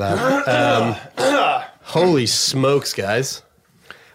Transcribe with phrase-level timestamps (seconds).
[0.00, 0.12] okay.
[0.12, 1.62] Enough of that.
[1.62, 3.42] Um, holy smokes, guys!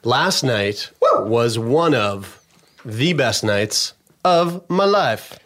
[0.04, 2.42] Last night was one of
[2.86, 5.38] the best nights of my life.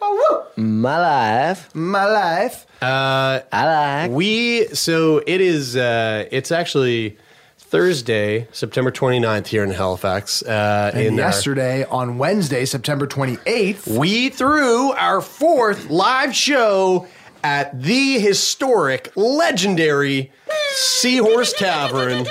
[0.56, 1.74] My life.
[1.74, 2.66] My life.
[2.80, 3.66] Uh, I
[4.06, 4.10] like.
[4.12, 5.76] we so it is.
[5.76, 7.16] Uh, it's actually
[7.58, 10.42] Thursday, September 29th here in Halifax.
[10.42, 17.08] Uh, And in our- yesterday, on Wednesday, September 28th, we threw our fourth live show
[17.44, 20.32] at the historic, legendary
[20.72, 22.26] Seahorse Tavern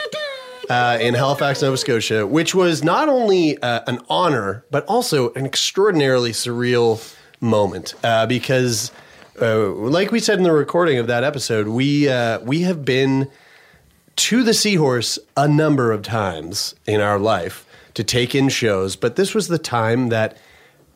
[0.69, 5.45] uh, in Halifax, Nova Scotia, which was not only uh, an honor, but also an
[5.45, 8.91] extraordinarily surreal moment uh, because,
[9.39, 13.29] uh, like we said in the recording of that episode, we uh, we have been
[14.15, 19.15] to the Seahorse a number of times in our life to take in shows, but
[19.15, 20.37] this was the time that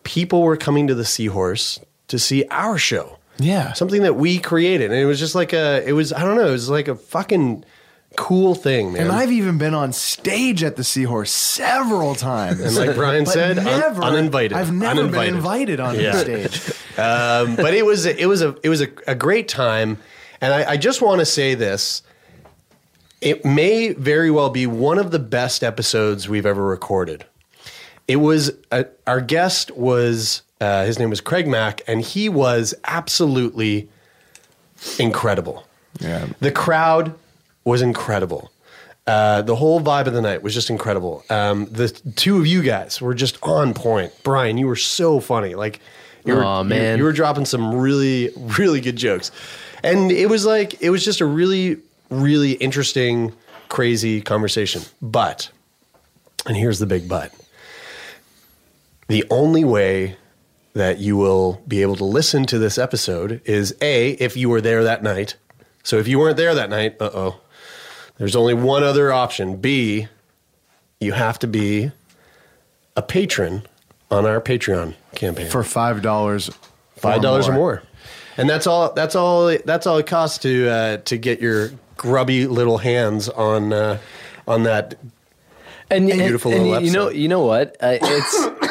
[0.03, 3.19] people were coming to the Seahorse to see our show.
[3.39, 3.73] Yeah.
[3.73, 4.91] Something that we created.
[4.91, 6.95] And it was just like a, it was, I don't know, it was like a
[6.95, 7.63] fucking
[8.15, 9.03] cool thing, man.
[9.03, 12.59] and I've even been on stage at the Seahorse several times.
[12.61, 14.53] And like Brian said, un- uninvited.
[14.57, 15.27] I've never Uninvited.
[15.31, 16.13] been invited on Yeah.
[16.13, 16.61] stage.
[16.97, 19.99] um, but it was it was a it was a, a great time,
[20.41, 22.01] and I, I just want to say this:
[23.21, 27.25] it may very well be one of the best episodes we've ever recorded.
[28.07, 32.73] It was uh our guest was uh, his name was Craig Mack, and he was
[32.85, 33.89] absolutely
[34.99, 35.65] incredible.
[35.99, 36.27] Yeah.
[36.39, 37.13] The crowd
[37.63, 38.51] was incredible.
[39.05, 41.23] Uh, the whole vibe of the night was just incredible.
[41.29, 44.11] Um, the two of you guys were just on point.
[44.23, 45.55] Brian, you were so funny.
[45.55, 45.79] Like,
[46.25, 49.31] you were, Aw, you- you were dropping some really, really good jokes,
[49.81, 51.77] and it was like it was just a really,
[52.09, 53.31] really interesting,
[53.69, 54.81] crazy conversation.
[55.01, 55.49] But,
[56.45, 57.31] and here's the big but:
[59.07, 60.17] the only way
[60.77, 64.61] that you will be able to listen to this episode is a if you were
[64.61, 65.35] there that night.
[65.83, 67.39] So if you weren't there that night, uh oh,
[68.17, 69.57] there's only one other option.
[69.57, 70.07] B,
[70.99, 71.91] you have to be
[72.95, 73.63] a patron
[74.09, 76.53] on our Patreon campaign For $5.
[76.97, 77.83] five dollars or more,
[78.37, 78.93] and that's all.
[78.93, 79.55] That's all.
[79.65, 83.99] That's all it costs to uh, to get your grubby little hands on uh,
[84.47, 84.95] on that.
[85.91, 87.75] and, and- Beautiful and little you know, you know what?
[87.81, 88.66] Uh, it's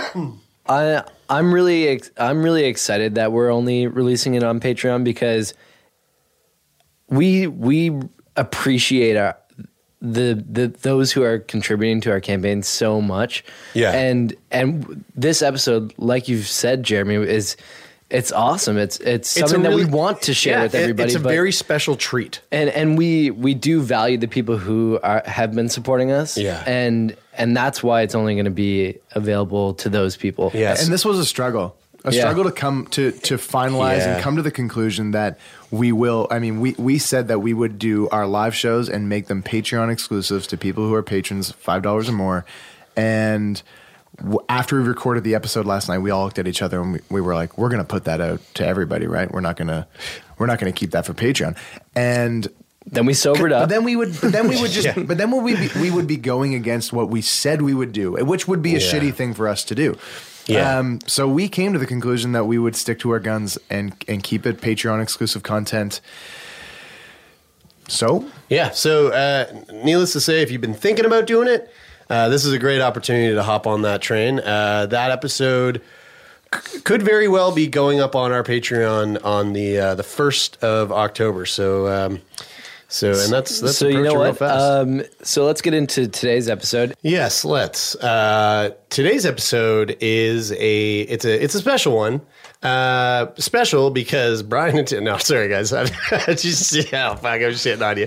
[0.68, 5.54] I I'm really ex- I'm really excited that we're only releasing it on Patreon because
[7.08, 8.00] we we
[8.36, 9.36] appreciate our
[10.00, 13.44] the the those who are contributing to our campaign so much.
[13.74, 13.92] Yeah.
[13.92, 17.56] and and this episode, like you've said, Jeremie, is
[18.10, 18.76] it's awesome.
[18.78, 21.06] It's it's It's a something really- that we want to share Yeah, with everybody.
[21.08, 22.40] It's a but- very special treat.
[22.52, 26.36] and and we we do value the people who are have been supporting us.
[26.38, 26.62] Yeah.
[26.66, 30.50] and and that's why it's only going to be available to those people.
[30.54, 30.84] Yes.
[30.84, 31.76] And this was a struggle.
[32.04, 32.20] A Yeah.
[32.20, 34.14] struggle to come to to finalize Yeah.
[34.14, 35.38] and come to the conclusion that
[35.72, 36.28] we will.
[36.30, 39.42] I mean, we we said that we would do our live shows and make them
[39.42, 42.44] Patreon exclusives to people who are patrons, five dollars or more.
[42.96, 43.64] And w-
[44.48, 47.00] after we recorded the episode last night, we all looked at each other and we,
[47.10, 49.30] we were like, "We're going to put that out to everybody, right?
[49.30, 49.86] We're not going to
[50.38, 51.56] we're not going to keep that for Patreon."
[51.94, 52.48] And
[52.86, 53.68] Then we sobered but up.
[53.68, 55.02] then we would, but then we would just, Yeah.
[55.02, 57.92] but then we would be, we would be going against what we said we would
[57.92, 58.92] do, which would be a Yeah.
[58.92, 59.96] shitty thing for us to do.
[60.46, 60.78] Yeah.
[60.78, 63.92] Um, so we came to the conclusion that we would stick to our guns and
[64.06, 66.00] and keep it Patreon exclusive content.
[67.88, 68.70] So Yeah.
[68.70, 71.72] So, uh, needless to say, if you've been thinking about doing it,
[72.10, 74.40] uh, this is a great opportunity to hop on that train.
[74.40, 75.82] Uh, that episode
[76.54, 80.62] c- could very well be going up on our Patreon on the uh, the first
[80.62, 81.46] of October.
[81.46, 82.22] So, um,
[82.88, 84.42] so and that's that's so you know real what?
[84.42, 86.94] Um, so let's get into today's episode.
[87.02, 87.96] Yes, let's.
[87.96, 92.20] Uh, today's episode is a it's a it's a special one
[92.66, 95.84] Uh, special because Brian and no, sorry guys, I
[96.34, 98.06] just yeah, fuck, I was just hitting on you.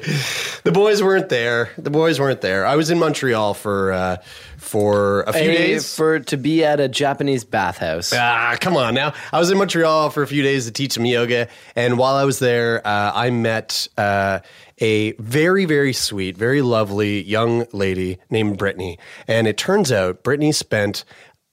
[0.63, 1.69] The boys weren't there.
[1.77, 2.65] The boys weren't there.
[2.65, 4.17] I was in Montreal for uh,
[4.57, 5.95] for a few Hey, days.
[5.95, 8.11] for to be at a Japanese bathhouse.
[8.13, 9.13] Ah, come on now.
[9.31, 11.47] I was in Montreal for a few days to teach some yoga,
[11.77, 14.39] and while I was there, uh, I met uh,
[14.81, 18.99] a very, very sweet, very lovely young lady named Brittany.
[19.25, 21.05] And it turns out Brittany spent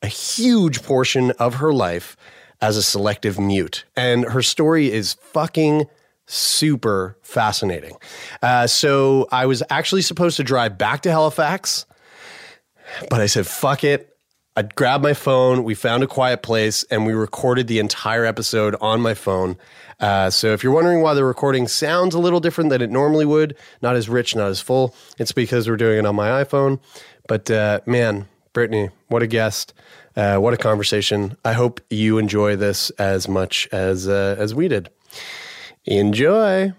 [0.02, 2.16] a huge portion of her life
[2.60, 5.86] as a selective mute, and her story is fucking
[6.26, 7.96] super fascinating.
[8.42, 11.86] Uh, so I was actually supposed to drive back to Halifax.
[13.10, 14.16] But I said, fuck it.
[14.56, 15.64] I grabbed my phone.
[15.64, 19.58] We found a quiet place and we recorded the entire episode on my phone.
[20.00, 23.26] Uh, so if you're wondering why the recording sounds a little different than it normally
[23.26, 26.80] would, not as rich, not as full, it's because we're doing it on my iPhone.
[27.28, 29.74] But uh, man, Brittany, what a guest.
[30.16, 31.36] Uh, what a conversation.
[31.44, 34.88] I hope you enjoy this as much as, uh, as we did.
[35.84, 36.72] Enjoy.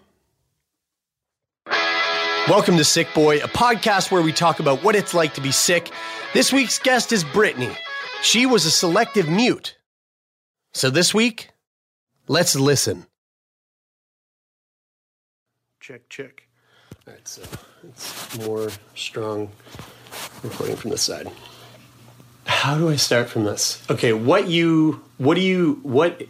[2.48, 5.52] Welcome to Sick Boy, a podcast where we talk about what it's like to be
[5.52, 5.92] sick.
[6.34, 7.70] This week's guest is Brittany.
[8.24, 9.78] She was a selective mute.
[10.74, 11.52] So this week,
[12.28, 13.06] let's listen.
[15.80, 16.48] Check, check.
[17.06, 17.44] All right, so
[17.88, 19.52] it's more strong
[20.44, 21.30] recording from this side.
[22.48, 23.84] How do I start from this?
[23.90, 26.24] Okay, what you, what do you, what,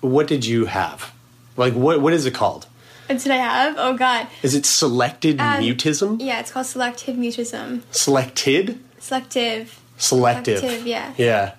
[0.00, 1.12] what did you have?
[1.56, 2.66] Like, what, what is it called?
[3.06, 3.74] What did I have?
[3.78, 4.26] Oh God.
[4.42, 6.18] Is it selected Um, mutism?
[6.20, 7.82] Yeah, it's called selective mutism.
[7.90, 8.78] Selected?
[8.98, 9.80] Selective.
[9.98, 10.58] Selective.
[10.58, 11.12] Selective, yeah.
[11.16, 11.54] Yeah.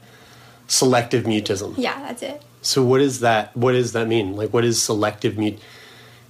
[0.68, 1.76] Selective mutism.
[1.78, 2.42] Yeah, that's it.
[2.62, 3.56] So what is that?
[3.58, 4.36] What does that mean?
[4.36, 5.60] Like, what is selective mute?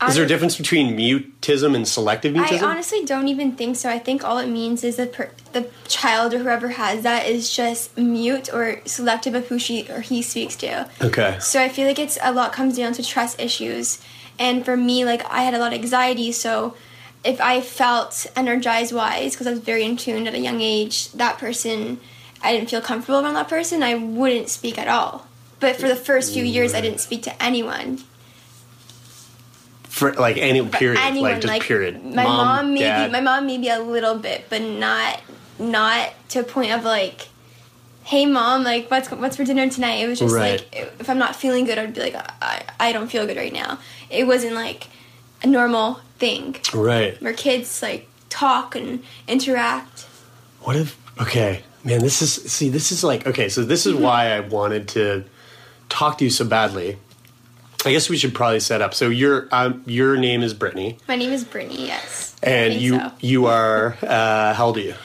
[0.07, 2.61] Is there a difference between mutism and selective mutism?
[2.61, 3.89] I honestly don't even think so.
[3.89, 7.55] I think all it means is that per- the child or whoever has that is
[7.55, 10.89] just mute or selective of who she or he speaks to.
[11.01, 11.37] okay.
[11.39, 13.99] So I feel like it's a lot comes down to trust issues.
[14.37, 16.75] And for me, like I had a lot of anxiety, so
[17.23, 21.11] if I felt energized wise, because I was very in tune at a young age,
[21.13, 21.99] that person,
[22.41, 25.27] I didn't feel comfortable around that person, I wouldn't speak at all.
[25.59, 27.99] But for the first few years, I didn't speak to anyone.
[29.93, 32.03] For like any period, anyone, like just period.
[32.03, 33.11] My mom, maybe, dad.
[33.11, 35.21] my mom maybe a little bit, but not
[35.59, 37.27] not to a point of like,
[38.03, 39.97] hey mom, like what's what's for dinner tonight?
[40.03, 40.65] It was just Right.
[40.73, 43.53] like if I'm not feeling good, I'd be like, I I don't feel good right
[43.53, 43.77] now.
[44.09, 44.87] It wasn't like
[45.43, 47.21] a normal thing Right.
[47.21, 50.07] where kids like talk and interact.
[50.61, 50.97] What if?
[51.21, 51.99] Okay, man.
[52.01, 52.69] This is see.
[52.69, 53.47] This is like okay.
[53.47, 53.97] So this Mm-hmm.
[53.97, 55.23] is why I wanted to
[55.89, 56.97] talk to you so badly.
[57.85, 58.93] I guess we should probably set up.
[58.93, 61.87] So your um, your name is Brittany, My name is Brittany.
[61.87, 63.11] Yes, and you so.
[63.19, 64.95] you are uh, how old are you?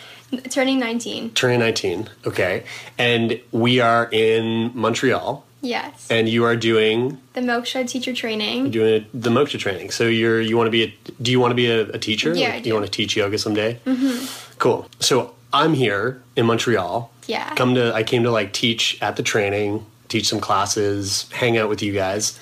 [0.51, 1.31] turning 19.
[1.31, 2.09] Turning nineteen.
[2.27, 2.65] Okay,
[2.99, 8.71] and we are in Montreal, Yes, and you are doing the Moksha teacher training.
[8.71, 9.91] doing the moksha training.
[9.91, 12.35] So you're you want to be a do you want to be a, a teacher?
[12.35, 13.81] Yeah, Like, I You want to teach yoga someday?
[13.87, 14.59] Mm-hmm.
[14.59, 14.87] Cool.
[15.01, 17.11] So I'm here in Montreal.
[17.27, 17.55] Yeah.
[17.55, 21.69] Come to I came to like teach at the training, teach some classes, hang out
[21.71, 22.39] with you guys,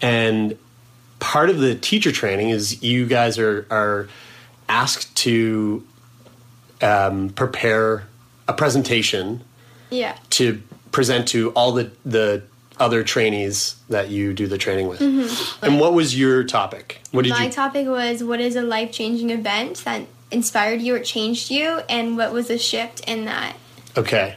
[0.00, 0.56] and
[1.18, 4.08] part of the teacher training is you guys are are
[4.68, 5.84] asked to
[6.82, 8.04] um, prepare
[8.48, 9.42] a presentation
[9.90, 10.16] Yeah.
[10.30, 10.62] to
[10.92, 12.42] present to all the the
[12.78, 15.02] other trainees that you do the training with.
[15.62, 17.02] And what was your topic?
[17.10, 17.50] What did My you?
[17.52, 22.16] topic was what is a life changing event that inspired you or changed you, and
[22.16, 23.54] what was the shift in that?
[23.96, 24.36] okay.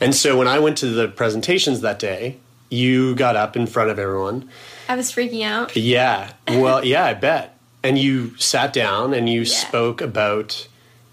[0.00, 2.38] And so when I went to the presentations that day,
[2.70, 4.48] you got up in front of everyone.
[4.90, 5.76] I was freaking out.
[5.76, 6.32] Yeah.
[6.48, 7.56] Well, yeah, I bet.
[7.82, 9.54] And you sat down and you Yeah.
[9.54, 10.66] spoke about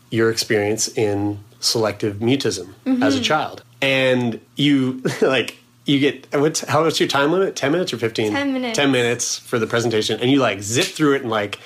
[0.09, 3.03] your experience in selective mutism Mm-hmm.
[3.03, 3.61] as a child.
[3.81, 7.55] And you like you get what's how what's your time limit?
[7.55, 8.31] 10 minutes or 15?
[8.31, 8.77] 10 minutes.
[8.77, 11.59] 10 minutes for the presentation and you like zip through it in like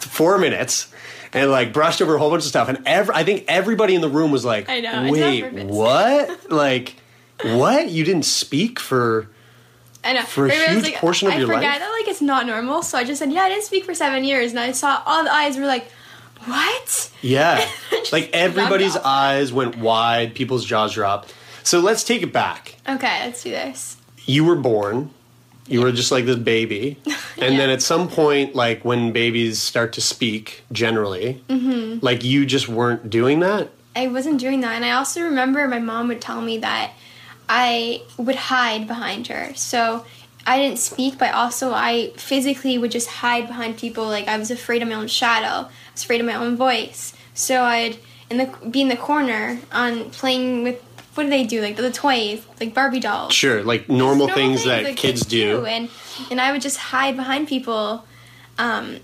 [0.00, 0.92] 4 minutes.
[1.32, 4.00] And like brushed over a whole bunch of stuff, and every, I think everybody in
[4.00, 6.50] the room was like, I know, "Wait, what?
[6.50, 6.96] like,
[7.44, 7.88] what?
[7.88, 9.28] You didn't speak for
[10.02, 10.22] I know.
[10.22, 11.78] For a I was huge portion of I your forgot life?
[11.80, 14.24] that like it's not normal, so I just said, yeah, I didn't speak for seven
[14.24, 15.90] years, and I saw all the eyes were like,
[16.44, 17.10] what?
[17.22, 17.66] Yeah.
[18.12, 21.32] Like everybody's eyes went wide, people's jaws dropped.
[21.62, 22.76] So let's take it back.
[22.88, 23.98] Okay, let's do this.
[24.24, 25.10] You were born,
[25.68, 26.96] you were just like this baby.
[27.38, 32.04] And then at some point, like when babies start to speak generally, Mm-hmm.
[32.04, 33.70] like you just weren't doing that.
[33.96, 36.92] I wasn't doing that, and I also remember my mom would tell me that
[37.52, 39.52] I would hide behind her.
[39.56, 40.06] So
[40.46, 44.04] I didn't speak, but also I physically would just hide behind people.
[44.04, 45.68] Like I was afraid of my own shadow.
[45.68, 47.12] I was afraid of my own voice.
[47.34, 47.98] So I'd
[48.30, 50.80] in the be in the corner on playing with
[51.14, 51.60] what do they do?
[51.60, 53.32] Like the toys, like Barbie dolls.
[53.32, 55.66] Sure, like normal, Normal things, that, kids, do.
[55.66, 55.90] and
[56.30, 58.04] and I would just hide behind people.
[58.58, 58.98] Um,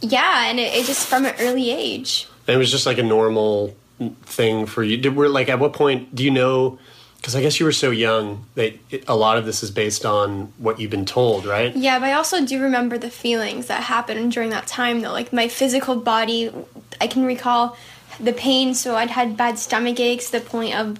[0.00, 2.26] yeah, and it, it just from an early age.
[2.46, 3.76] And it was just like a normal
[4.22, 4.96] thing for you.
[4.96, 6.78] Did we're like at what point do you know?
[7.18, 8.74] Because I guess you were so young that
[9.06, 11.74] a lot of this is based on what you've been told, right?
[11.76, 15.12] Yeah, but I also do remember the feelings that happened during that time, though.
[15.12, 16.52] Like my physical body,
[17.00, 17.76] I can recall
[18.20, 18.72] the pain.
[18.74, 20.98] So I'd had bad stomach aches the point of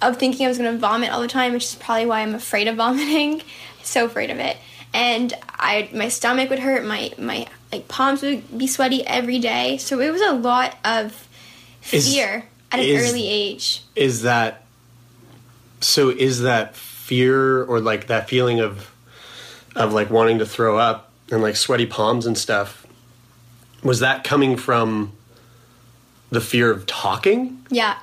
[0.00, 2.34] of thinking I was going to vomit all the time, which is probably why I'm
[2.34, 3.42] afraid of vomiting.
[3.82, 4.56] so afraid of it.
[4.94, 6.84] And I, my stomach would hurt.
[6.84, 9.78] My my like palms would be sweaty every day.
[9.78, 11.26] So it was a lot of
[11.90, 13.82] Is- fear at an is- early age.
[13.96, 14.64] Is that
[15.80, 16.10] so?
[16.10, 18.90] Is that fear or like that feeling of
[19.76, 22.86] of like wanting to throw up and like sweaty palms and stuff?
[23.82, 25.12] Was that coming from
[26.30, 27.96] the fear of talking Yeah,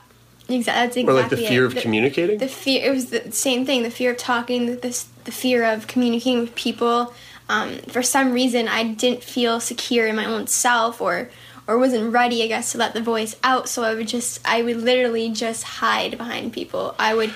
[0.47, 0.57] exactly.
[0.57, 1.47] That's exactly or like the it.
[1.49, 2.37] fear of The- communicating?
[2.39, 2.85] The fear.
[2.89, 3.83] It was the same thing.
[3.83, 4.65] The fear of talking.
[4.67, 7.13] The, the, the fear of communicating with people.
[7.47, 11.29] Um, for some reason, I didn't feel secure in my own self, or
[11.67, 13.67] or wasn't ready, I guess, to let the voice out.
[13.67, 16.93] So I would just, I would literally just hide behind people.
[16.99, 17.33] I would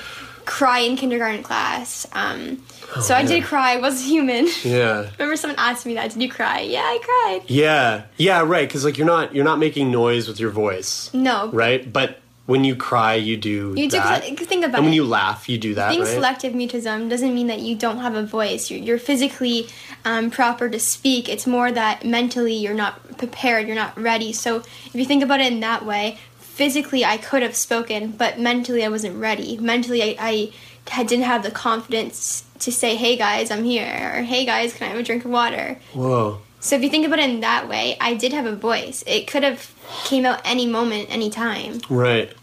[0.50, 2.08] cry in kindergarten class.
[2.14, 2.64] Um,
[3.02, 3.74] so I did cry.
[3.74, 4.48] I was human.
[4.64, 5.10] yeah.
[5.20, 6.10] Remember, someone asked me that.
[6.12, 6.62] Did you cry?
[6.62, 6.98] Yeah, I
[7.38, 7.50] cried.
[7.50, 8.68] Yeah, yeah, right.
[8.68, 11.50] Because like you're not you're not making noise with your voice, No.
[11.52, 11.82] right?
[11.94, 14.24] But when you cry, you do You do- that.
[14.24, 14.96] think about and when it.
[14.96, 16.10] you laugh, you do that, Being right?
[16.10, 18.72] selective mutism doesn't mean that you don't have a voice.
[18.72, 19.68] You're, you're physically
[20.04, 21.30] um, proper to speak.
[21.30, 24.34] It's more that mentally you're not prepared, you're not ready.
[24.34, 26.18] So if you think about it in that way,
[26.60, 29.58] physically I could have spoken, but mentally I wasn't ready.
[29.58, 30.52] Mentally I,
[30.92, 34.88] I didn't have the confidence to say, hey guys, I'm here, or hey guys, can
[34.88, 35.80] I have a drink of water?
[35.94, 36.42] Whoa.
[36.60, 39.06] So if you think about it in that way, I did have a voice.
[39.08, 39.74] It could have
[40.04, 41.80] came out any moment, any time.
[41.90, 42.34] Right.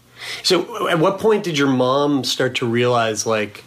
[0.41, 3.63] So, at what point did your mom start to realize, like,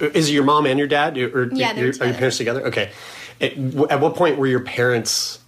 [0.00, 2.66] is it your mom and your dad, or Yeah, your- are your parents together?
[2.66, 2.90] Okay.
[3.40, 3.52] At,
[3.88, 5.38] at what point were your parents?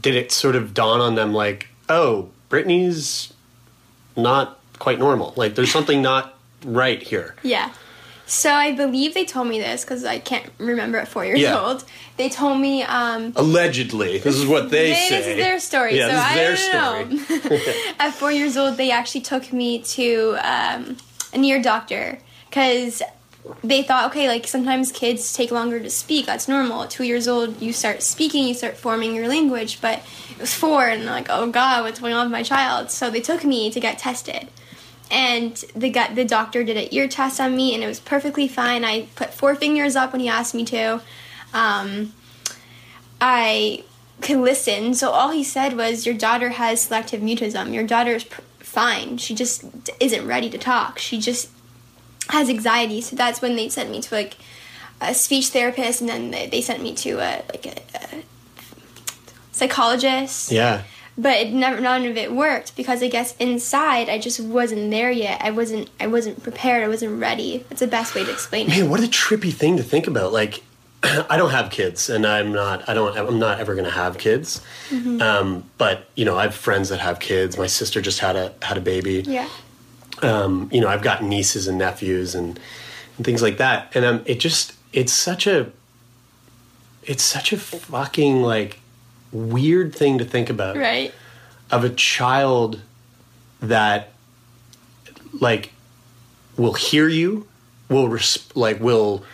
[0.00, 3.32] Did it sort of dawn on them, like, oh, Brittany's
[4.16, 5.32] not quite normal.
[5.36, 7.34] Like, there's something not right here.
[7.42, 7.72] Yeah.
[8.26, 11.58] So I believe they told me this because I can't remember at four years Yeah.
[11.60, 11.84] old.
[12.16, 15.16] They told me um, Allegedly, this is what they This say.
[15.18, 15.98] This is their story.
[15.98, 17.58] Yeah, so I this is their don't story.
[17.58, 17.72] know.
[17.98, 20.96] At four years old, they actually took me to um,
[21.34, 22.18] an ear doctor
[22.48, 23.02] because
[23.62, 26.26] they thought, okay, like sometimes kids take longer to speak.
[26.26, 26.84] That's normal.
[26.84, 29.80] At two years old, you start speaking, you start forming your language.
[29.80, 32.90] But it was four, and like, oh god, what's going on with my child?
[32.90, 34.48] So they took me to get tested.
[35.10, 38.48] And the gut, the doctor did an ear test on me, and it was perfectly
[38.48, 38.84] fine.
[38.84, 41.02] I put four fingers up when he asked me to.
[41.52, 42.14] Um,
[43.20, 43.84] I
[44.22, 44.94] could listen.
[44.94, 47.74] So all he said was, "Your daughter has selective mutism.
[47.74, 49.18] Your daughter is pr- fine.
[49.18, 49.64] She just
[50.00, 50.98] isn't ready to talk.
[50.98, 51.50] She just
[52.28, 54.36] has anxiety." So that's when they sent me to like
[55.00, 58.22] a speech therapist, and then they, they sent me to a like a, a
[59.52, 60.50] psychologist.
[60.52, 60.82] Yeah.
[61.16, 65.12] But it never, none of it worked because I guess inside I just wasn't there
[65.12, 65.40] yet.
[65.42, 66.82] I wasn't, I wasn't prepared.
[66.82, 67.64] I wasn't ready.
[67.68, 68.70] That's the best way to explain it.
[68.70, 70.32] Man, what a trippy thing to think about.
[70.32, 70.64] Like,
[71.04, 72.88] I don't have kids, and I'm not.
[72.88, 73.16] I don't.
[73.16, 74.60] I'm not ever going to have kids.
[74.90, 75.20] Mhm.
[75.22, 77.56] Um, but you know, I have friends that have kids.
[77.56, 79.22] My sister just had a had a baby.
[79.24, 79.48] Yeah.
[80.24, 82.58] Um, you know, I've got nieces and nephews and,
[83.16, 83.92] and things like that.
[83.94, 85.70] And um, it just it's such a
[87.02, 88.80] it's such a fucking like
[89.32, 91.12] weird thing to think about Right.
[91.70, 92.80] of a child
[93.60, 94.10] that
[95.40, 95.72] like
[96.56, 97.46] will hear you
[97.88, 99.24] will res- like will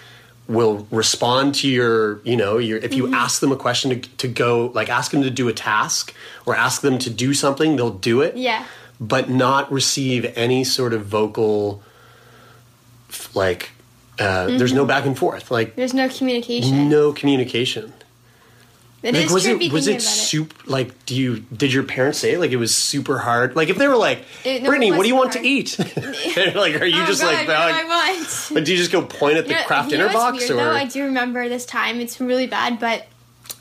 [0.49, 3.15] will respond to your you know your if you Mhm.
[3.15, 6.13] ask them a question to, to go like ask them to do a task
[6.47, 8.65] or ask them to do something they'll do it Yeah.
[9.03, 11.83] But not receive any sort of vocal
[13.35, 13.71] like
[14.19, 14.89] uh, there's no Mhm.
[14.89, 16.89] back and forth like There's no communication.
[16.91, 17.93] no communication
[19.03, 22.37] It like, is was it was it super like do you did your parents say
[22.37, 25.09] like it was super hard like if they were like It- no, brittany what do
[25.09, 25.79] you want wasn't to eat
[26.55, 27.85] like are you oh just God, like, like, do I
[28.19, 28.51] want?
[28.51, 30.55] like, do you just go point at the You know- Kraft Dinner box weird, or
[30.57, 30.71] Though?
[30.73, 31.99] I do remember this time.
[32.01, 33.07] It's really bad, but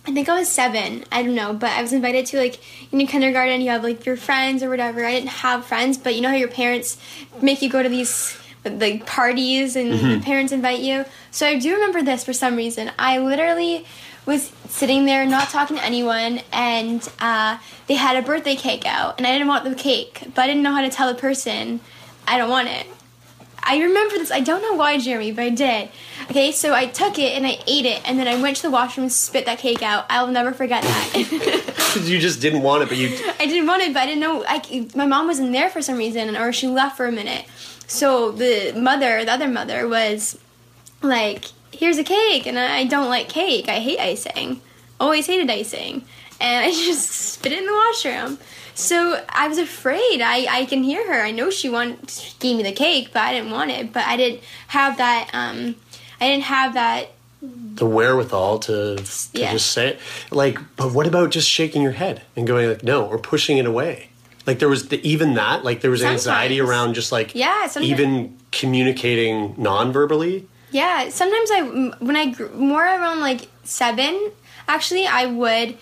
[0.10, 1.06] I think I was seven.
[1.12, 2.60] I don't know, but I was invited to like
[2.92, 3.62] in kindergarten.
[3.62, 5.06] You have like your friends or whatever.
[5.06, 6.98] I didn't have friends, but you know how your parents
[7.44, 8.36] make you go to these
[8.66, 10.22] like parties and Mm-hmm.
[10.22, 11.06] parents invite you.
[11.30, 12.92] So I do remember this for some reason.
[12.98, 13.86] I literally
[14.26, 19.16] was sitting there not talking to anyone and uh, they had a birthday cake out
[19.18, 21.80] and i didn't want the cake but i didn't know how to tell the person
[22.28, 22.86] i don't want it
[23.64, 24.32] I remember this.
[24.32, 25.90] I don't know why, Jeremie, but I did.
[26.30, 28.70] Okay, so I took it and I ate it, and then I went to the
[28.70, 30.06] washroom and spit that cake out.
[30.10, 32.00] I will never forget that.
[32.04, 33.10] you just didn't want it, but you.
[33.40, 34.46] I didn't want it, but I didn't know.
[34.48, 37.46] I, my mom wasn't there for some reason, or she left for a minute.
[37.88, 40.38] So the mother, the other mother, was
[41.02, 43.68] like, "Here's a cake," and I don't like cake.
[43.68, 44.62] I hate icing.
[45.00, 46.06] Always hated icing,
[46.40, 48.38] and I just spit it in the washroom.
[48.80, 50.22] So I was afraid.
[50.22, 51.22] I, I can hear her.
[51.22, 53.92] I know she want she gave me the cake, but I didn't want it.
[53.92, 55.30] But I didn't have that.
[55.34, 55.76] Um,
[56.22, 57.10] I didn't have that.
[57.42, 59.52] the wherewithal to, to Yeah.
[59.54, 60.00] just say it.
[60.32, 63.66] Like, but what about just shaking your head and going like no, or pushing it
[63.66, 64.10] away?
[64.48, 65.64] Like there was the, even that.
[65.64, 70.48] Like there was anxiety around just like Yeah, sometimes- even communicating non-verbally.
[70.72, 71.62] Yeah, sometimes I
[72.00, 74.32] when I grew more around like seven,
[74.68, 75.78] actually, I would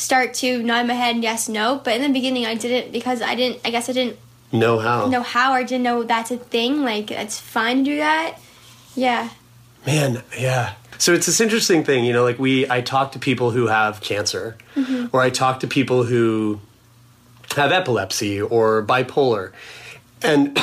[0.00, 1.80] start to nod my head yes no.
[1.84, 3.60] But in the beginning, I didn't because I didn't.
[3.64, 4.16] I guess I didn't
[4.52, 5.06] Know how?
[5.06, 6.82] know how or didn't know that's a thing.
[6.82, 8.38] Like it's fine to do that.
[8.96, 9.28] Yeah.
[9.86, 10.74] Man, yeah.
[10.98, 14.00] So it's this interesting thing, you know, like we I talk to people who have
[14.00, 15.10] cancer Mhm.
[15.12, 16.60] or I talk to people who
[17.56, 19.52] have epilepsy or bipolar.
[20.22, 20.58] And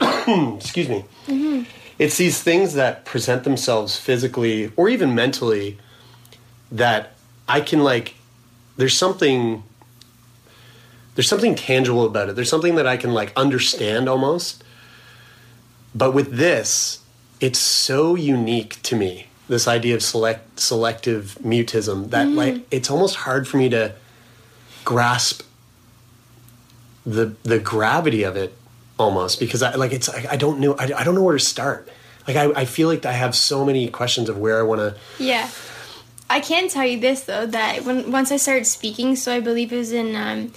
[0.00, 1.04] excuse me.
[1.26, 1.62] Mm-hmm.
[1.98, 5.78] It's these things that present themselves physically or even mentally
[6.72, 7.12] that
[7.48, 8.14] I can like
[8.76, 9.62] there's something
[11.14, 12.36] there's something tangible about it.
[12.36, 14.64] There's something that I can like understand almost.
[15.94, 17.00] But with this,
[17.38, 19.26] it's so unique to me.
[19.48, 22.34] This idea of select selective mutism that Mm.
[22.36, 23.92] like it's almost hard for me to
[24.84, 25.42] grasp
[27.04, 28.54] the the gravity of it
[28.98, 31.44] almost because I like it's I, I don't know I, I don't know where to
[31.44, 31.88] start.
[32.26, 34.96] Like I, I feel like I have so many questions of where I want to
[35.18, 35.48] Yeah.
[36.32, 39.70] I can tell you this though that when once I started speaking, so I believe
[39.70, 40.52] it was in um,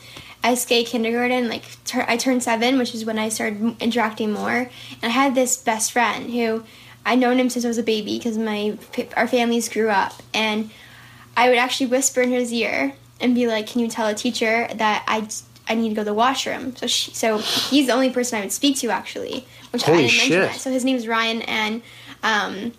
[0.55, 1.49] SK kindergarten.
[1.49, 4.69] Like tur- I turned seven, which is when I started interacting more.
[5.01, 6.63] And I had this best friend who
[7.05, 8.77] I'd known him since I was a baby because my
[9.17, 10.69] our families grew up, and
[11.35, 14.69] I would actually whisper in his ear and be like, "Can you tell a teacher
[14.73, 15.27] that I
[15.67, 18.41] I need to go to the washroom?" So she, so he's the only person I
[18.43, 20.51] would speak to actually, which I Holy didn't mention shit.
[20.53, 20.59] that.
[20.61, 21.81] So his name is Ryan, and
[22.23, 22.71] um,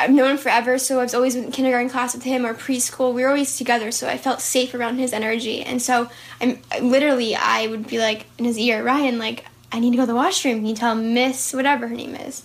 [0.00, 3.12] I've known him forever, so I was always in kindergarten class with him or preschool.
[3.12, 5.62] We were always together, so I felt safe around his energy.
[5.62, 6.08] And so
[6.40, 10.04] I'm literally, I would be like in his ear, Ryan, like I need to go
[10.04, 10.56] to the washroom.
[10.56, 12.42] Can you tell Miss whatever her name is?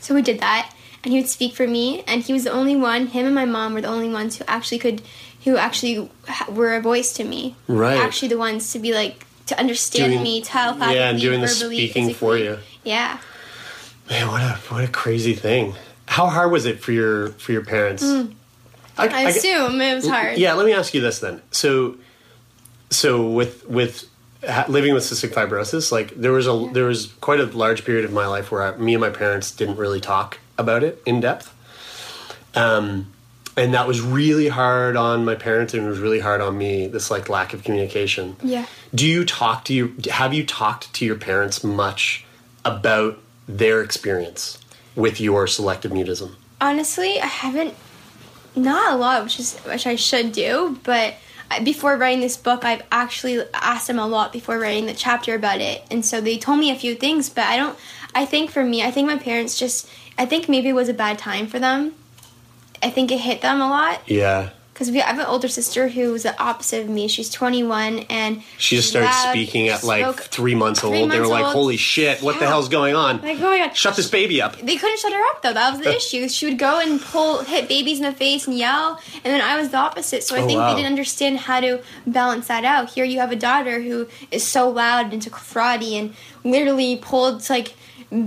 [0.00, 2.76] So we did that, and he would speak for me, and he was the only
[2.76, 3.06] one.
[3.06, 5.00] Him and my mom were the only ones who actually could,
[5.44, 6.10] who actually
[6.50, 7.56] were a voice to me.
[7.68, 7.98] Right.
[7.98, 11.46] Actually, the ones to be like to understand Doing- me, telepathically, yeah and doing the
[11.46, 12.58] verbally, speaking for you.
[12.82, 13.18] Yeah.
[14.10, 15.74] Man, what a what a crazy thing.
[16.14, 18.04] How hard was it for your for your parents?
[18.04, 18.34] Mm.
[18.96, 20.38] I- I, I- assume it was hard.
[20.38, 21.42] Yeah, let me ask you this then.
[21.50, 21.96] So,
[22.90, 24.08] so with with
[24.68, 28.12] living with cystic fibrosis, like there was a there was quite a large period of
[28.12, 31.52] my life where I, me and my parents didn't really talk about it in depth,
[32.54, 33.12] um,
[33.56, 36.86] and that was really hard on my parents, and it was really hard on me.
[36.86, 38.36] This like lack of communication.
[38.40, 38.66] Yeah.
[38.94, 39.96] Do you talk to you?
[40.12, 42.24] Have you talked to your parents much
[42.64, 44.58] about their experience
[44.96, 46.34] with your selective mutism?
[46.60, 47.74] Honestly, I haven't.
[48.56, 50.78] Not a lot, which is which I should do.
[50.84, 51.14] But
[51.64, 55.60] before writing this book, I've actually asked them a lot before writing the chapter about
[55.60, 57.28] it, and so they told me a few things.
[57.28, 57.76] But I don't.
[58.14, 59.88] I think for me, I think my parents just.
[60.16, 61.94] I think maybe it was a bad time for them.
[62.84, 64.50] I think it hit them a lot Yeah.
[64.74, 67.06] Because I have an older sister who's the opposite of me.
[67.08, 71.10] She's 21 and She just started loud, speaking at like three months three old.
[71.12, 71.52] they were months like, old.
[71.54, 72.20] "Holy shit!
[72.22, 73.22] What the hell's going on?
[73.22, 75.52] Like, oh my god, Shut this baby up!" they couldn't shut her up though.
[75.54, 76.28] That was the issue.
[76.28, 79.56] She would go and pull, hit babies in the face and yell, and then I
[79.56, 80.24] was the opposite.
[80.24, 80.70] So I Oh, think wow.
[80.70, 82.90] they didn't understand how to balance that out.
[82.90, 87.48] Here you have a daughter who is so loud and took karate and literally pulled
[87.48, 87.74] like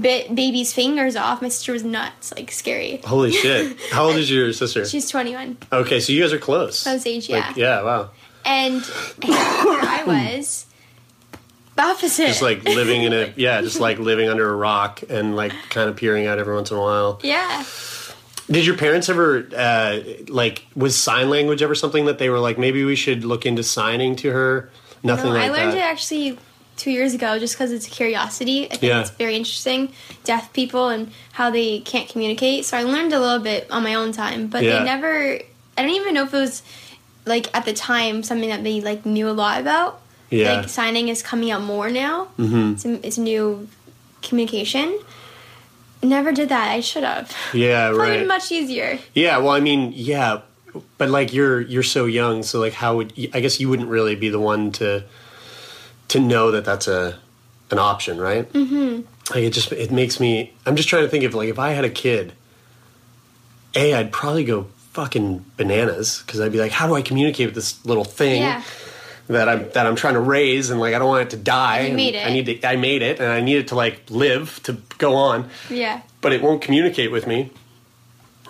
[0.02, 1.42] bit baby's fingers off.
[1.42, 2.98] My sister was nuts, like scary.
[3.06, 3.78] Holy shit!
[3.92, 4.86] How old is your sister?
[4.86, 5.58] She's 21.
[5.72, 6.84] okay, so you guys are close.
[6.84, 7.80] Close age, Like, yeah.
[7.80, 7.84] yeah.
[7.84, 8.10] Wow.
[8.46, 8.82] And
[9.24, 10.66] I was
[11.76, 12.28] the opposite.
[12.28, 15.90] Just like living in a yeah, just like living under a rock and like kind
[15.90, 17.20] of peering out every once in a while.
[17.24, 17.64] yeah.
[18.50, 22.58] Did your parents ever uh, like was sign language ever something that they were like
[22.58, 24.70] maybe we should look into signing to her?
[25.04, 25.78] Nothing no, like I learned that.
[25.80, 26.40] it actually
[26.78, 28.66] two years ago just because it's a curiosity.
[28.66, 29.02] I think Yeah.
[29.02, 29.92] it's very interesting,
[30.24, 32.66] deaf people and how they can't communicate.
[32.66, 34.80] So I learned a little bit on my own time, but Yeah.
[34.80, 35.40] they never.
[35.78, 36.62] I don't even know if it was
[37.26, 40.00] like at the time something that they like knew a lot about.
[40.30, 40.54] Yeah.
[40.62, 42.28] Like signing is coming out more now.
[42.40, 42.74] Mhm.
[42.74, 43.68] It's, a, it's a new
[44.22, 44.98] communication.
[46.04, 46.70] Never did that.
[46.72, 47.32] I should have.
[47.54, 48.26] Yeah, right.
[48.28, 49.00] much easier.
[49.16, 50.42] Yeah, well, I mean, yeah,
[50.98, 54.16] but like you're you're so young, so like how would I guess you wouldn't really
[54.16, 55.04] be the one to
[56.10, 57.20] to know that that's a
[57.72, 58.52] an option, right?
[58.54, 59.02] Mm-hmm.
[59.34, 60.54] Like it just it makes me.
[60.66, 62.34] I'm just trying to think of like if I had a kid
[63.76, 67.56] a I'd probably go fucking bananas because I'd be like, how do I communicate with
[67.56, 68.64] this little thing Yeah.
[69.28, 71.88] that I'm that I'm trying to raise and like I don't want it to die.
[71.88, 72.26] You made it.
[72.26, 72.68] I need to.
[72.68, 76.02] I made it, and I need it to like live to go on, Yeah.
[76.22, 77.52] but it won't communicate with me.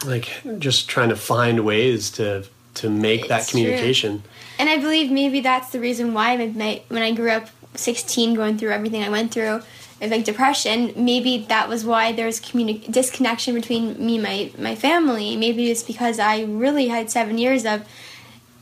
[0.05, 4.21] Like just trying to find ways to to make that communication.
[4.21, 4.31] true.
[4.59, 8.57] And I believe maybe that's the reason why my, when I grew up 16, going
[8.57, 9.61] through everything I went through,
[10.01, 14.75] like depression, maybe that was why there was communi- disconnection between me and my, my
[14.75, 15.35] family.
[15.35, 17.87] Maybe it's because I really had seven years of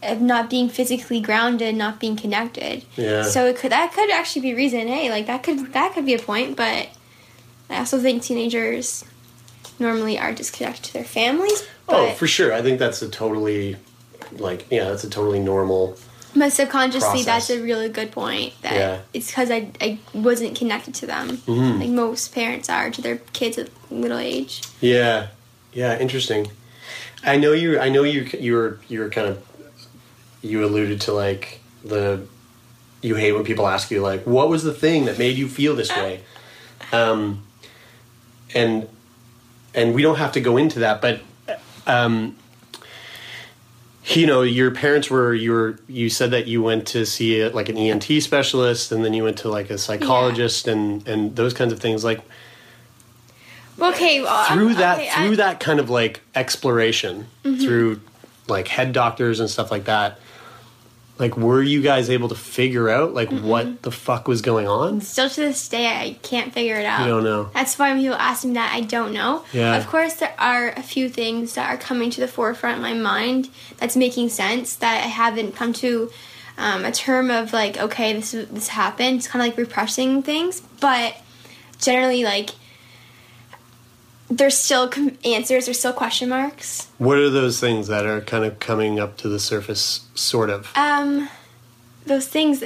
[0.04, 2.86] of not being physically grounded, not being connected.
[2.96, 3.24] Yeah.
[3.24, 4.88] So it could that could actually be reason.
[4.88, 6.90] Hey, like that could that could be a point, but
[7.70, 9.04] I also think teenagers
[9.80, 11.68] normally are disconnected to their families.
[11.90, 12.54] Oh, for sure.
[12.54, 13.78] I think that's a totally
[14.34, 15.98] like yeah, that's a totally normal.
[16.38, 17.48] But subconsciously, process.
[17.48, 18.54] that's a really good point.
[18.62, 19.00] That Yeah.
[19.14, 21.80] it's because I, I wasn't connected to them, Mhm.
[21.80, 24.62] like most parents are to their kids at little age.
[24.82, 25.28] Yeah,
[25.74, 26.52] yeah, interesting.
[27.24, 27.80] I know you.
[27.80, 28.30] I know you.
[28.40, 28.80] You were.
[28.90, 29.42] You were kind of.
[30.42, 32.22] You alluded to like the.
[33.02, 35.74] You hate when people ask you like, "What was the thing that made you feel
[35.76, 36.20] this way?"
[36.92, 37.44] Um,
[38.54, 38.88] and
[39.74, 41.22] and we don't have to go into that, but
[41.88, 42.36] um,
[44.08, 47.50] you know, your parents were you were you said that you went to see a,
[47.50, 51.54] like an ENT specialist, and then you went to like a psychologist, and and those
[51.54, 52.04] kinds of things.
[52.04, 52.22] Like
[53.80, 57.62] Okay, well, I'm- through that okay, through I- that kind of like exploration Mhm.
[57.62, 58.00] through
[58.48, 60.20] like head doctors and stuff like that
[61.18, 63.48] like were you guys able to figure out like Mm-hmm.
[63.48, 67.02] what the fuck was going on Still to this day, I can't figure it out.
[67.02, 67.50] i don't know.
[67.54, 69.44] That's why when people ask me that, I don't know.
[69.54, 69.76] Yeah.
[69.78, 72.94] Of course, there are a few things that are coming to the forefront in my
[72.94, 76.12] mind that's making sense that I haven't come to
[76.58, 79.18] um, a term of like, okay, this this happened.
[79.18, 81.16] It's kind of like repressing things, but
[81.82, 82.52] generally, like,
[84.30, 85.66] there's still com- answers.
[85.66, 86.88] There's still question marks.
[86.98, 90.72] what are those things that are kind of coming up to the surface sort of
[90.76, 91.30] Um,
[92.06, 92.64] those things.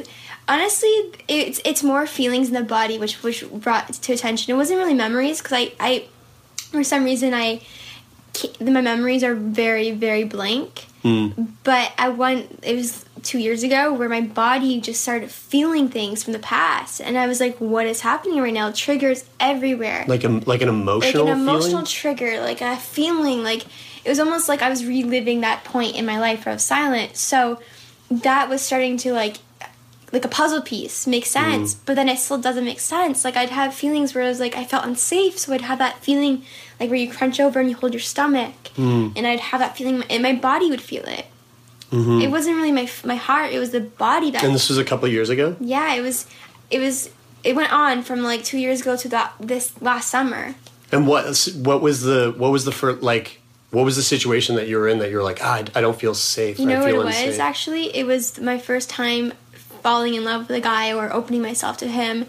[0.48, 0.90] Honestly,
[1.28, 4.54] it's it's more feelings in the body which which brought to attention.
[4.54, 6.06] It wasn't really memories because I I
[6.72, 7.62] for some reason I
[8.60, 10.86] my memories are very very blank.
[11.02, 11.30] Hmm.
[11.64, 12.60] But I went.
[12.62, 17.00] It was two years ago where my body just started feeling things from the past,
[17.00, 20.68] and I was like, "What is happening right now?" Triggers everywhere like a like an
[20.70, 23.66] emotional like an emotional feeling trigger, like a feeling, like
[24.04, 26.64] it was almost like I was reliving that point in my life where I was
[26.64, 27.16] silent.
[27.16, 27.62] So
[28.12, 29.38] that was starting to like
[30.12, 33.24] like a puzzle piece makes sense, but then it still doesn't make sense.
[33.24, 36.00] Like I'd have feelings where I was like I felt unsafe, so I'd have that
[36.04, 36.44] feeling
[36.80, 39.14] like where you crunch over and you hold your stomach, Mm.
[39.16, 41.26] and I'd have that feeling, and my body would feel it.
[41.92, 42.22] Mhm.
[42.24, 44.84] It wasn't really my my heart; it was the body that and this was a
[44.86, 46.28] couple of years ago yeah, it was,
[46.70, 47.10] it was,
[47.44, 50.56] it went on from like two years ago to that this last summer.
[50.92, 51.24] and what
[51.56, 53.42] what was the what was the first like
[53.72, 55.82] what was the situation that you were in that you were like ah, I, I
[55.82, 57.40] don't feel safe You know I what it was unsafe.
[57.40, 57.96] actually?
[57.96, 59.34] It was my first time
[59.82, 62.26] falling in love with a guy or opening myself to him.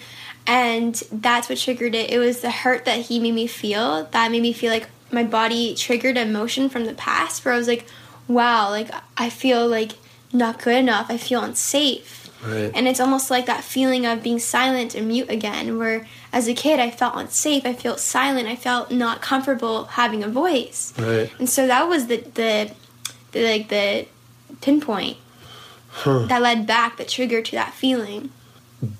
[0.46, 2.10] And that's what triggered it.
[2.10, 5.24] It was the hurt that he made me feel that made me feel like my
[5.24, 7.86] body triggered emotion from the past where I was like,
[8.26, 9.92] wow, like I feel like
[10.32, 11.10] not good enough.
[11.10, 12.30] I feel unsafe.
[12.44, 12.72] Right.
[12.74, 16.54] And it's almost like that feeling of being silent and mute again, where as a
[16.54, 20.94] kid I felt unsafe, I felt silent, I felt not comfortable having a voice.
[20.98, 22.72] right And so that was the the,
[23.32, 24.06] the like the
[24.62, 25.18] pinpoint
[25.92, 26.26] Huh.
[26.26, 28.30] that led back the trigger to that feeling.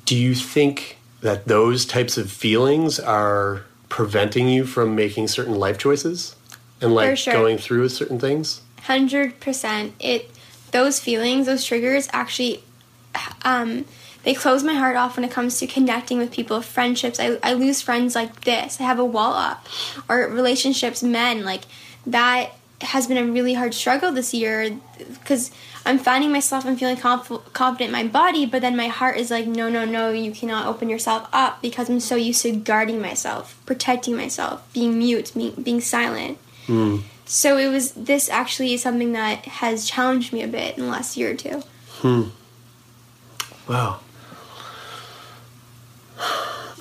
[0.04, 5.78] Do you think that those types of feelings are preventing you from making certain life
[5.78, 6.36] choices
[6.80, 7.32] and like sure.
[7.32, 8.62] going through certain things?
[8.82, 9.94] Hundred percent.
[10.00, 10.30] It
[10.72, 12.62] those feelings, those triggers actually
[13.44, 13.84] um
[14.22, 17.18] they close my heart off when it comes to connecting with people, friendships.
[17.18, 18.80] I, I lose friends like this.
[18.80, 19.66] I have a wall up.
[20.08, 21.62] Or relationships, men, like
[22.06, 25.50] that has been a really hard struggle this year because
[25.86, 29.30] I'm finding myself and feeling conf- confident in my body, but then my heart is
[29.30, 33.00] like, no, no, no, you cannot open yourself up because I'm so used to guarding
[33.00, 36.38] myself, protecting myself, being mute, being, being silent.
[37.24, 40.90] So it was this actually is something that has challenged me a bit in the
[40.90, 41.62] last year or two.
[42.00, 42.22] Hmm.
[43.68, 44.00] Wow.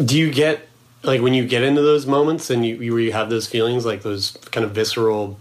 [0.03, 0.67] Do you get
[1.03, 3.85] like when you get into those moments and you you, where you have those feelings
[3.85, 5.39] like those kind of visceral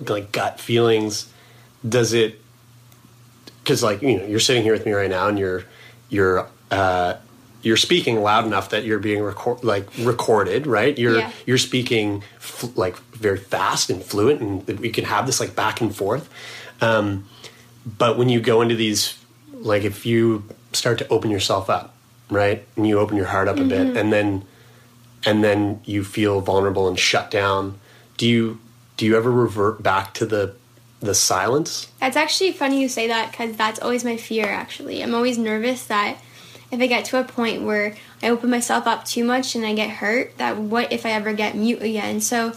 [0.00, 1.32] like gut feelings
[1.88, 2.40] does it
[3.66, 5.64] because like you know you're sitting here with me right now and you're
[6.08, 7.14] you're uh
[7.62, 11.32] you're speaking loud enough that you're being record like recorded right you're Yeah.
[11.46, 15.80] you're speaking f- like very fast and fluent and we can have this like back
[15.80, 16.28] and forth
[16.80, 17.24] um
[17.98, 19.18] but when you go into these
[19.52, 21.94] like if you start to open yourself up
[22.30, 23.96] right and you open your heart up a bit Mhm.
[23.98, 24.44] and then
[25.24, 27.80] and then you feel vulnerable and shut down
[28.16, 28.60] do you
[28.96, 30.54] do you ever revert back to the
[31.00, 31.90] the silence?
[32.00, 35.02] That's actually funny you say that because that's always my fear, actually.
[35.02, 36.18] I'm always nervous that
[36.70, 39.74] if I get to a point where I open myself up too much and I
[39.74, 42.20] get hurt, that what if I ever get mute again?
[42.20, 42.54] So,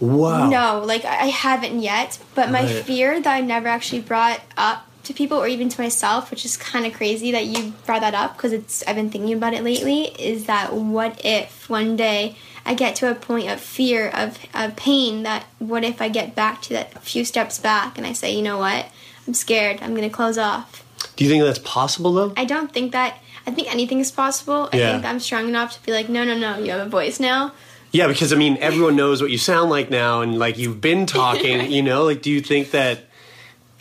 [0.00, 0.50] Wow.
[0.50, 2.84] no, like I haven't yet, but my Right.
[2.84, 6.56] fear that I never actually brought up to people or even to myself, which is
[6.56, 9.62] kind of crazy that you brought that up because it's I've been thinking about it
[9.64, 14.38] lately, is that what if one day I get to a point of fear of,
[14.52, 18.12] of pain that what if I get back to that few steps back and I
[18.12, 18.86] say, you know what,
[19.26, 20.82] I'm scared, I'm gonna close off.
[21.16, 22.32] Do you think that's possible though?
[22.36, 24.68] I don't think that I think anything is possible.
[24.72, 24.92] I Yeah.
[24.92, 27.52] think I'm strong enough to be like, no, no, no, you have a voice now.
[27.92, 31.06] Yeah, because I mean, everyone knows what you sound like now, and like you've been
[31.06, 31.70] talking.
[31.76, 33.04] you know, like do you think that?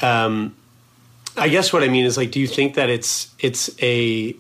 [0.02, 0.56] Um,
[1.36, 4.36] I guess what I mean is like, do you think that it's it's a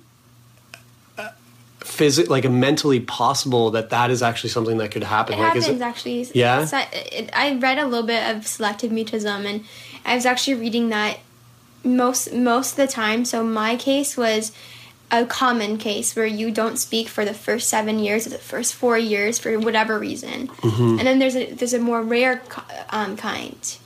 [1.85, 5.35] physic like a mentally possible that that is actually something that could happen?
[5.35, 6.27] It like, happens actually.
[6.33, 6.65] Yeah?
[6.65, 9.63] So, it, I read a little bit of selective mutism, and
[10.05, 11.19] I was actually reading that
[11.83, 13.25] most most of the time.
[13.25, 14.51] So my case was
[15.11, 18.73] a common case where you don't speak for the first seven years or the first
[18.73, 20.97] four years for whatever reason, Mhm.
[20.97, 22.41] and then there's a there's a more rare
[22.89, 23.77] um, kind.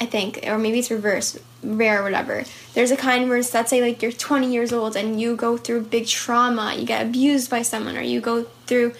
[0.00, 2.44] I think, or maybe it's reverse, rare, or whatever.
[2.72, 5.58] There's a kind where it's, let's say, like you're 20 years old and you go
[5.58, 8.94] through big trauma, you get abused by someone, or you go through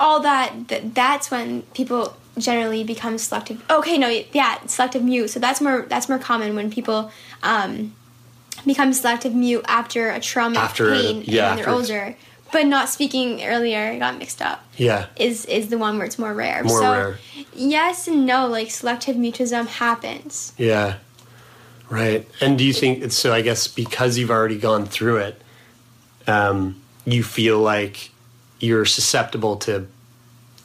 [0.00, 0.68] all that.
[0.68, 3.62] Th- that's when people generally become selective.
[3.70, 5.28] Okay, no, yeah, selective mute.
[5.28, 7.12] So that's more that's more common when people
[7.44, 7.94] um,
[8.66, 12.16] become selective mute after a trauma, After, pain, yeah, and when they're older.
[12.52, 14.62] But not speaking earlier, got mixed up.
[14.76, 15.06] Yeah.
[15.16, 16.62] Is is the one where it's more rare.
[16.64, 17.18] More so rare.
[17.54, 18.46] yes and no.
[18.46, 20.52] Like selective mutism happens.
[20.58, 20.96] Yeah.
[21.88, 22.28] Right.
[22.40, 23.32] And do you think so?
[23.32, 25.40] I guess because you've already gone through it,
[26.26, 28.10] um, you feel like
[28.60, 29.86] you're susceptible to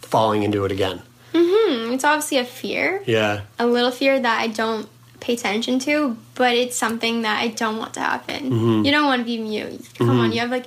[0.02, 1.02] falling into it again.
[1.34, 3.42] hmm It's obviously a fear, Yeah.
[3.60, 4.88] a little fear that I don't
[5.20, 8.52] pay attention to, but it's something that I don't want to happen.
[8.52, 8.86] Mhm.
[8.86, 9.82] You don't want to be mute.
[9.98, 10.20] Come Mhm.
[10.20, 10.66] on, you have like.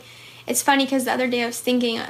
[0.50, 2.00] It's funny because the other day I was thinking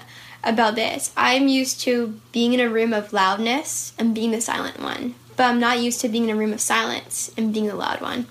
[0.42, 1.12] about this.
[1.14, 5.44] I'm used to being in a room of loudness and being the silent one, but
[5.44, 8.26] I'm not used to being in a room of silence and being the loud one.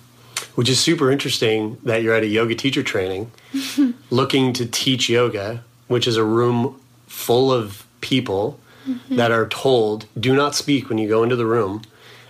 [0.56, 3.32] Which is super interesting that you're at a yoga teacher training
[4.10, 9.18] looking to teach yoga, which is a room full of people Mhm.
[9.18, 11.84] that are told do not speak when you go into the room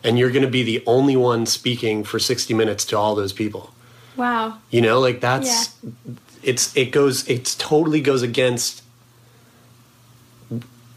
[0.03, 3.31] and you're going to be the only one speaking for 60 minutes to all those
[3.31, 3.71] people.
[4.17, 4.57] Wow.
[4.71, 5.69] You know, like that's
[6.43, 8.83] it's it goes it's totally goes against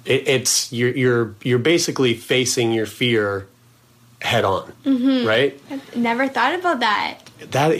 [0.04, 3.46] it, it's you're you're you're basically facing your fear
[4.20, 5.26] head on, Mhm.
[5.26, 5.60] right?
[5.70, 7.18] I've never thought about that.
[7.50, 7.72] That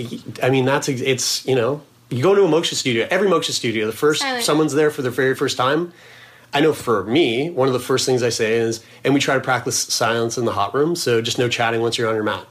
[0.42, 3.06] I mean, that's it's you know you go to a moksha studio.
[3.10, 4.44] Every moksha studio, the first Silent.
[4.44, 5.92] someone's there for the very first time.
[6.54, 9.34] I know for me, one of the first things I say is, and we try
[9.34, 10.94] to practice silence in the hot room.
[10.96, 12.46] So just no chatting once you're on your mat.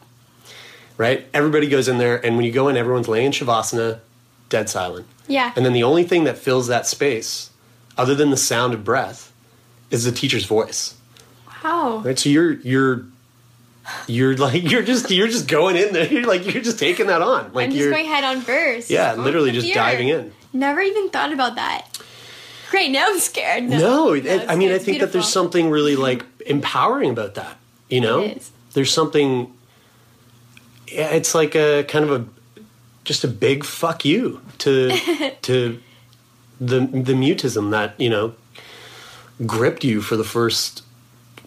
[0.97, 1.26] Right?
[1.34, 4.00] Everybody goes in there, and when you go in, everyone's laying shavasana,
[4.51, 5.07] dead silent.
[5.27, 5.51] Yeah.
[5.55, 7.49] And then the only thing that fills that space,
[7.97, 9.33] other than the sound of breath,
[9.89, 10.95] is the teacher's voice.
[11.63, 12.03] Wow.
[12.05, 12.19] Right?
[12.19, 13.05] So you're you're
[14.07, 16.05] you're like you're just you're just going in there.
[16.13, 17.53] You're like you're just taking that on.
[17.53, 18.91] Like I'm just you're going head on first.
[18.91, 20.31] yeah, literally just diving in.
[20.53, 21.87] Never even thought about that.
[22.69, 23.63] Great, now I'm scared.
[23.65, 24.71] No, No, it, it's I mean.
[24.71, 27.57] I think that there's something really like empowering about that.
[27.89, 28.35] You know,
[28.73, 29.53] there's something.
[30.87, 32.25] It's like a kind of a
[33.03, 34.91] just a big fuck you to
[35.41, 35.79] to
[36.59, 38.35] the the mutism that you know
[39.45, 40.83] gripped you for the first.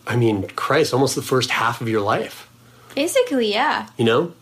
[0.07, 2.49] I mean, Christ, almost the first half of your life.
[2.95, 3.89] Basically, yeah.
[3.97, 4.33] You know,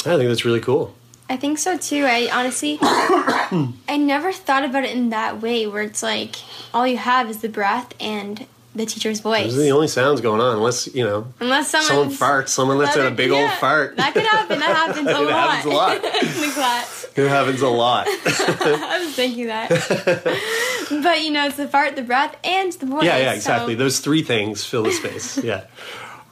[0.00, 0.94] I think that's really cool.
[1.28, 2.04] I think so too.
[2.06, 6.36] I honestly, I never thought about it in that way, where it's like
[6.72, 8.46] all you have is the breath and
[8.78, 9.44] the teacher's voice.
[9.44, 12.78] Those are the only sounds going on, unless you know Unless someone someone farts, someone
[12.78, 13.96] lets out a big old fart.
[13.96, 14.58] That could happen.
[14.60, 15.50] That happens a It lot.
[15.50, 15.94] happens a lot.
[15.96, 17.06] in the class.
[17.16, 18.06] It happens a lot.
[18.08, 19.68] I was thinking that.
[21.02, 23.04] but you know, it's the fart, the breath, and the voice.
[23.04, 23.74] yeah, yeah, so- exactly.
[23.74, 25.36] Those three things fill the space.
[25.44, 25.64] yeah.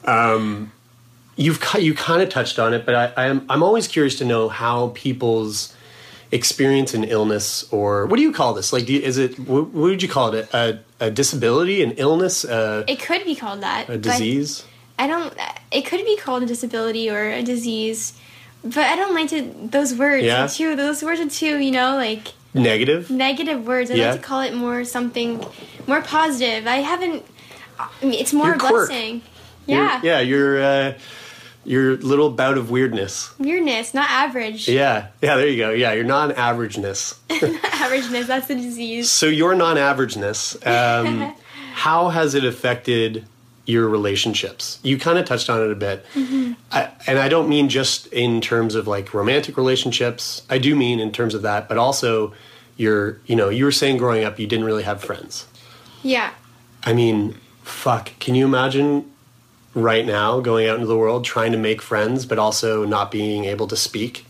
[0.05, 0.71] Um,
[1.35, 4.47] you've you kind of touched on it, but I, I'm I'm always curious to know
[4.49, 5.73] how people's
[6.31, 8.73] experience an illness or what do you call this?
[8.73, 10.53] Like, do you, is it what, what would you call it?
[10.53, 13.89] A, a disability, an illness, a, It could be called that.
[13.89, 14.65] a disease?
[14.99, 15.33] I don't.
[15.71, 18.19] It could be called a disability or a disease,
[18.63, 20.23] but I don't like to those words.
[20.25, 20.45] Yeah?
[20.45, 23.09] are Too those words are too you know like Negative.
[23.11, 23.91] negative words.
[23.91, 24.11] I Yeah.
[24.11, 25.45] like to call it more something
[25.85, 26.65] more positive.
[26.65, 27.23] I haven't.
[27.79, 28.89] I mean, it's more Your a quirk.
[28.89, 29.21] blessing.
[29.67, 30.01] Your- Yeah.
[30.03, 30.19] yeah.
[30.21, 30.93] Your uh,
[31.67, 33.37] your little bout of weirdness.
[33.37, 34.67] Weirdness, not average.
[34.67, 35.35] Yeah, yeah.
[35.35, 35.71] There you go.
[35.71, 37.15] Yeah, your non-averageness.
[37.29, 38.27] Averageness.
[38.27, 39.09] That's the disease.
[39.09, 41.35] So your non-averageness, um,
[41.73, 43.25] how has it affected
[43.67, 44.79] your relationships.
[44.81, 46.05] You kind of touched on it a bit.
[46.71, 50.41] I, and I don't mean just in terms of like romantic relationships.
[50.49, 52.33] I do mean in terms of that, but also
[52.77, 55.47] your, you know, you were saying growing up you didn't really have friends.
[56.01, 56.31] Yeah.
[56.85, 59.11] I mean, fuck, can you imagine
[59.81, 63.45] right now going out into the world trying to make friends but also not being
[63.45, 64.25] able to speak?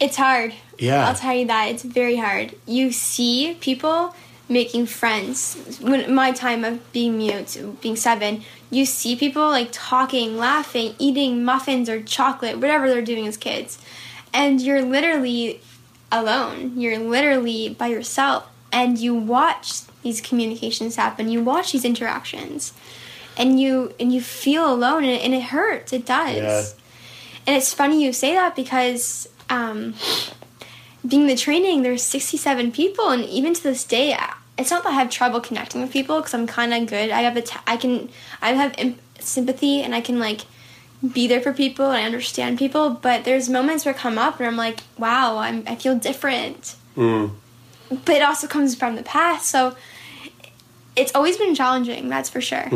[0.00, 0.54] It's hard.
[0.78, 1.08] Yeah.
[1.08, 1.68] I'll tell you that.
[1.68, 2.54] It's very hard.
[2.66, 4.14] You see people
[4.48, 5.78] making friends.
[5.80, 11.44] When my time of being mute, being seven, you see people like talking, laughing, eating
[11.44, 13.78] muffins or chocolate, whatever they're doing as kids.
[14.32, 15.60] And you're literally
[16.10, 16.80] alone.
[16.80, 18.48] You're literally by yourself.
[18.72, 21.28] And you watch these communications happen.
[21.28, 22.72] You watch these interactions.
[23.36, 25.92] And you and you feel alone and it, and it hurts.
[25.92, 26.36] It does.
[26.36, 26.62] Yeah.
[27.46, 29.94] And it's funny you say that because um,
[31.06, 34.16] being the training, there's 67 people, and even to this day,
[34.58, 37.10] it's not that I have trouble connecting with people because I'm kind of good.
[37.10, 38.10] I have a t- I can
[38.42, 40.42] I have em- sympathy and I can like
[41.14, 42.90] be there for people and I understand people.
[42.90, 46.76] But there's moments where I come up and I'm like, wow, I'm I feel different.
[48.04, 49.74] But it also comes from the past, so
[50.94, 52.08] it's always been challenging.
[52.08, 52.68] That's for sure.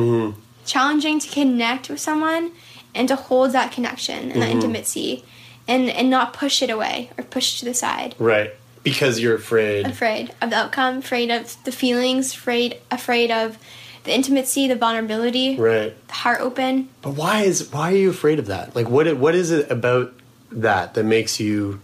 [0.66, 2.52] Challenging to connect with someone
[2.94, 4.56] and to hold that connection and that mm-hmm.
[4.60, 5.24] intimacy,
[5.68, 8.52] and and not push it away or push to the side Right.
[8.82, 9.86] Because you're afraid.
[9.86, 13.56] afraid of the outcome, afraid of the feelings, afraid afraid of
[14.04, 15.94] the intimacy, the vulnerability, Right.
[16.06, 16.88] the heart open.
[17.00, 18.76] But why is why are you afraid of that?
[18.76, 20.12] Like what what is it about
[20.52, 21.80] that that makes you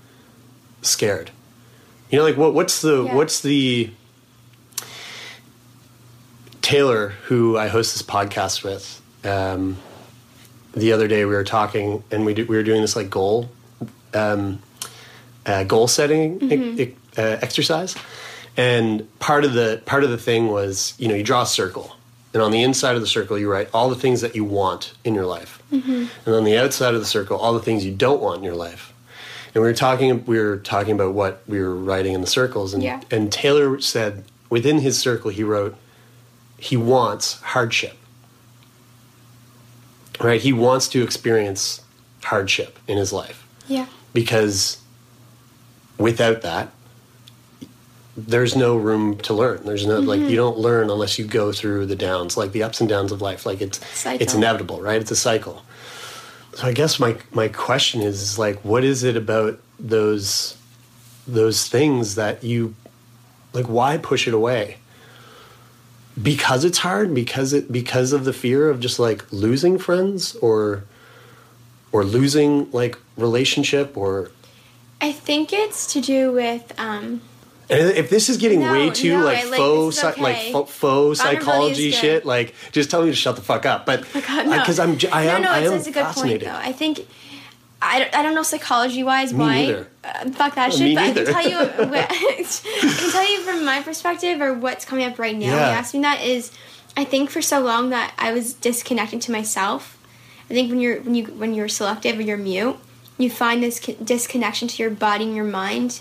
[0.83, 1.31] scared?
[2.11, 3.15] You know, like what what's the Yeah.
[3.15, 3.91] what's the
[6.75, 9.77] Taylor, who I host this podcast with, um,
[10.73, 13.51] the other day we were talking and we do, we were doing this like goal
[14.15, 14.63] um,
[15.45, 17.97] uh, goal setting e- uh, exercise,
[18.57, 21.97] and part of the part of the thing was you know you draw a circle,
[22.35, 24.93] and on the inside of the circle you write all the things that you want
[25.03, 28.23] in your life, and on the outside of the circle all the things you don't
[28.23, 28.93] want in your life.
[29.57, 32.75] And we were talking we were talking about what we were writing in the circles,
[32.75, 33.01] and Yeah.
[33.11, 35.75] and Taylor said within his circle he wrote
[36.61, 37.97] he wants hardship.
[40.21, 41.81] Right, he wants to experience
[42.23, 43.47] hardship in his life.
[43.67, 43.87] Yeah.
[44.13, 44.81] because
[45.97, 46.73] without that
[48.17, 49.65] there's no room to learn.
[49.65, 50.31] There's no like mm-hmm.
[50.31, 53.23] you don't learn unless you go through the downs like the ups and downs of
[53.23, 53.47] life.
[53.47, 54.21] Like it's Cycle.
[54.23, 55.01] it's inevitable right?
[55.01, 55.63] It's a cycle.
[56.55, 60.57] So i guess my my question is, is like what is it about those
[61.27, 62.75] those things that you
[63.53, 64.80] like why push it away
[66.21, 70.85] because it's hard because it because of the fear of just like losing friends or
[71.93, 74.31] or losing like relationship or
[75.01, 77.23] I think it's to do with um,
[77.71, 80.73] and if this is getting No, way too no, like like, faux is like faux,
[80.73, 84.59] faux psychology shit like just tell me to shut the fuck up but God, no.
[84.59, 86.69] because i'm i no, am no, i it's, am it's a good fascinated point though.
[86.69, 87.07] I think
[87.83, 89.85] I don't, I don't know psychology wise why.
[90.05, 90.95] Uh, fuck that Me shit.
[90.95, 91.23] But neither.
[91.23, 91.59] I can tell you.
[91.95, 95.47] I can tell you from my perspective or what's coming up right now.
[95.47, 95.71] Yeah.
[95.71, 96.53] You asked me that is,
[96.97, 99.97] I think for so long that I was disconnecting to myself.
[100.51, 102.77] I think when you're when you when you're selective or you're mute,
[103.19, 106.01] you find this co- disconnection to your body and your mind.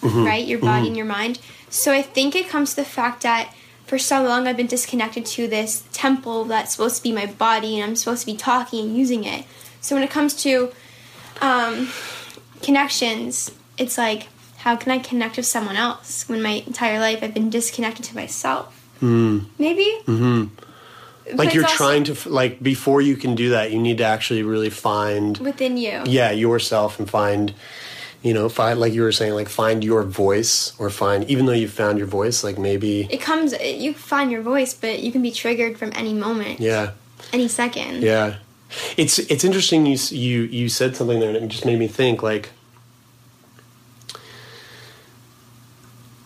[0.00, 0.24] Mm-hmm.
[0.24, 1.38] Right, your body and your mind.
[1.70, 3.54] So I think it comes to the fact that
[3.86, 7.80] for so long I've been disconnected to this temple that's supposed to be my body
[7.80, 9.46] and I'm supposed to be talking and using it.
[9.84, 10.72] So when it comes to
[11.42, 11.90] um,
[12.62, 17.34] connections, it's like, how can I connect with someone else when my entire life I've
[17.34, 18.82] been disconnected to myself?
[19.02, 19.84] Maybe.
[20.06, 20.44] Mm-hmm.
[21.26, 24.42] But like you're trying to like before you can do that you need to actually
[24.42, 26.02] really find within you.
[26.06, 27.54] yeah yourself and find
[28.22, 31.52] you know find like you were saying like find your voice or find even though
[31.52, 33.52] you found your voice like maybe It comes.
[33.58, 36.92] You find your voice, but you can be triggered from any moment, yeah
[37.32, 38.02] any second.
[38.02, 38.36] Yeah,
[38.96, 39.86] it's it's interesting.
[39.86, 42.22] You you you said something there, and it just made me think.
[42.22, 42.50] Like,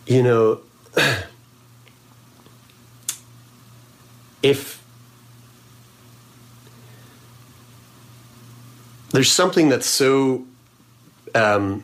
[0.05, 0.61] you know,
[4.41, 4.83] if
[9.11, 10.45] there's something that's so,
[11.35, 11.83] um,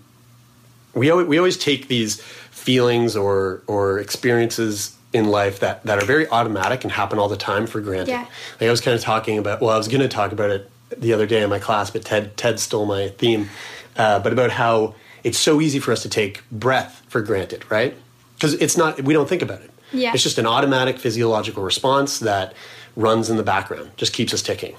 [0.94, 6.06] we always, we always take these feelings or or experiences in life that, that are
[6.06, 8.10] very automatic and happen all the time for granted.
[8.10, 8.26] Yeah.
[8.60, 9.62] Like I was kind of talking about.
[9.62, 12.04] Well, I was going to talk about it the other day in my class, but
[12.04, 13.50] Ted Ted stole my theme.
[13.96, 14.94] Uh, but about how
[15.24, 17.96] it's so easy for us to take breath for granted, right?
[18.36, 19.02] Because it's not.
[19.02, 19.72] We don't think about it.
[19.94, 20.12] Yeah.
[20.14, 22.54] It's just an automatic physiological response that
[22.98, 24.76] runs in the background, just keeps us ticking.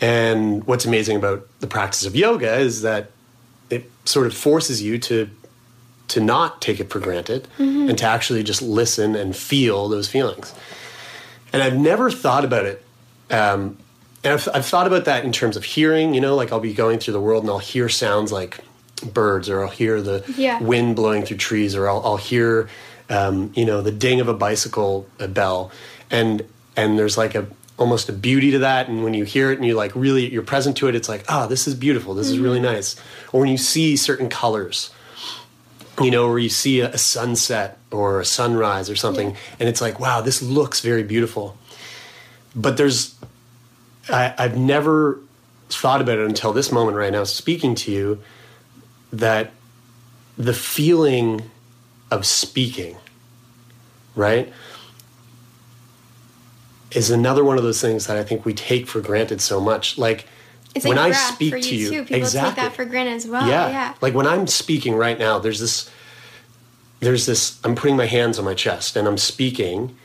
[0.00, 3.10] And what's amazing about the practice of yoga is that
[3.70, 5.28] it sort of forces you to
[6.08, 10.54] to not take it for granted and to actually just listen and feel those feelings.
[11.52, 12.84] and I've never thought about it.
[13.30, 13.78] Um,
[14.22, 16.14] and I've, I've thought about that in terms of hearing.
[16.14, 18.58] You know, like I'll be going through the world and I'll hear sounds like
[19.12, 20.62] birds, or I'll hear the Yeah.
[20.62, 22.68] wind blowing through trees, or I'll, I'll hear,
[23.10, 25.70] um, you know, the ding of a bicycle a bell,
[26.10, 26.42] and
[26.76, 27.46] and there's like a
[27.78, 28.88] almost a beauty to that.
[28.88, 31.24] And when you hear it and you like really you're present to it, it's like,
[31.28, 32.14] oh, this is beautiful.
[32.14, 32.96] This is really nice.
[33.32, 34.90] Or when you see certain colors,
[36.00, 39.80] you know, where you see a, a sunset or a sunrise or something, and it's
[39.80, 41.56] like, wow, this looks very beautiful.
[42.56, 43.14] But there's,
[44.08, 45.20] I, I've never
[45.68, 48.22] thought about it until this moment right now, speaking to you,
[49.12, 49.52] that
[50.36, 51.50] the feeling
[52.10, 52.96] of speaking,
[54.14, 54.52] right,
[56.90, 59.98] is another one of those things that I think we take for granted so much.
[59.98, 60.26] Like,
[60.74, 62.02] It's when I speak to you, too.
[62.02, 62.50] People exactly.
[62.50, 63.46] take that for granted as well.
[63.46, 63.68] yeah.
[63.68, 63.94] Yeah.
[64.00, 65.90] Like when I'm speaking right now, there's this
[67.00, 69.96] there's this I'm putting my hands on my chest and I'm speaking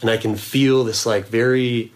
[0.00, 1.92] and I can feel this like very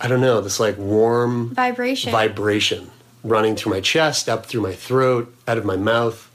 [0.00, 2.10] I don't know, this like warm Vibration.
[2.10, 2.90] vibration
[3.22, 6.30] running through my chest, up through my throat, out of my mouth.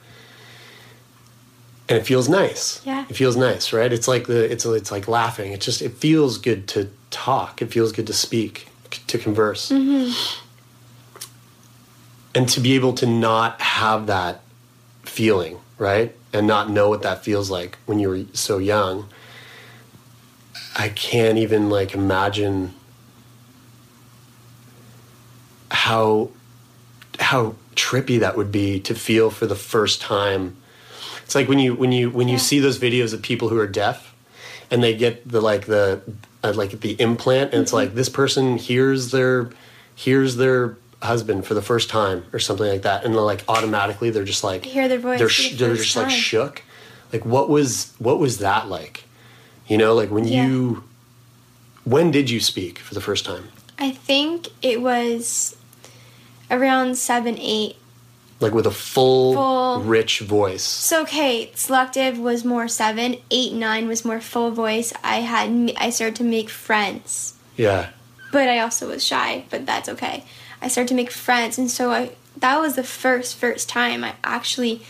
[1.87, 2.81] And it feels nice.
[2.85, 3.05] Yeah.
[3.09, 3.91] It feels nice, right?
[3.91, 5.51] It's like the it's it's like laughing.
[5.53, 7.61] It just it feels good to talk.
[7.61, 8.67] It feels good to speak,
[9.07, 9.71] to converse.
[9.71, 10.13] Mm-hmm.
[12.39, 14.39] And to be able to not have that
[15.03, 16.15] feeling, right?
[16.31, 19.09] And not know what that feels like when you were so young.
[20.73, 22.73] I can't even like imagine
[25.69, 26.29] how
[27.19, 30.55] how trippy that would be to feel for the first time.
[31.25, 32.39] It's like when you when you when you Yeah.
[32.39, 34.15] see those videos of people who are deaf
[34.71, 35.99] and they get the like the
[36.41, 39.49] uh, like the implant and it's like this person hears their
[39.93, 44.25] hears their husband for the first time or something like that and like automatically they're
[44.25, 46.61] just like Hear their voice they're, sh- the they're just like shook
[47.13, 49.05] like what was what was that like
[49.67, 50.45] you know like when Yeah.
[50.45, 50.83] you
[51.85, 53.47] when did you speak for the first time
[53.77, 55.55] I think it was
[56.51, 57.77] around seven, eight.
[58.41, 59.79] like with a full, Full.
[59.83, 64.91] rich voice So okay, selective was more seven, eight, nine was more full voice.
[65.01, 67.91] I had I started to make friends, yeah
[68.31, 69.45] but I also was shy.
[69.49, 70.23] But that's okay.
[70.61, 74.15] I started to make friends, and so I that was the first first time I
[74.23, 74.81] actually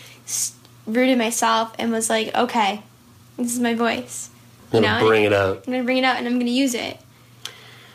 [0.86, 2.82] rooted myself and was like, okay,
[3.36, 4.30] this is my voice.
[4.72, 6.98] and bring it out I'm gonna bring it out and I'm gonna use it.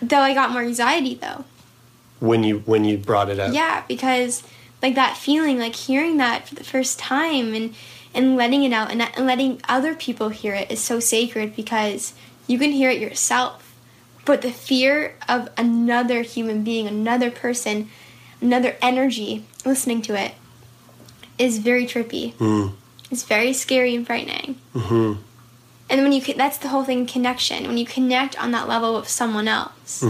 [0.02, 1.46] Though I got more anxiety though.
[2.20, 4.44] when you when you brought it out Yeah, because
[4.82, 7.76] like that feeling, like hearing that for the first time and
[8.14, 12.14] and letting it out and, and letting other people hear it is so sacred because
[12.48, 13.65] you can hear it yourself.
[14.26, 17.90] But the fear of another human being, another person,
[18.42, 20.34] another energy listening to it
[21.38, 22.34] is very trippy.
[23.12, 24.60] It's very scary and frightening.
[24.74, 25.22] Mm-hmm.
[25.90, 27.68] And when you that's the whole thing connection.
[27.68, 30.04] When you connect on that level with someone else,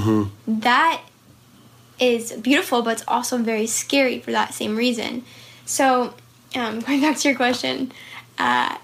[0.48, 1.02] that
[2.00, 5.24] is beautiful, but it's also very scary for that same reason.
[5.66, 6.14] So,
[6.56, 7.92] um, going back to your question,
[8.38, 8.78] uh,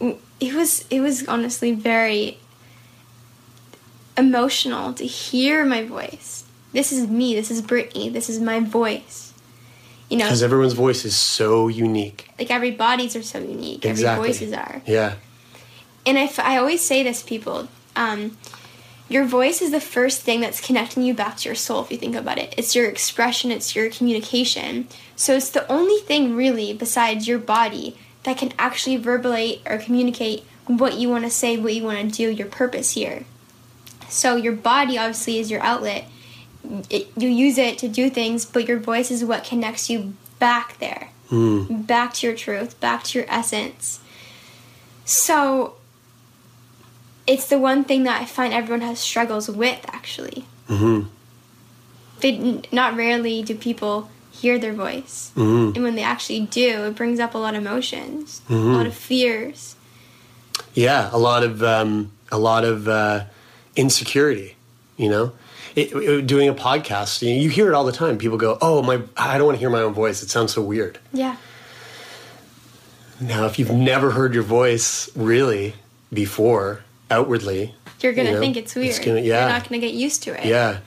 [0.00, 2.38] it was it was honestly very
[4.16, 6.44] emotional to hear my voice.
[6.72, 7.34] This is me.
[7.34, 8.08] This is Brittany.
[8.08, 9.32] This is my voice.
[10.08, 13.84] You know, because everyone's voice is so unique like every bodies are so unique.
[13.84, 14.82] exactly Every voices are.
[14.84, 15.14] yeah
[16.04, 18.36] And I, f- I always say this people um,
[19.08, 21.98] your voice is the first thing that's connecting you back to your soul, if you
[21.98, 22.54] think about it.
[22.56, 24.86] It's your expression, it's your communication.
[25.16, 30.44] So it's the only thing, really, besides your body, that can actually verbalize or communicate
[30.66, 33.24] what you want to say, what you want to do, your purpose here.
[34.10, 36.04] So your body, obviously, is your outlet.
[36.90, 40.78] It, you use it to do things, but your voice is what connects you back
[40.78, 44.00] there, back to your truth, back to your essence.
[45.04, 45.74] So
[47.26, 50.44] it's the one thing that I find everyone has struggles with actually.
[50.68, 51.08] Mm-hmm.
[52.20, 55.32] They not rarely do people hear their voice,
[55.74, 58.94] and when they actually do, it brings up a lot of emotions, a lot of
[58.94, 59.76] fears.
[60.74, 63.24] yeah a lot of um, a lot of uh,
[63.80, 64.56] insecurity
[64.96, 65.32] you know?
[65.74, 68.18] It, it- doing a podcast you, you hear it all the time.
[68.18, 70.22] People go oh my i don't want to hear my own voice.
[70.22, 70.98] It sounds so weird.
[71.12, 71.36] Yeah,
[73.20, 75.74] now if you've never heard your voice really
[76.12, 78.98] before outwardly you're gonna You know, think it's weird.
[79.04, 79.40] gonna- yeah.
[79.40, 80.46] You're not gonna get used to it.
[80.46, 80.78] yeah.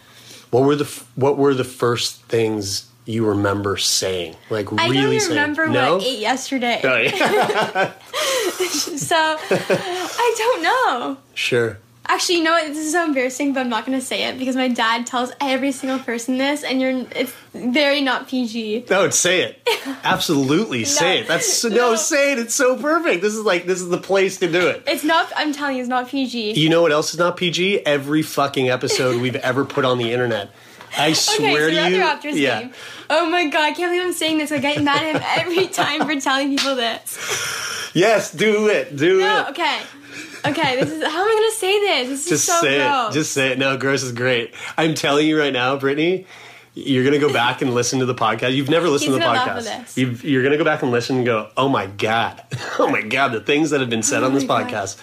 [0.49, 0.85] What were the
[1.15, 4.35] what were the first things you remember saying?
[4.49, 5.29] Like I really don't even saying?
[5.31, 7.91] remember no what I ate yesterday, Oh, yeah.
[8.97, 9.15] so
[9.49, 11.17] I don't know.
[11.35, 12.67] sure Actually, you know what?
[12.67, 15.71] This is so embarrassing, but I'm not gonna say it because my dad tells every
[15.71, 18.85] single person this, and you're it's very not PG.
[18.89, 19.61] No, say it.
[20.03, 21.27] Absolutely, say it.
[21.27, 21.95] That's so, no, no.
[21.95, 22.39] say it.
[22.39, 23.21] It's so perfect.
[23.21, 24.83] This is like this is the place to do it.
[24.85, 25.31] It's not.
[25.37, 26.53] I'm telling you, it's not PG.
[26.59, 27.85] You know what else is not PG?
[27.85, 30.49] Every fucking episode we've ever put on the internet.
[30.97, 31.97] I Okay, swear so to you.
[32.01, 32.61] Raptor Raptors yeah.
[32.63, 32.73] game.
[33.09, 34.51] Oh my god, I can't believe I'm saying this.
[34.51, 37.91] I get mad at him every time for telling people this.
[37.95, 38.95] Yes, do it.
[38.95, 39.49] Do No, it.
[39.51, 39.79] okay.
[40.45, 42.09] Okay, this is how am I gonna say this?
[42.09, 43.11] This is Just so say gross.
[43.11, 43.13] it.
[43.19, 43.57] Just say it.
[43.57, 44.53] No, gross is great.
[44.77, 46.25] I'm telling you right now, Brittany.
[46.75, 48.55] You're gonna go back and listen to the podcast.
[48.55, 49.95] You've never listened He's to the gonna laugh at podcast.
[49.97, 52.43] You've, you're gonna go back and listen and go, "Oh my god,
[52.79, 54.67] oh my god!" The things that have been said Oh on this God.
[54.67, 54.99] podcast.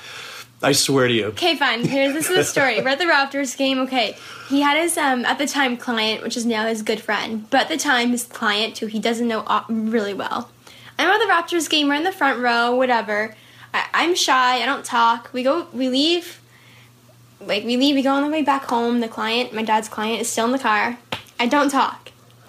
[0.63, 1.27] I swear to you.
[1.29, 1.87] Okay, fine.
[1.87, 2.83] Here's this is the story.
[2.83, 3.79] We're at the Raptors game.
[3.79, 4.17] Okay,
[4.49, 7.63] he had his um at the time client, which is now his good friend, but
[7.63, 10.51] at the time his client who he doesn't know uh, really well.
[10.99, 11.89] I'm at the Raptors game.
[11.89, 12.75] We're in the front row.
[12.75, 13.35] Whatever.
[13.73, 14.63] I, I'm shy.
[14.63, 15.31] I don't talk.
[15.33, 15.67] We go.
[15.73, 16.41] We leave.
[17.41, 17.95] Like we leave.
[17.95, 19.01] We go on the way back home.
[19.01, 20.99] The client, my dad's client, is still in the car.
[21.39, 22.11] I don't talk.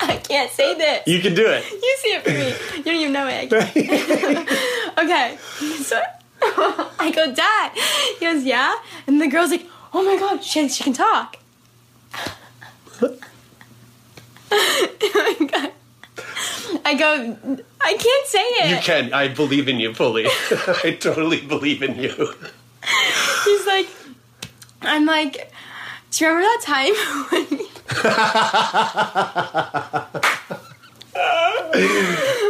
[0.00, 1.06] I can't say this.
[1.06, 1.64] You can do it.
[1.70, 2.78] You see it for me.
[2.78, 3.52] You don't even know it.
[4.98, 5.38] okay.
[5.82, 6.00] So
[6.98, 7.72] I go, Dad.
[8.18, 8.76] He goes, Yeah.
[9.06, 11.38] And the girl's like, Oh my god, she, she can talk.
[14.50, 15.72] oh my god.
[16.86, 17.36] I go,
[17.80, 18.70] I can't say it.
[18.70, 19.12] You can.
[19.12, 20.26] I believe in you fully.
[20.84, 22.10] I totally believe in you.
[23.44, 23.88] He's like,
[24.82, 25.50] I'm like,
[26.12, 26.94] do you remember that time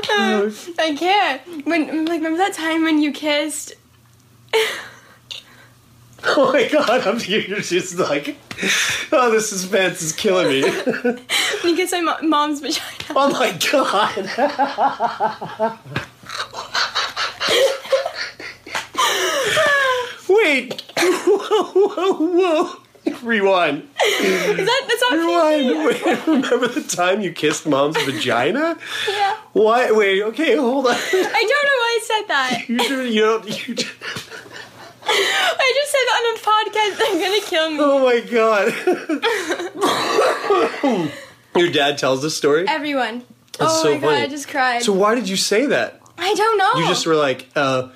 [0.07, 1.67] when I can't.
[1.67, 3.73] When I'm like, remember that time when you kissed?
[6.25, 8.37] Oh my god, I'm you're just like,
[9.13, 10.61] oh, this suspense is killing me.
[11.63, 12.83] You kissed my mom's vagina.
[13.11, 14.27] Oh my god.
[20.29, 20.83] Wait.
[20.99, 22.71] Whoa, whoa, whoa.
[23.23, 23.89] Rewind.
[24.05, 25.85] Is that that's not Rewind.
[25.87, 28.77] Wait, remember the time you kissed mom's vagina?
[29.09, 29.37] Yeah.
[29.53, 29.91] Why?
[29.93, 30.95] Wait, okay, hold on.
[30.95, 32.69] I don't know why I said that.
[32.69, 33.69] You, you don't.
[33.69, 33.75] You,
[35.09, 36.99] I just said that on a podcast.
[36.99, 37.79] They're gonna kill me.
[37.81, 38.21] oh my
[41.11, 41.11] god.
[41.57, 42.67] Your dad tells this story?
[42.69, 43.25] Everyone.
[43.59, 44.23] That's oh so my god, funny.
[44.23, 44.83] I just cried.
[44.83, 46.01] So why did you say that?
[46.19, 46.75] I don't know.
[46.81, 47.89] You just were like, uh,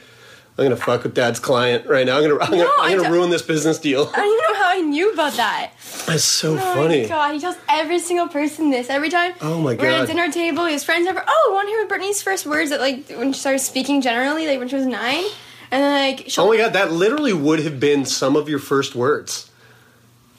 [0.59, 2.19] I'm gonna fuck with dad's client right now.
[2.19, 4.11] I'm gonna, I'm gonna, I I'm gonna ruin this business deal.
[4.13, 5.73] I don't even know how I knew about that.
[6.07, 7.03] That's so oh funny.
[7.03, 9.33] my god, he tells every single person this every time.
[9.41, 9.83] Oh my god.
[9.83, 10.67] We're at a dinner table.
[10.67, 11.25] His friends over.
[11.27, 14.59] Oh, want to hear Brittany's first words that like when she started speaking generally, like
[14.59, 15.25] when she was nine,
[15.71, 18.95] and then like Oh my god, that literally would have been some of your first
[18.95, 19.51] words.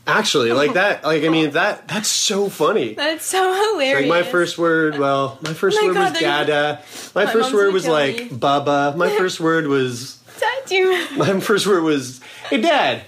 [0.07, 2.93] Actually, like that, like I mean that that's so funny.
[2.95, 4.09] That's so hilarious.
[4.09, 6.81] Like my first word, well, my first Oh my word God, was dada.
[7.15, 8.37] My, My first word was like me.
[8.37, 8.93] baba.
[8.97, 10.17] My first word was
[10.69, 13.03] you my first word was hey dad.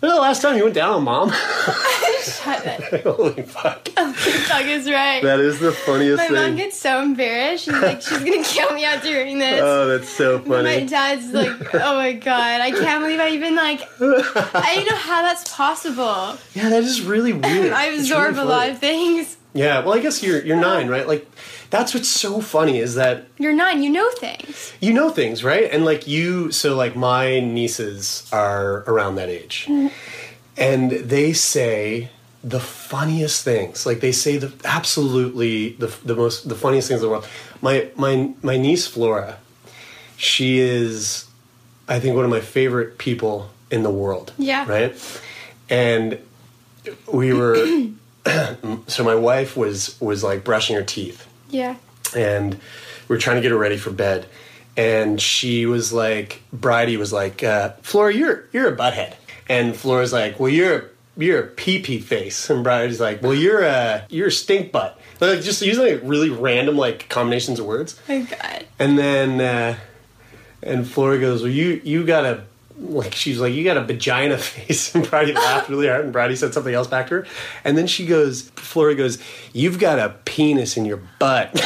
[0.00, 1.30] When was the last time you went down on mom?
[2.22, 3.02] shut it?
[3.02, 3.84] Holy fuck.
[3.94, 5.22] Doug is right.
[5.22, 7.64] That is the funniest my mom gets so embarrassed.
[7.64, 9.60] She's like, she's gonna kill me after hearing this.
[9.62, 10.62] Oh, that's so funny.
[10.64, 14.96] My dad's like, oh my god, I can't believe I even like, I don't know
[14.96, 16.38] how that's possible.
[16.54, 17.72] Yeah, that is really weird.
[17.72, 18.72] I It's absorb really a lot funny.
[18.72, 19.36] of things.
[19.52, 21.06] Yeah, well, I guess you're you're nine, right?
[21.06, 21.28] Like,
[21.70, 24.72] that's what's so funny is that You're nine, you know things.
[24.80, 25.68] you know things, right?
[25.70, 29.90] And like you, so like my nieces are around that age, mm.
[30.56, 32.10] and they say
[32.42, 33.86] the funniest things.
[33.86, 37.28] Like they say the absolutely the the most the funniest things in the world.
[37.60, 39.38] My my my niece Flora,
[40.16, 41.26] she is,
[41.88, 44.32] I think, one of my favorite people in the world.
[44.38, 44.64] Yeah.
[44.68, 45.20] Right.
[45.68, 46.18] And
[47.12, 47.56] we were.
[48.86, 51.26] so my wife was was like brushing her teeth.
[51.48, 51.76] Yeah.
[52.16, 54.26] and we were trying to get her ready for bed.
[54.76, 59.14] And she was like bridie was like uh, flora you're you're a butthead.
[59.48, 60.84] And flora's like well you're a
[61.16, 62.48] you're a pee pee face.
[62.50, 64.98] And bridie's like well you're a you're a stink butt.
[65.20, 68.00] Like just using like really random like combinations of words.
[68.08, 68.64] Oh god.
[68.78, 69.78] and then uh,
[70.62, 72.44] and Flora goes, "Well, you you got a
[72.80, 76.36] like she's like you got a vagina face." And Brady laughed really hard, and Brady
[76.36, 77.26] said something else back to her.
[77.64, 79.18] And then she goes, Flora goes,
[79.52, 81.52] "You've got a penis in your butt."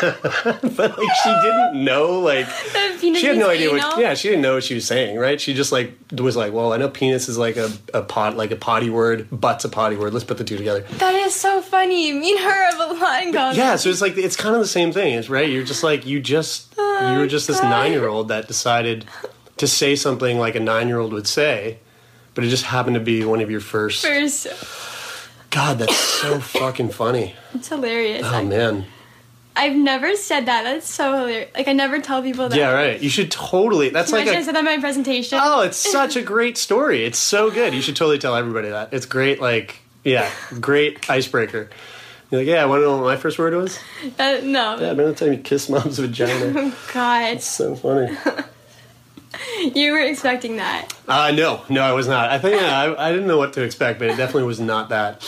[0.00, 2.48] but like she didn't know like
[3.00, 5.52] she had no idea what yeah she didn't know what she was saying right she
[5.52, 8.56] just like was like well i know penis is like a, a pot like a
[8.56, 12.14] potty word butt's a potty word let's put the two together That is so funny.
[12.14, 13.56] Me and her have a line in common.
[13.56, 15.48] yeah, so it's like it's kind of the same thing, right?
[15.48, 19.04] You're just like you just you were just this oh, nine year old that decided
[19.60, 21.78] to say something like a nine year old would say,
[22.34, 24.04] but it just happened to be one of your first.
[24.04, 24.46] First,
[25.50, 27.34] God, that's so fucking funny.
[27.54, 28.22] it's hilarious.
[28.24, 28.84] Oh man,
[29.56, 30.62] I've never said that.
[30.64, 31.50] That's so hilarious.
[31.54, 32.56] Like I never tell people that.
[32.56, 33.00] Yeah, right.
[33.00, 33.90] You should totally.
[33.90, 34.44] That's like Imagine I a.
[34.44, 35.38] said that in my presentation.
[35.42, 37.04] Oh, it's such a great story.
[37.04, 37.74] It's so good.
[37.74, 38.92] You should totally tell everybody that.
[38.92, 39.40] It's great.
[39.40, 40.30] Like, yeah,
[40.60, 41.68] great icebreaker.
[42.30, 43.76] You're like, yeah, I want to know what my first word was.
[44.16, 44.78] Uh, no.
[44.78, 46.52] Yeah, remember the time you kissed mom's vagina?
[46.72, 48.16] Oh God, It's so funny.
[49.74, 50.88] you were expecting that.
[51.08, 52.30] Uh, no, no, I was not.
[52.30, 55.24] I think I, I didn't know what to expect, but it definitely was not that.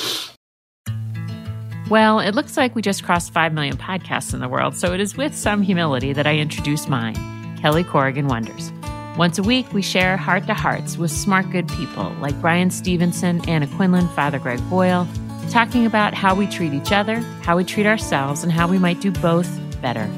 [1.90, 5.00] Well, it looks like we just crossed 5 million podcasts in the world, so it
[5.00, 7.14] is with some humility that I introduce mine,
[7.58, 8.72] Kelly Corrigan Wonders.
[9.18, 13.46] Once a week, we share heart to hearts with smart, good people like Bryan Stevenson,
[13.46, 15.06] Anna Quindlen, Father Greg Boyle,
[15.50, 19.02] talking about how we treat each other, how we treat ourselves, and how we might
[19.02, 19.50] do both
[19.82, 20.08] better.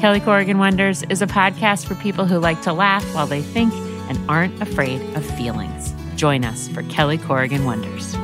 [0.00, 3.70] Kelly Corrigan Wonders is a podcast for people who like to laugh while they think
[4.08, 5.92] and aren't afraid of feelings.
[6.16, 8.16] Join us for Kelly Corrigan Wonders.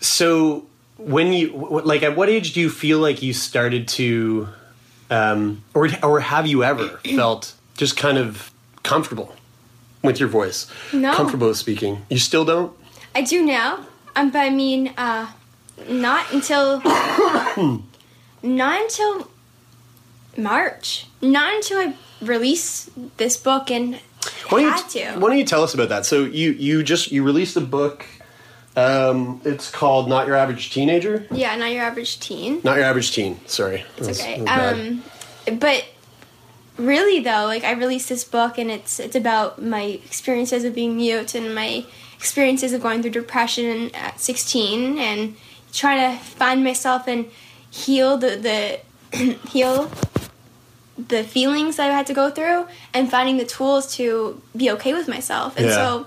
[0.00, 0.64] So,
[0.96, 4.48] when you like, at what age do you feel like you started to,
[5.10, 8.50] um, or or have you ever felt just kind of
[8.82, 9.36] comfortable
[10.02, 10.70] with your voice?
[10.90, 11.12] No.
[11.12, 12.06] Comfortable with speaking.
[12.08, 12.74] You still don't.
[13.14, 13.84] I do now.
[14.16, 15.26] Um, but I mean, uh,
[15.88, 16.80] not until
[18.42, 19.30] not until
[20.36, 21.06] March.
[21.22, 23.98] Not until I release this book and
[24.48, 25.18] Why don't, had you, to.
[25.20, 26.06] why don't you tell us about that?
[26.06, 28.04] So you you just you released a book.
[28.76, 31.26] Um, it's called Not Your Average Teenager.
[31.30, 32.60] Yeah, not your average teen.
[32.64, 33.38] Not Your Average Teen.
[33.46, 34.40] Sorry, It's That's- okay.
[34.40, 34.78] that's.
[35.48, 35.84] Um, but
[36.76, 40.96] really though, like I released this book and it's it's about my experiences of being
[40.96, 41.84] mute and my
[42.18, 45.36] experiences of going through depression at 16 and
[45.74, 47.26] trying to find myself and
[47.70, 48.58] heal the the
[49.50, 49.90] heal
[50.96, 54.94] the feelings that I had to go through and finding the tools to be okay
[54.94, 55.56] with myself.
[55.56, 55.74] And Yeah.
[55.74, 56.06] so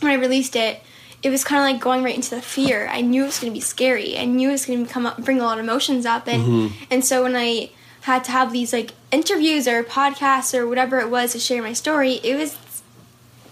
[0.00, 0.80] when I released it,
[1.22, 2.88] it was kind of like going right into the fear.
[2.90, 4.18] I knew it was going to be scary.
[4.18, 6.42] I knew it was going to come up, bring a lot of emotions up, and
[6.42, 6.72] Mhm.
[6.90, 7.70] and so when I
[8.02, 11.72] had to have these like interviews or podcasts or whatever it was to share my
[11.74, 12.56] story, it was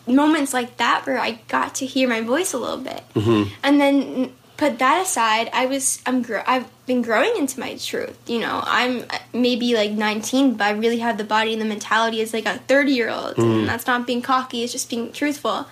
[0.07, 3.03] moments like that where I got to hear my voice a little bit.
[3.14, 3.51] Mhm.
[3.62, 8.16] And then put that aside, I was I'm gr- I've been growing into my truth.
[8.28, 12.20] You know, I'm maybe like 19, but I really have the body and the mentality
[12.20, 13.61] as like a 30 year old, Mm.
[13.61, 14.62] and that's not being cocky.
[14.62, 15.66] It's just being truthful.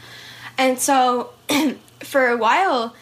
[0.59, 1.30] And so,
[2.01, 2.95] for a while,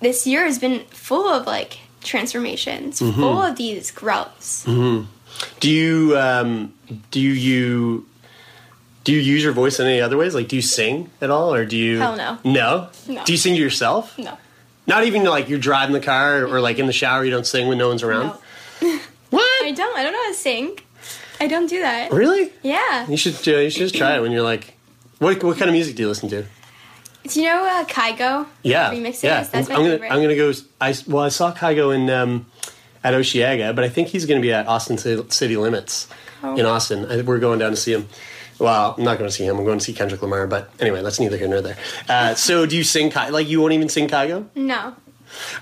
[0.00, 3.14] this year has been full of like transformations, Mhm.
[3.14, 4.64] full of these growths.
[4.64, 5.02] hmm
[5.60, 6.72] Do you um,
[7.10, 8.06] do you
[9.02, 10.34] do you use your voice in any other ways?
[10.34, 11.98] Like, do you sing at all, or do you?
[11.98, 12.38] Hell no.
[12.44, 12.88] No.
[13.08, 13.24] No.
[13.24, 14.16] Do you sing to yourself?
[14.18, 14.38] No.
[14.86, 17.24] Not even like you're driving the car or like in the shower.
[17.24, 18.28] You don't sing when no one's around.
[19.30, 19.64] What?
[19.64, 19.96] I don't.
[19.96, 20.78] I don't know how to sing.
[21.40, 22.12] I don't do that.
[22.12, 22.52] Really?
[22.62, 23.08] Yeah.
[23.08, 23.34] You should.
[23.48, 24.74] Uh, you should just try it when you're like.
[25.18, 26.44] What what kind of music do you listen to?
[27.26, 28.46] Do you know uh, Kygo?
[28.62, 29.22] Yeah, Remixes?
[29.22, 29.42] yeah.
[29.44, 30.12] That's my I'm gonna.
[30.12, 30.52] I'm gonna go.
[30.80, 32.46] I well, I saw Kygo in um,
[33.02, 36.08] at Osheaga, but I think he's gonna be at Austin City Limits
[36.42, 36.56] Oh.
[36.56, 37.10] in Austin.
[37.10, 38.06] I, we're going down to see him.
[38.58, 39.58] Well, I'm not going to see him.
[39.58, 40.46] I'm going to see Kendrick Lamar.
[40.46, 41.76] But anyway, that's neither here nor there.
[42.08, 44.46] Uh, so, do you sing like you won't even sing Kygo?
[44.54, 44.94] No.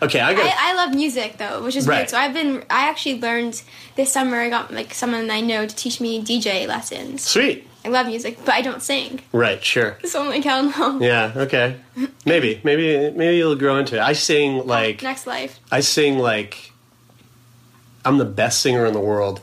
[0.02, 0.44] Okay, I got.
[0.44, 1.98] I, I love music though, which is Right.
[1.98, 2.10] weird.
[2.10, 2.62] So I've been.
[2.68, 3.62] I actually learned
[3.96, 4.38] this summer.
[4.40, 7.22] I got like someone I know to teach me DJ lessons.
[7.22, 7.66] Sweet.
[7.84, 9.20] I love music, but I don't sing.
[9.32, 9.64] Right.
[9.64, 9.96] Sure.
[10.04, 11.00] So I'm like, hell no.
[11.04, 11.32] Yeah.
[11.34, 11.76] Okay.
[12.26, 12.60] Maybe.
[12.62, 13.10] Maybe.
[13.10, 14.00] Maybe you'll grow into it.
[14.00, 15.02] I sing like.
[15.02, 15.58] Next life.
[15.70, 16.70] I sing like
[18.04, 19.40] I'm the best singer in the world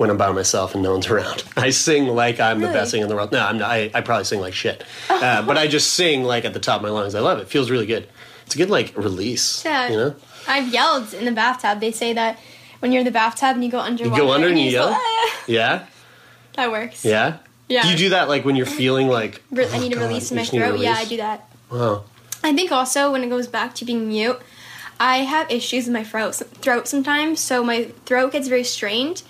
[0.00, 1.44] when I'm by myself and no one's around.
[1.58, 3.32] I sing like I'm the best singer in the world.
[3.32, 3.70] No, I'm not.
[3.70, 6.76] I, I probably sing like shit, uh, but I just sing like at the top
[6.78, 7.14] of my lungs.
[7.14, 7.42] I love it.
[7.42, 7.48] it.
[7.48, 8.08] Feels really good.
[8.46, 9.62] It's a good like release.
[9.62, 9.88] Yeah.
[9.90, 10.14] You know,
[10.48, 11.80] I've yelled in the bathtub.
[11.80, 12.38] They say that
[12.78, 14.76] when you're in the bathtub and you go underwater, you go under and you just
[14.82, 14.98] go, yell.
[14.98, 15.86] "Ah." Yeah,
[16.54, 17.04] That works.
[17.04, 17.36] yeah.
[17.68, 17.82] Yeah.
[17.82, 20.30] Do you do that like when you're feeling like Re- I need to God, release
[20.32, 20.80] you my throat.
[20.80, 21.46] Yeah, I do that.
[21.70, 22.04] wow?
[22.42, 24.40] I think also when it goes back to being mute,
[24.98, 27.38] I have issues with my throat throat sometimes.
[27.38, 29.22] So my throat gets very strained,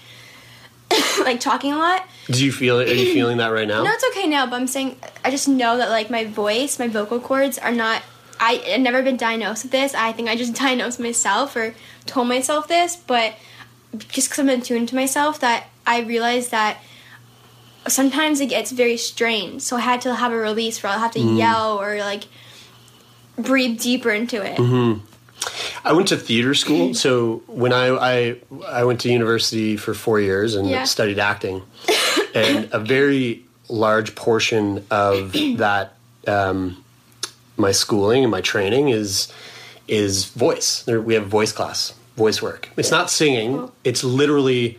[1.25, 2.07] like talking a lot.
[2.27, 2.89] Do you feel it?
[2.89, 3.83] Are you feeling that right now?
[3.83, 4.47] No, it's okay now.
[4.47, 8.03] But I'm saying I just know that like my voice, my vocal cords are not.
[8.39, 9.95] I I've never been diagnosed with this.
[9.95, 11.75] I think I just diagnosed myself or
[12.07, 13.35] told myself this, but
[14.09, 16.79] just because I'm in tune to myself, that I realized that
[17.89, 19.63] sometimes it gets very strained.
[19.63, 21.39] So I had to have a release where I'll have to Mm.
[21.39, 22.25] yell or like
[23.37, 24.57] breathe deeper into it.
[24.59, 24.95] hmm
[25.85, 28.37] I went to theater school, so when I, I
[28.69, 30.85] I went to university for four years and Yeah.
[30.85, 31.63] studied acting,
[32.35, 35.95] and a very large portion of that
[36.27, 36.83] um,
[37.57, 39.33] my schooling and my training is
[39.89, 40.83] is voice.
[40.83, 42.69] There, we have voice class, voice work.
[42.77, 43.71] It's not singing.
[43.85, 44.79] It's literally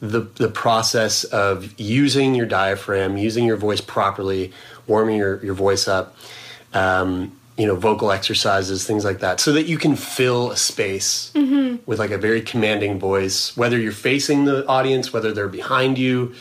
[0.00, 4.52] the the process of using your diaphragm, using your voice properly,
[4.86, 6.16] warming your, your voice up,
[6.72, 11.30] um, you know, vocal exercises, things like that, so that you can fill a space
[11.34, 11.78] Mhm.
[11.86, 16.34] with like a very commanding voice, whether you're facing the audience, whether they're behind you,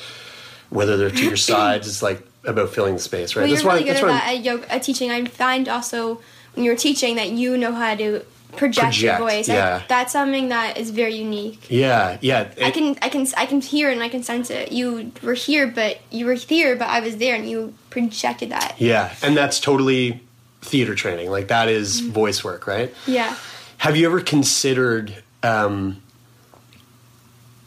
[0.70, 1.88] whether they're to your sides.
[1.88, 3.44] It's like about filling the space, right?
[3.44, 5.12] Well, you're really good at I'm- that at yoga at teaching.
[5.12, 6.20] I find also
[6.56, 8.22] when you're teaching that you know how to
[8.58, 9.50] project, your Project, voice.
[9.50, 9.82] I- yeah.
[9.88, 11.66] that's something that is very unique.
[11.70, 12.48] Yeah, yeah.
[12.64, 14.72] I can I can I can hear it and I can sense it.
[14.72, 18.76] You were here, but you were here, but I was there, and you projected that.
[18.80, 20.22] Yeah, and that's totally
[20.64, 21.30] theater training.
[21.30, 22.12] Like that is Mm-hmm.
[22.12, 22.94] voice work, right?
[23.06, 23.36] Yeah.
[23.78, 26.02] Have you ever considered um,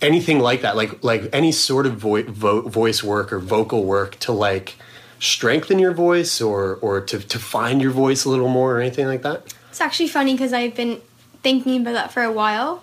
[0.00, 0.76] anything like that?
[0.76, 4.74] Like like any sort of vo- vo- voice work or vocal work to like
[5.18, 9.06] strengthen your voice or or to to find your voice a little more or anything
[9.06, 9.54] like that?
[9.70, 11.00] It's actually funny because I've been
[11.42, 12.82] thinking about that for a while.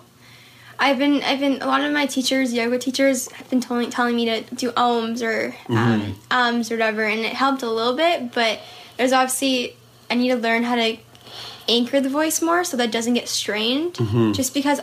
[0.78, 4.16] I've been I've been a lot of my teachers, yoga teachers, have been telling telling
[4.16, 8.32] me to do ohms or um, ums or whatever, and it helped a little bit.
[8.32, 8.60] But
[8.96, 9.76] there's obviously
[10.10, 10.96] I need to learn how to
[11.68, 13.94] anchor the voice more so that it doesn't get strained.
[13.94, 14.34] Mhm.
[14.34, 14.80] Just because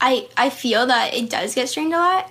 [0.00, 2.30] I I feel that it does get strained a lot.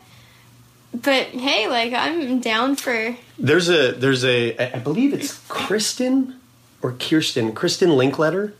[0.93, 6.35] But hey, like I'm down for There's a there's a I believe it's Kristen
[6.81, 8.53] or Kirsten Kristen Linklater,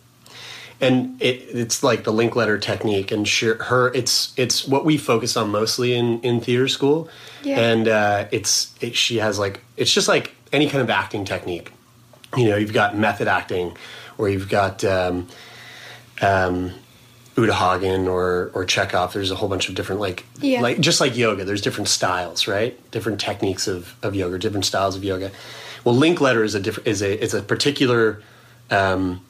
[0.82, 5.38] and it it's like the Linklater technique, and sure, her it's it's what we focus
[5.38, 7.08] on mostly in in theater school,
[7.44, 7.60] Yeah.
[7.60, 11.72] and uh, it's it, she has like it's just like any kind of acting technique.
[12.38, 13.76] You know, you've got method acting,
[14.18, 15.28] or you've got um,
[16.22, 16.72] um,
[17.38, 19.14] Uta Hagen or or Chekhov.
[19.14, 20.62] There's a whole bunch of different like Yeah.
[20.62, 21.44] like just like yoga.
[21.46, 22.80] There's different styles, right?
[22.92, 25.32] Different techniques of, of yoga, different styles of yoga.
[25.84, 28.22] Well, Linklater is a different is a is a particular
[28.72, 29.22] um,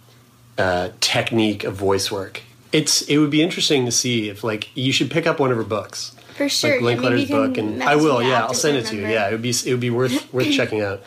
[0.57, 2.41] uh, technique of voice work.
[2.71, 5.57] It's it would be interesting to see if like you should pick up one of
[5.57, 6.15] her books.
[6.35, 6.73] for sure.
[6.75, 8.21] Like Linklater's book, and I will.
[8.21, 9.07] Yeah, I'll send it to you.
[9.07, 11.01] Yeah, it would be it would be worth worth checking out.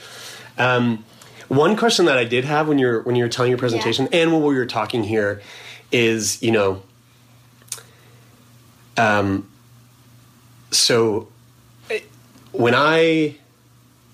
[0.59, 1.05] Um,
[1.49, 4.33] one question that I did have when you're when you were telling your presentation, and
[4.33, 5.41] when we were talking here,
[5.91, 6.83] is you know,
[8.97, 9.49] um,
[10.71, 11.29] so
[11.91, 12.01] eh,
[12.53, 13.37] when I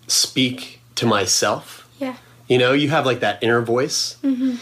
[0.07, 2.17] speak to myself, Yeah.
[2.49, 4.17] you know, you have like that inner voice.
[4.23, 4.57] Hmm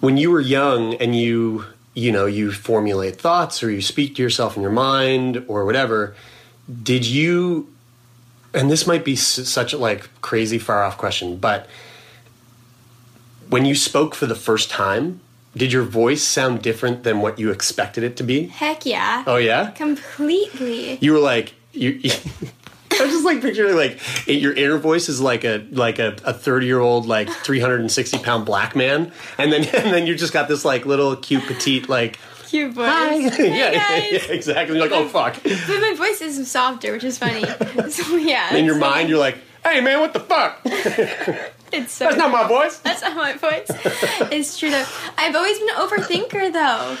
[0.00, 1.64] when you were young and you
[1.94, 6.14] you know you formulate thoughts or you speak to yourself in your mind or whatever
[6.82, 7.66] did you
[8.56, 11.68] and this might be such a like crazy far off question but
[13.48, 15.20] when you spoke for the first time
[15.56, 19.22] did your voice sound different than what you expected it to be Heck yeah.
[19.26, 20.98] oh yeah Completely.
[21.00, 22.00] you were like you
[22.98, 26.16] I was just like picturing like it, your inner voice is like a like a,
[26.24, 30.32] a 30 year old like 360 pound black man and then and then you just
[30.32, 32.86] got this like little cute petite like Cute voice.
[33.38, 37.04] yeah, Hey, yeah, yeah, exactly You're like oh fuck But my voice is softer, which
[37.04, 37.44] is funny.
[37.90, 38.54] so yeah.
[38.54, 42.46] in your mind you're like hey man what the fuck It's so that's not my
[42.46, 43.66] voice That's not my voice.
[44.32, 44.84] it's true though.
[45.18, 46.96] I've always been an overthinker though.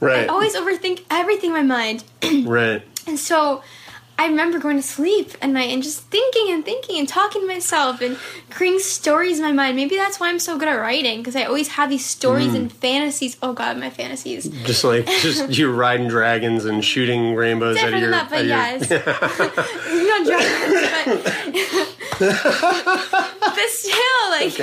[0.00, 2.04] right I always overthink everything in my mind.
[2.44, 3.62] right And so
[4.20, 7.46] I remember going to sleep at night and just thinking and thinking and talking to
[7.46, 8.18] myself and
[8.50, 9.76] creating stories in my mind.
[9.76, 12.56] Maybe that's why I'm so good at writing because I always have these stories Mm.
[12.56, 13.38] and fantasies.
[13.42, 14.46] Oh god, my fantasies.
[14.66, 18.30] just like just you riding dragons and shooting rainbows out of Different your, than that,
[18.30, 19.40] but out of your yes.
[20.10, 24.58] Not dragons, but, but still, like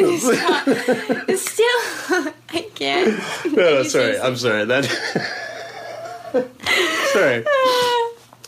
[0.00, 0.62] it's, not,
[1.28, 1.80] it's still
[2.50, 3.18] I can't.
[3.56, 4.84] no, no, sorry I'm sorry that
[7.12, 7.44] sorry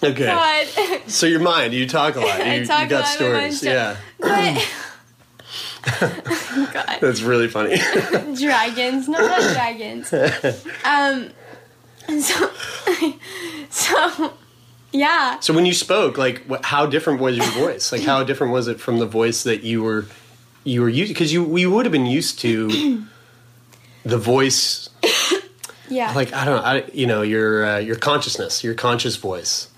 [0.02, 0.66] okay God.
[1.06, 2.38] So your mind, you talk a lot.
[2.46, 3.74] You, I talk you got a lot, my mind's stories.
[3.74, 4.68] Yeah, But
[6.72, 6.98] God.
[7.00, 7.76] that's really funny.
[8.36, 10.12] dragons, no, not dragons.
[10.84, 11.30] Um,
[12.20, 12.50] so,
[13.70, 14.32] so,
[14.92, 15.38] yeah.
[15.40, 17.92] so when you spoke, like, what, how different was your voice?
[17.92, 20.06] Like, how different was it from the voice that you were
[20.64, 21.12] you were used?
[21.12, 23.04] Because you we would have been used to
[24.04, 24.88] the voice,
[25.90, 26.12] Yeah.
[26.14, 29.68] like I don't know, I, you know, your uh, your consciousness, your conscious voice.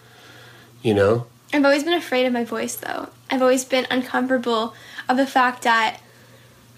[0.82, 3.08] You know, I've always been afraid of my voice, though.
[3.30, 4.74] I've always been uncomfortable
[5.08, 6.00] of the fact that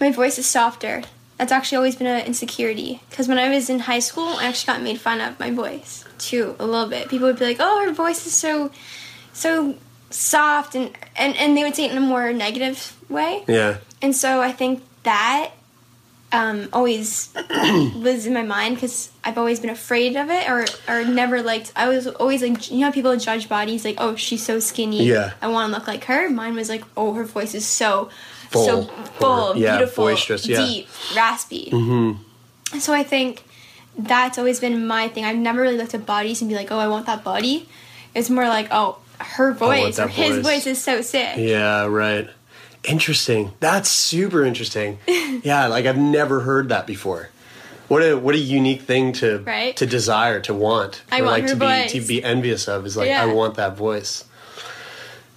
[0.00, 1.02] my voice is softer.
[1.38, 3.00] That's actually always been an insecurity.
[3.10, 6.04] Because when I was in high school, I actually got made fun of my voice
[6.18, 7.08] too a little bit.
[7.08, 8.70] People would be like, "Oh, her voice is so,
[9.32, 9.74] so
[10.10, 13.42] soft," and and and they would say it in a more negative way.
[13.48, 15.50] yeah, And so I think that
[16.34, 17.32] um, always
[17.96, 21.72] was in my mind because I've always been afraid of it or, or never liked.
[21.76, 25.04] I was always like, you know, people judge bodies like, oh, she's so skinny.
[25.06, 25.34] Yeah.
[25.40, 26.28] I want to look like her.
[26.28, 28.10] Mine was like, oh, her voice is so
[28.50, 28.82] Full so
[29.18, 30.64] full, or- yeah, beautiful, boisterous, yeah.
[30.64, 31.70] deep, raspy.
[31.72, 32.78] mm-hmm.
[32.78, 33.42] So I think
[33.96, 35.24] that's always been my thing.
[35.24, 37.68] I've never really looked at bodies and be like, oh, I want that body.
[38.14, 40.44] It's more like, oh, her voice or his voice.
[40.44, 41.36] voice is so sick.
[41.36, 42.28] yeah, right.
[42.84, 43.52] Interesting.
[43.60, 44.98] That's super interesting.
[45.42, 47.30] yeah, like I've never heard that before.
[47.88, 49.76] What a what a unique thing to Right?
[49.76, 51.92] to desire, to want, I or want like to voice.
[51.92, 53.22] be to be envious of is like Yeah.
[53.22, 54.24] I want that voice.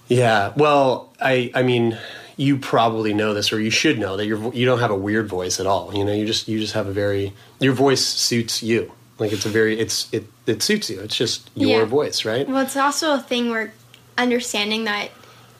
[0.08, 0.52] Yeah.
[0.56, 1.98] Well, I I mean,
[2.36, 4.96] you probably know this, or you should know that your vo- you don't have a
[4.96, 5.94] weird voice at all.
[5.94, 8.92] You know, you just you just have a very your voice suits you.
[9.18, 11.00] Like it's a very it's it it suits you.
[11.00, 11.84] It's just your Yeah.
[11.84, 12.48] voice, right?
[12.48, 13.72] Well, it's also a thing where
[14.16, 15.10] understanding that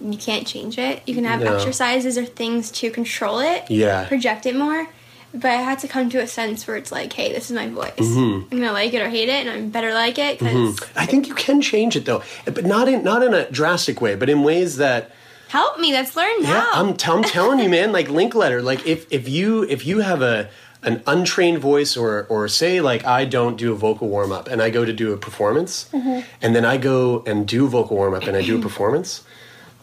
[0.01, 1.03] you can't change it.
[1.07, 1.55] You can have No.
[1.55, 4.05] exercises or things to control it, Yeah.
[4.05, 4.87] project it more.
[5.35, 7.69] But I had to come to a sense where it's like, hey, this is my
[7.69, 7.93] voice.
[7.99, 8.45] Mhm.
[8.51, 10.83] I'm gonna like it or hate it, and I'm better like it Mhm.
[10.97, 14.15] I think you can change it though, but not in not in a drastic way,
[14.15, 15.11] but in ways that
[15.49, 15.93] help me.
[15.93, 16.49] Let's learn now.
[16.49, 17.93] yeah, I'm, t- I'm telling you, man.
[17.93, 20.49] Like Linklater, like if if you if you have a
[20.83, 24.63] an untrained voice or or say like I don't do a vocal warm up and
[24.63, 26.25] I go to do a performance Mhm.
[26.41, 29.21] and then I go and do vocal warm up and I do a performance,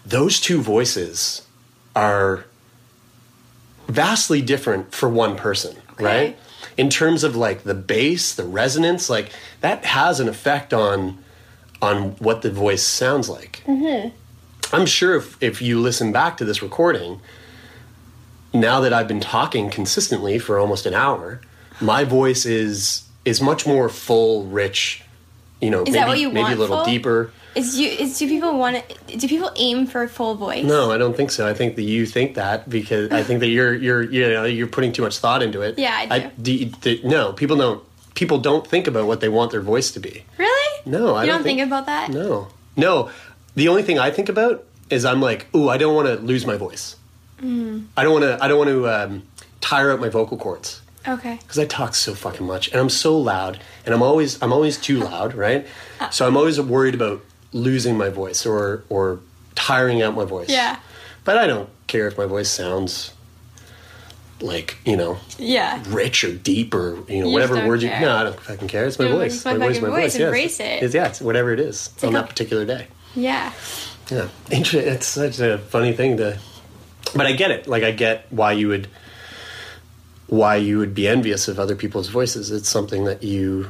[0.06, 1.46] those two voices
[1.96, 2.46] are
[3.88, 6.38] vastly different for one person, right?
[6.78, 9.32] In terms of like the bass, the resonance, like
[9.62, 11.18] that has an effect on
[11.82, 13.62] on what the voice sounds like.
[13.66, 14.10] Mm-hmm.
[14.74, 17.22] I'm sure if, if you listen back to this recording,
[18.54, 21.42] now that I've been talking consistently for almost an hour,
[21.80, 25.04] my voice is is much more full, rich,
[25.62, 26.86] you know, Is maybe that what you maybe a little full?
[26.86, 27.32] deeper.
[27.56, 30.66] Is you is do people want to, do people aim for a full voice?
[30.66, 31.48] No, I don't think so.
[31.48, 34.68] I think that you think that because I think that you're you're you know you're
[34.68, 35.80] putting too much thought into it.
[35.80, 36.66] Yeah, I do.
[36.66, 37.82] do- no, people don't
[38.14, 40.26] people don't think about what they want their voice to be.
[40.38, 40.82] Really?
[40.86, 42.12] No, I you don't don't think, about that?
[42.12, 43.10] No, no.
[43.56, 46.46] The only thing I think about is I'm like, ooh, I don't want to lose
[46.46, 46.98] my voice.
[47.40, 48.44] Mm, I don't want to.
[48.44, 49.24] I don't want to um,
[49.62, 51.40] tire out my vocal cords okay.
[51.42, 54.78] because I talk so fucking much and I'm so loud and I'm always I'm always
[54.78, 55.66] too loud, right?
[56.12, 57.24] So I'm always worried about
[57.54, 59.20] losing my voice or or
[59.56, 60.50] tiring out my voice.
[60.50, 60.80] Yeah.
[61.24, 63.12] But I don't care if my voice sounds
[64.42, 65.82] like you know Yeah.
[65.88, 68.02] rich or deep or you know You whatever just don't you care.
[68.02, 70.18] no I don't fucking care it's my voice it's my fucking voice.
[70.20, 70.26] yeah.
[70.26, 70.84] Embrace it.
[70.84, 73.54] It's, yeah it's whatever it is on like that a- particular day Yeah.
[74.12, 76.38] yeah it's such a funny thing to
[77.16, 78.90] but I get it like I get why you would
[80.28, 83.70] why you would be envious of other people's voices it's something that you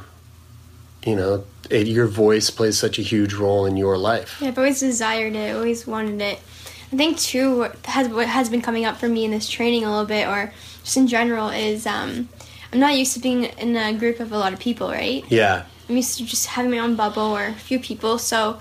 [1.06, 4.58] you know it, your voice plays such a huge role in your life Yeah, I've
[4.58, 5.56] always desired it.
[5.56, 6.38] Always wanted it.
[6.92, 9.84] I think too what has what has been coming up for me in this training
[9.84, 10.52] a little bit, or
[10.84, 12.28] just in general, is um,
[12.72, 15.24] I'm not used to being in a group of a lot of people, right?
[15.28, 18.18] yeah I'm used to just having my own bubble or a few people.
[18.18, 18.60] So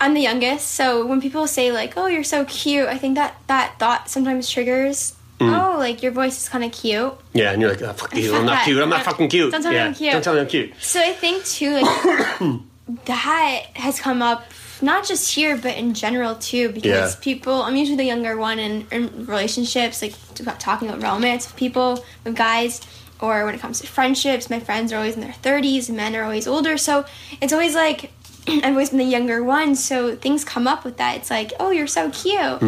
[0.00, 0.72] I'm the youngest.
[0.72, 4.50] So when people say like, "Oh, you're so cute," I think that that thought sometimes
[4.50, 5.14] triggers.
[5.40, 5.74] Mm.
[5.74, 7.12] Oh, like your voice is kind of cute.
[7.32, 9.62] yeah and you're like oh, fuck you I'm not cute I'm not fucking cute Don't
[9.62, 10.12] tell me yeah I'm cute.
[10.12, 12.60] don't tell me I'm cute So I think too, like
[13.06, 14.44] that has come up
[14.82, 17.20] not just here but in general too, because Yeah.
[17.20, 17.62] people.
[17.62, 20.14] I'm usually the younger one in, in relationships, like
[20.58, 22.80] talking about romance with people, with guys,
[23.20, 24.50] or when it comes to friendships.
[24.50, 27.04] My friends are always in their 30s, men are always older, so
[27.40, 28.12] it's always like
[28.48, 29.74] I've always been the younger one.
[29.74, 31.16] So things come up with that.
[31.16, 32.60] It's like, oh, you're so cute.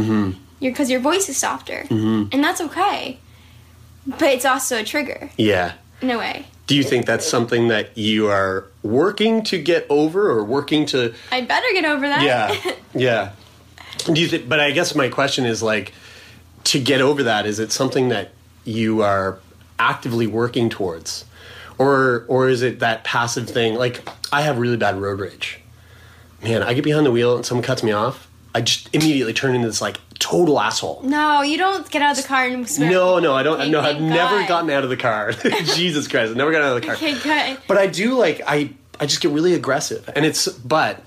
[0.61, 2.33] Mm-hmm because your voice is softer, Mhm.
[2.33, 3.19] and that's okay.
[4.07, 6.47] But it's also a trigger yeah in a way.
[6.67, 11.13] Do you think that's something that you are working to get over or working to
[11.31, 12.23] I'd better get over that.
[12.23, 12.73] Yeah.
[12.95, 13.33] Yeah.
[14.13, 15.93] Do you think but I guess my question is like
[16.65, 18.31] to get over that is it something that
[18.65, 19.39] you are
[19.79, 21.25] actively working towards?
[21.79, 25.61] Or or is it that passive thing like I have really bad road rage.
[26.43, 29.55] Man, I get behind the wheel and someone cuts me off, I just immediately turn
[29.55, 31.03] into this like total asshole.
[31.03, 32.91] No, you don't get out of the car and swear.
[32.91, 33.71] No, no, I don't.
[33.71, 35.33] No, I've thank never gotten out of the car.
[35.75, 36.97] Jesus Christ, I've never gotten out of the car.
[36.97, 37.59] Okay, good.
[37.67, 41.03] But I do like I I just get really aggressive, and it's but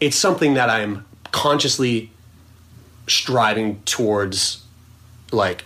[0.00, 2.10] it's something that I'm consciously
[3.06, 4.62] striving towards,
[5.32, 5.64] like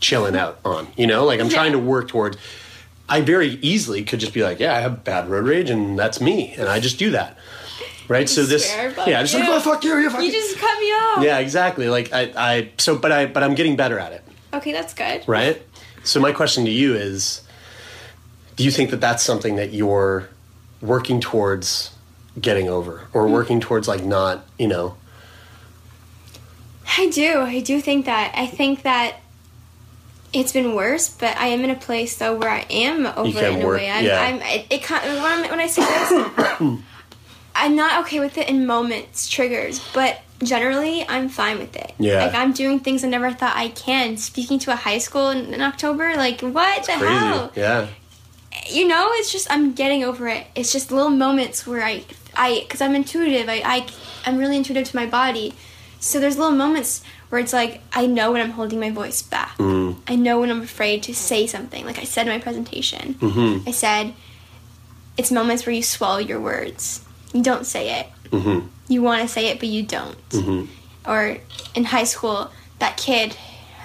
[0.00, 0.88] chilling out on.
[0.96, 2.36] You know, like I'm trying to work towards.
[3.10, 6.20] I very easily could just be like, yeah, I have bad road rage, and that's
[6.20, 7.37] me, and I just do that.
[8.08, 8.28] Right.
[8.28, 10.86] so this, yeah, yeah, just like, oh, fuck you, you fuck You just cut me
[10.86, 11.22] off.
[11.22, 11.88] yeah, exactly.
[11.88, 15.24] Like I, I, so, but I, but I'm getting better at it Okay, that's good.
[15.28, 15.62] right?
[16.04, 17.42] So my question to you is
[18.56, 20.28] do you think that that's something that you're
[20.80, 21.90] working towards
[22.40, 23.32] getting over or hmm.
[23.32, 24.96] working towards like not, you know,
[26.96, 27.40] I do.
[27.40, 28.32] I do think that.
[28.34, 29.16] I think that
[30.32, 33.52] it's been worse, but I am in a place though where I am over it
[33.52, 33.90] in a work- way.
[33.90, 34.20] I'm, yeah.
[34.20, 36.60] I'm it, it when, I'm, when I say this,
[37.58, 41.92] I'm not okay with it in moments, triggers, but generally I'm fine with it.
[41.98, 42.24] Yeah.
[42.24, 44.16] Like I'm doing things I never thought I can.
[44.16, 47.06] Speaking to a high school in, in October, like what the crazy.
[47.06, 47.52] hell?
[47.56, 47.88] Yeah.
[48.70, 52.02] you know it's just i'm getting over it it's just little moments where i
[52.34, 53.86] i because i'm intuitive I, I
[54.26, 55.54] i'm really intuitive to my body
[56.00, 59.58] so there's little moments where it's like I know when I'm holding my voice back.
[59.58, 59.96] Mm.
[60.08, 61.84] I know when I'm afraid to say something.
[61.84, 63.68] Like I said in my presentation, Mhm.
[63.68, 64.14] I said
[65.18, 67.02] it's moments where you swallow your words.
[67.32, 68.06] You don't say it.
[68.30, 68.66] Mm-hmm.
[68.88, 70.28] You want to say it, but you don't.
[70.30, 71.10] Mm-hmm.
[71.10, 71.38] Or
[71.74, 73.36] in high school, that kid,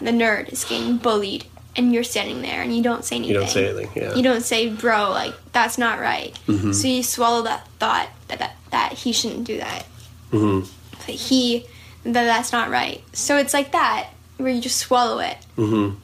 [0.01, 3.33] the nerd, is getting bullied, and you're standing there and you don't say anything.
[3.33, 3.89] You don't say anything.
[3.95, 4.13] Yeah.
[4.13, 6.37] You don't say, bro, like, that's not right.
[6.47, 6.73] Mhm.
[6.73, 9.85] So you swallow that thought that, that, that he shouldn't do that.
[10.31, 10.69] Mm-hmm.
[11.07, 11.65] That he,
[12.03, 13.03] that that's not right.
[13.13, 15.37] So it's like that, where you just swallow it.
[15.57, 15.97] Mm-hmm.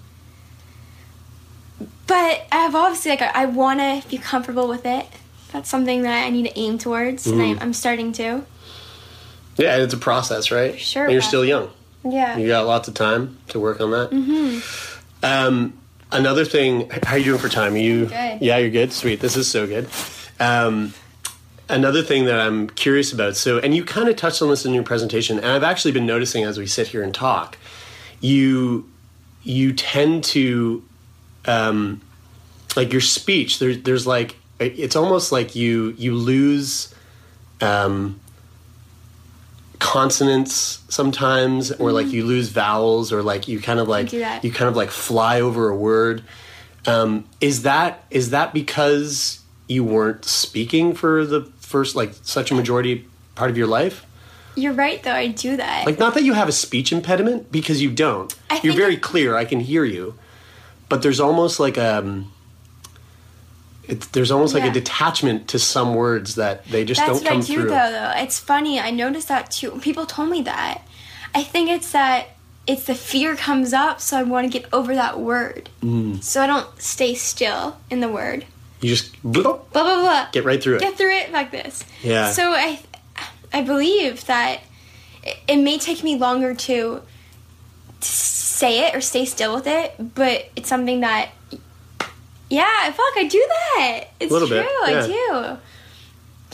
[2.08, 5.06] But I've obviously, like, I, I want to be comfortable with it.
[5.52, 7.58] That's something that I need to aim towards, and Mhm.
[7.60, 8.44] I, I'm starting to.
[9.58, 10.80] Yeah, it's a process, right?
[10.80, 11.70] Sure, And you're still young.
[12.04, 12.38] Yeah.
[12.38, 14.10] You got lots of time to work on that.
[14.12, 14.60] hmm
[15.22, 15.74] Um,
[16.12, 17.74] another thing, how are you doing for time?
[17.74, 18.06] Are you?
[18.06, 18.38] Good.
[18.42, 18.94] Yeah, you're good.
[18.94, 19.20] Sweet.
[19.20, 19.88] This is so good.
[20.40, 20.94] Um,
[21.68, 23.36] another thing that I'm curious about.
[23.36, 26.06] So, and you kind of touched on this in your presentation, and I've actually been
[26.06, 27.58] noticing as we sit here and talk,
[28.22, 28.90] you
[29.44, 30.84] you tend to
[31.46, 32.00] um,
[32.78, 33.60] like your speech.
[33.60, 36.94] There's there's like it's almost like you you lose.
[37.62, 38.20] Um,
[39.80, 44.68] consonants sometimes or like you lose vowels or like you kind of like you kind
[44.68, 46.22] of like fly over a word
[46.86, 52.56] um, is that is that because you weren't speaking for the first like such a
[52.56, 53.06] majority
[53.36, 54.06] part of your life
[54.56, 55.14] You're right, though.
[55.14, 55.86] I do that.
[55.86, 59.38] like not that you have a speech impediment because you don't I you're very clear
[59.38, 60.16] i can hear you
[60.90, 62.32] but there's almost like um
[63.90, 67.28] it's, there's almost like a detachment to some words that they just That's don't what
[67.30, 67.92] come I do, through though.
[67.92, 68.80] Though it's funny.
[68.80, 69.72] I noticed that too.
[69.82, 70.82] People told me that.
[71.36, 72.28] I think it's that
[72.68, 76.24] it's the fear comes up, so I want to get over that word, Mm.
[76.24, 78.46] so I don't stay still in the word.
[78.82, 80.28] you just bloop, Blah blah blah.
[80.32, 81.84] get right through it Get through it like this.
[82.04, 82.32] Yeah.
[82.32, 82.80] So I,
[83.52, 84.62] I believe that
[85.24, 87.02] it, it may take me longer to,
[88.02, 91.30] to say it or stay still with it, but it's something that,
[92.50, 94.04] yeah, fuck, I do that.
[94.20, 94.48] It's true.
[94.50, 95.04] bit, yeah.
[95.04, 95.58] I do.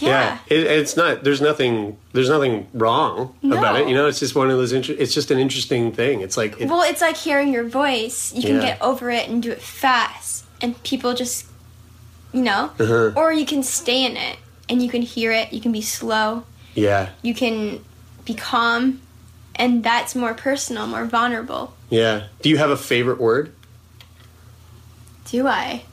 [0.06, 0.40] Yeah.
[0.48, 1.24] it, it's not.
[1.24, 1.98] There's nothing.
[2.12, 3.88] There's nothing wrong about it.
[3.88, 4.74] You know, it's just one of those.
[4.74, 6.20] Inter- it's just an interesting thing.
[6.20, 8.34] It's like it, well, it's like hearing your voice.
[8.34, 8.62] You can Yeah.
[8.62, 11.46] get over it and do it fast, and people just,
[12.34, 13.12] you know, Uh-huh.
[13.16, 14.38] or you can stay in it
[14.68, 15.54] and you can hear it.
[15.54, 16.44] You can be slow.
[16.74, 17.80] yeah, You can
[18.26, 19.00] be calm,
[19.56, 21.74] and that's more personal, more vulnerable.
[21.90, 22.24] yeah.
[22.42, 23.54] Do you have a favorite word?
[25.26, 25.84] Do I?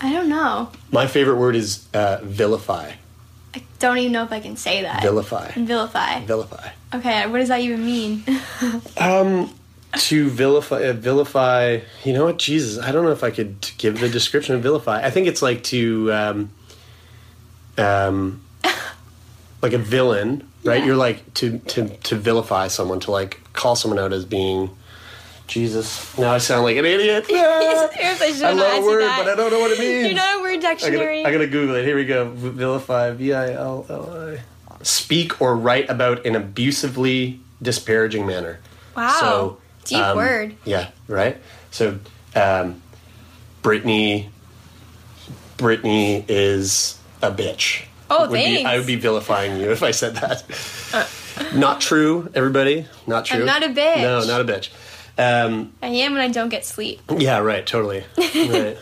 [0.00, 0.70] I don't know.
[0.90, 2.92] My favorite word is uh, vilify.
[3.54, 5.02] I don't even know if I can say that.
[5.02, 5.52] Vilify.
[5.52, 6.20] Vilify.
[6.24, 6.70] Vilify.
[6.94, 8.24] Okay, what does that even mean?
[8.96, 9.50] Um,
[9.96, 11.80] to vilify, uh, vilify.
[12.04, 12.38] You know what?
[12.38, 15.04] Jesus, I don't know if I could give the description of vilify.
[15.04, 16.50] I think it's like to, um,
[17.76, 18.42] um,
[19.62, 20.78] like a villain, right?
[20.80, 20.86] Yeah.
[20.86, 24.70] You're like to to to vilify someone, to like call someone out as being.
[25.50, 27.26] Jesus, now I sound like an idiot.
[27.26, 29.18] Seriously, I should I love a word, that.
[29.18, 30.06] but I don't know what it means.
[30.06, 31.24] You're not a word I gotta, dictionary.
[31.24, 31.84] I gotta Google it.
[31.84, 32.30] Here we go.
[32.30, 33.10] Vilify.
[33.10, 34.40] V I L L I.
[34.84, 38.60] Speak or write about in abusively disparaging manner.
[38.96, 39.16] wow.
[39.18, 40.54] So, Deep um, word.
[40.64, 41.36] Yeah, right.
[41.72, 41.98] So,
[42.36, 42.80] um,
[43.62, 44.30] Brittany,
[45.56, 47.86] Brittany is a bitch.
[48.08, 48.70] Oh, would be, thanks.
[48.70, 50.44] I would be vilifying you if I said that.
[51.56, 52.86] not true, everybody.
[53.08, 53.40] Not true.
[53.40, 54.00] I'm not a bitch.
[54.00, 54.68] No, not a bitch.
[55.20, 57.00] Um, I am when I don't get sleep.
[57.18, 57.66] yeah, right.
[57.66, 58.04] Totally.
[58.18, 58.78] right.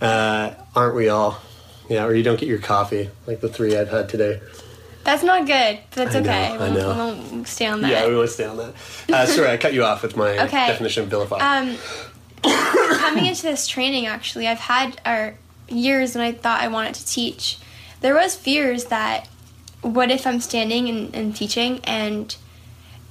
[0.00, 1.40] Uh, aren't we all?
[1.88, 4.40] Yeah, or you don't get your coffee like the three I've had today.
[5.04, 6.46] That's not good, but that's I know, okay.
[6.46, 6.88] I We'll- know.
[6.92, 7.90] We won't stay on that.
[7.90, 8.74] Yeah, we won't stay on that.
[9.12, 10.66] Uh, sorry, I cut you off with my Okay.
[10.68, 11.38] definition of vilify.
[11.38, 11.76] Um,
[12.42, 15.34] coming into this training, actually, I've had our
[15.68, 17.58] years when I thought I wanted to teach.
[18.00, 19.28] There was fears that
[19.82, 22.34] what if I'm standing and, and teaching and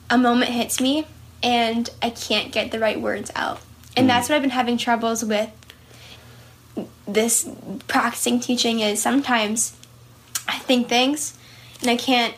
[0.09, 1.05] a moment hits me
[1.43, 3.59] and I can't get the right words out,
[3.97, 5.49] and that's what I've been having troubles with.
[7.07, 7.49] This
[7.87, 9.75] practicing teaching is sometimes
[10.47, 11.37] I think things
[11.81, 12.33] and I can't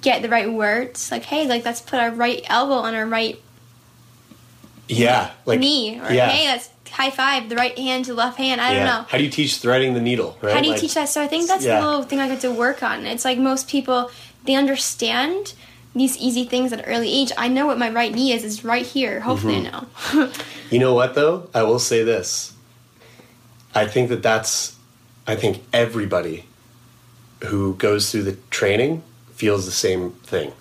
[0.00, 1.10] get the right words.
[1.10, 3.40] Like, hey, like let's put our right elbow on our right
[4.88, 6.28] yeah, like knee, or yeah.
[6.28, 8.60] hey, that's high five, the right hand to left hand.
[8.60, 9.06] I don't know.
[9.08, 10.36] How do you teach threading the needle?
[10.42, 10.52] Right?
[10.52, 11.08] How do you Like, teach that?
[11.08, 11.80] So I think that's Yeah.
[11.80, 13.06] the little thing I get to work on.
[13.06, 14.10] It's like most people,
[14.44, 15.54] they understand
[15.94, 17.32] these easy things at an early age.
[17.36, 18.44] I know what my right knee is.
[18.44, 19.20] It's right here.
[19.20, 19.66] Hopefully Mhm.
[19.66, 19.70] I
[20.24, 20.32] know.
[20.70, 21.48] You know what though?
[21.52, 22.52] I will say this.
[23.74, 24.76] I think that that's.
[25.26, 26.44] I think everybody
[27.44, 29.02] who goes through the training
[29.34, 30.52] feels the same thing.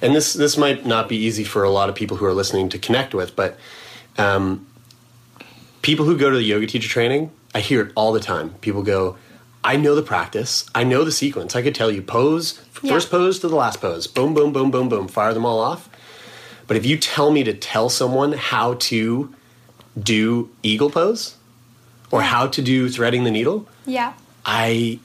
[0.00, 2.68] And this this might not be easy for a lot of people who are listening
[2.70, 3.56] to connect with, but
[4.18, 4.66] um,
[5.82, 8.54] people who go to the yoga teacher training, I hear it all the time.
[8.60, 9.16] People go,
[9.64, 10.64] "I know the practice.
[10.74, 11.54] I know the sequence.
[11.56, 12.92] I could tell you pose, Yeah.
[12.94, 14.06] first pose to the last pose.
[14.06, 15.08] Boom, boom, boom, boom, boom.
[15.08, 15.88] Fire them all off."
[16.66, 19.32] But if you tell me to tell someone how to
[20.00, 21.34] do eagle pose
[22.10, 24.12] or how to do threading the needle, Yeah.
[24.46, 24.98] I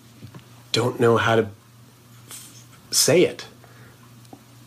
[0.72, 1.48] don't know how to
[2.30, 3.46] f- say it.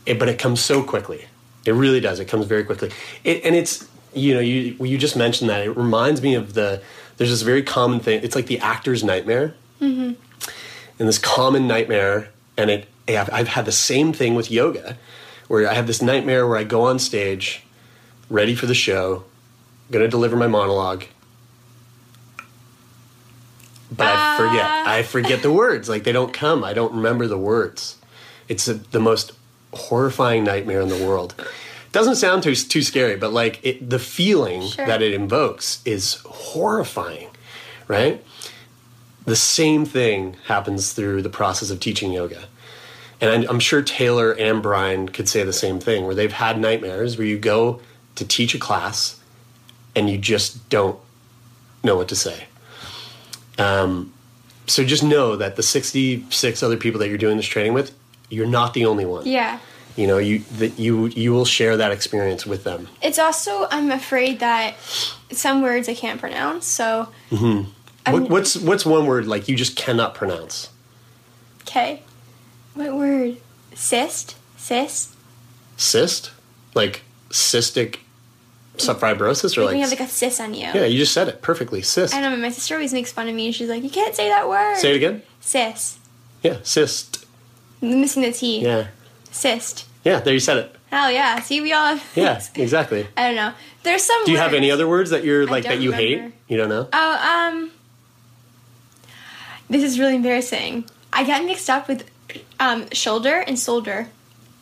[0.07, 0.19] it.
[0.19, 1.27] But it comes so quickly.
[1.65, 2.21] It really does.
[2.21, 2.91] It comes very quickly.
[3.25, 3.85] It, and it's,
[4.15, 5.63] you know, you, you just mentioned that.
[5.65, 6.83] It reminds me of the,
[7.17, 8.21] there's this very common thing.
[8.23, 9.55] It's like the actor's nightmare.
[9.81, 10.13] Mm-hmm.
[10.99, 14.97] And this common nightmare, and it, I've, I've had the same thing with yoga,
[15.49, 17.63] where I have this nightmare where I go on stage,
[18.29, 19.25] ready for the show,
[19.91, 21.05] going to deliver my monologue,
[23.91, 24.65] but I forget.
[24.65, 25.89] I forget the words.
[25.89, 26.63] Like they don't come.
[26.63, 27.97] I don't remember the words.
[28.49, 29.33] It's a, the most
[29.73, 31.35] horrifying nightmare in the world.
[31.93, 34.87] Doesn't sound too too scary, but like it, the feeling Sure.
[34.87, 37.31] that it invokes is horrifying,
[37.89, 38.25] right?
[39.27, 42.45] The same thing happens through the process of teaching yoga.
[43.21, 46.59] And I'm, I'm sure Taylor and Brian could say the same thing, where they've had
[46.59, 47.81] nightmares where you go
[48.17, 49.21] to teach a class
[49.95, 50.99] and you just don't
[51.85, 52.47] know what to say.
[53.59, 54.13] Um,
[54.67, 57.95] so just know that the 66 other people that you're doing this training with,
[58.31, 59.27] you're not the only one.
[59.27, 59.59] Yeah.
[59.97, 62.89] You know, you that you you will share that experience with them.
[63.03, 64.77] It's also I'm afraid that
[65.33, 66.67] some words I can't pronounce.
[66.67, 67.67] So hmm I'm-
[68.07, 70.71] What, what's what's one word like you just cannot pronounce?
[71.63, 72.03] okay,
[72.75, 73.37] what word?
[73.75, 75.15] Cyst, cyst.
[75.77, 76.33] Cyst,
[76.75, 77.97] like cystic
[78.79, 80.67] fibrosis, or Like like, you have like a cyst on you.
[80.75, 81.83] yeah, you just said it perfectly.
[81.83, 82.15] Cyst.
[82.15, 82.35] I know.
[82.37, 83.47] My sister always makes fun of me.
[83.47, 85.23] And she's like, "You can't say that word." Say it again.
[85.41, 85.99] Cyst.
[86.43, 87.25] Yeah, cyst.
[87.83, 88.61] I'm missing the T.
[88.63, 88.89] Yeah,
[89.31, 89.87] Cyst.
[90.05, 90.21] yeah.
[90.21, 90.77] There you said it.
[90.91, 91.41] Hell yeah.
[91.41, 91.95] See, we all.
[91.97, 93.07] Have, Yeah, exactly.
[93.17, 93.53] I don't know.
[93.83, 94.25] There's some.
[94.25, 96.23] Do you have any other words that you're like that you remember.
[96.29, 96.35] hate?
[96.49, 96.89] You don't know.
[96.93, 97.71] Oh, um.
[99.71, 100.85] This is really embarrassing.
[101.13, 102.05] I got mixed up with
[102.59, 104.09] um, shoulder and solder.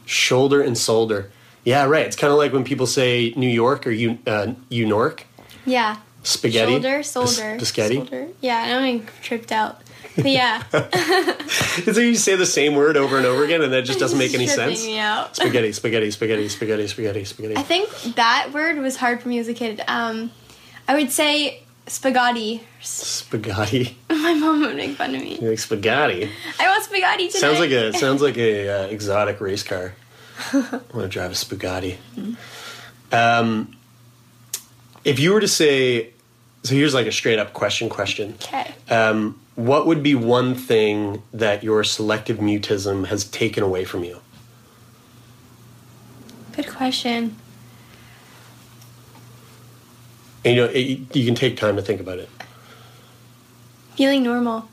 [0.07, 1.31] Shoulder and solder.
[1.65, 2.07] Yeah, right.
[2.07, 4.87] It's kind of like when people say New York or you uh, you
[5.67, 5.97] Yeah.
[6.23, 6.73] Spaghetti.
[6.73, 7.57] Shoulder, Bis- soldier.
[7.59, 7.97] Biscotti.
[7.97, 8.29] Solder.
[8.41, 9.81] Yeah, I don't even tripped out.
[10.15, 10.63] But yeah.
[11.81, 14.19] It's like you say the same word over and over again, and that just doesn't
[14.19, 14.85] make any sense.
[14.85, 15.37] me out.
[15.37, 17.57] Spaghetti, spaghetti, spaghetti, spaghetti, spaghetti, spaghetti.
[17.57, 19.81] I think that word was hard for me as a kid.
[19.87, 20.31] Um,
[20.89, 22.63] I would say spaghetti.
[22.81, 23.97] Spaghetti.
[24.11, 25.39] My mom would make fun of me.
[25.39, 26.31] You like spaghetti?
[26.59, 27.39] I want spaghetti today.
[27.39, 29.95] Sounds like a sounds like a uh, exotic race car.
[30.53, 31.99] I want to drive a spaghetti.
[33.11, 33.77] Um,
[35.05, 36.11] if you were to say,
[36.63, 38.35] so here's like a straight up question question.
[38.35, 38.73] Okay.
[38.89, 44.21] Um, what would be one thing that your selective mutism has taken away from you?
[46.55, 47.37] Good question.
[50.45, 52.29] And, you know, it, you can take time to think about it.
[53.97, 54.69] Feeling normal.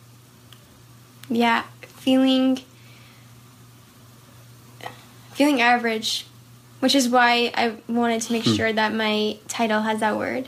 [1.29, 2.59] Yeah, feeling
[5.33, 6.25] feeling average,
[6.79, 8.53] which is why I wanted to make Hmm.
[8.53, 10.47] sure that my title has that word.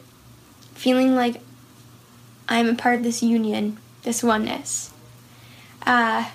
[0.75, 1.41] Feeling like
[2.47, 4.91] I'm a part of this union, this oneness.
[5.85, 6.29] Uh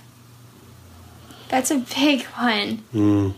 [1.49, 2.83] that's a big one.
[2.93, 3.35] Mm.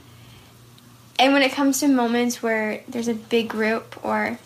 [1.19, 4.39] And when it comes to moments where there's a big group or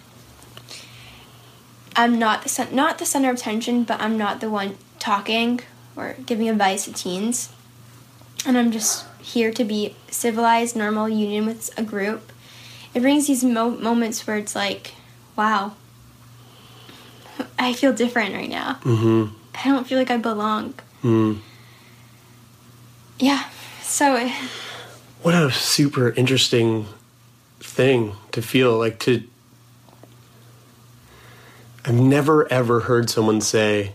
[1.98, 5.60] I'm not the cen- not the center of attention, but I'm not the one talking
[5.96, 7.50] or giving advice to teens,
[8.46, 12.30] and I'm just here to be civilized, normal union with a group.
[12.94, 14.94] It brings these mo- moments where it's like,
[15.34, 15.72] wow,
[17.58, 18.78] I feel different right now.
[18.82, 19.34] Mm-hmm.
[19.56, 20.74] I don't feel like I belong.
[21.02, 21.40] Mm.
[23.18, 23.42] Yeah,
[23.82, 24.30] so
[25.22, 26.86] What a super interesting
[27.58, 29.24] thing to feel like to.
[31.84, 33.92] I've never ever heard someone say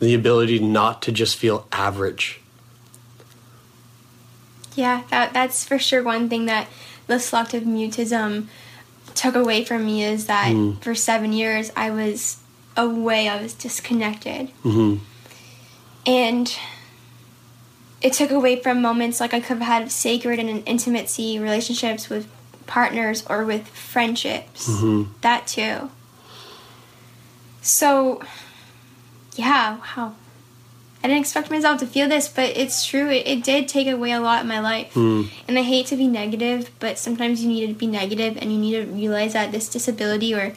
[0.00, 2.40] the ability not to just feel average.
[4.74, 6.68] Yeah, that that's for sure one thing that
[7.08, 8.46] the selective mutism
[9.14, 10.80] took away from me is that Mm.
[10.82, 12.36] for seven years I was
[12.76, 14.50] away, I was disconnected.
[14.64, 15.02] Mm-hmm.
[16.06, 16.56] And
[18.00, 22.28] it took away from moments like I could have had sacred and intimacy relationships with
[22.68, 24.68] partners or with friendships.
[24.68, 25.10] Mm-hmm.
[25.22, 25.90] That too.
[27.60, 28.22] So,
[29.34, 30.14] yeah, wow.
[31.02, 33.08] I didn't expect myself to feel this, but it's true.
[33.08, 34.94] It, it did take away a lot in my life.
[34.94, 35.30] Mm.
[35.46, 38.58] And I hate to be negative, but sometimes you need to be negative and you
[38.58, 40.54] need to realize that this disability or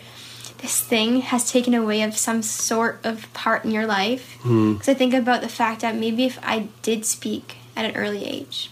[0.58, 4.38] this thing has taken away of some sort of part in your life.
[4.42, 4.74] Mm.
[4.74, 8.26] Because I think about the fact that maybe if I did speak at an early
[8.26, 8.72] age,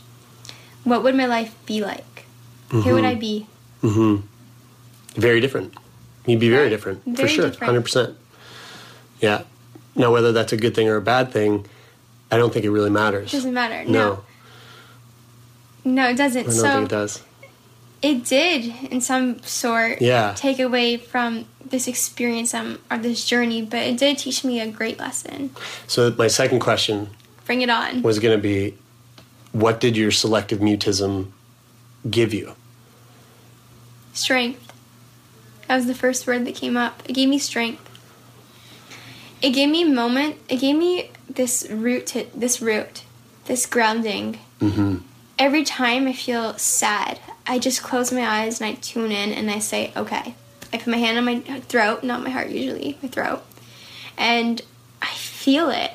[0.83, 2.03] what would my life be like?
[2.69, 3.05] Who would.
[3.05, 3.47] I be?
[3.83, 4.25] Mm-hmm.
[5.19, 5.73] Very different.
[6.25, 8.15] You'd be very different for sure, hundred percent.
[9.19, 9.43] Yeah.
[9.95, 11.65] Now, whether that's a good thing or a bad thing,
[12.31, 13.31] I don't think it really matters.
[13.31, 13.83] Doesn't matter.
[13.89, 14.23] No, No.
[15.85, 16.41] No, it doesn't.
[16.41, 17.23] I don't so think it does.
[18.01, 20.33] it did in some sort Yeah.
[20.35, 24.67] take away from this experience um, or this journey, but it did teach me a
[24.67, 25.51] great lesson.
[25.87, 27.09] So my second question
[27.45, 28.01] Bring it on.
[28.03, 28.75] was going to be,
[29.53, 31.31] what did your selective mutism
[32.09, 32.55] give you?
[34.13, 34.73] Strength.
[35.67, 37.03] That was the first word that came up.
[37.05, 37.85] It gave me strength.
[39.41, 40.37] It gave me moment.
[40.49, 43.03] It gave me this root to this root,
[43.45, 44.39] this grounding.
[44.59, 44.97] Mm-hmm.
[45.37, 49.49] Every time I feel sad, I just close my eyes and I tune in and
[49.49, 50.35] I say, okay.
[50.73, 53.41] I put my hand on my throat, not my heart usually, my throat.
[54.17, 54.61] And
[55.01, 55.93] I feel it.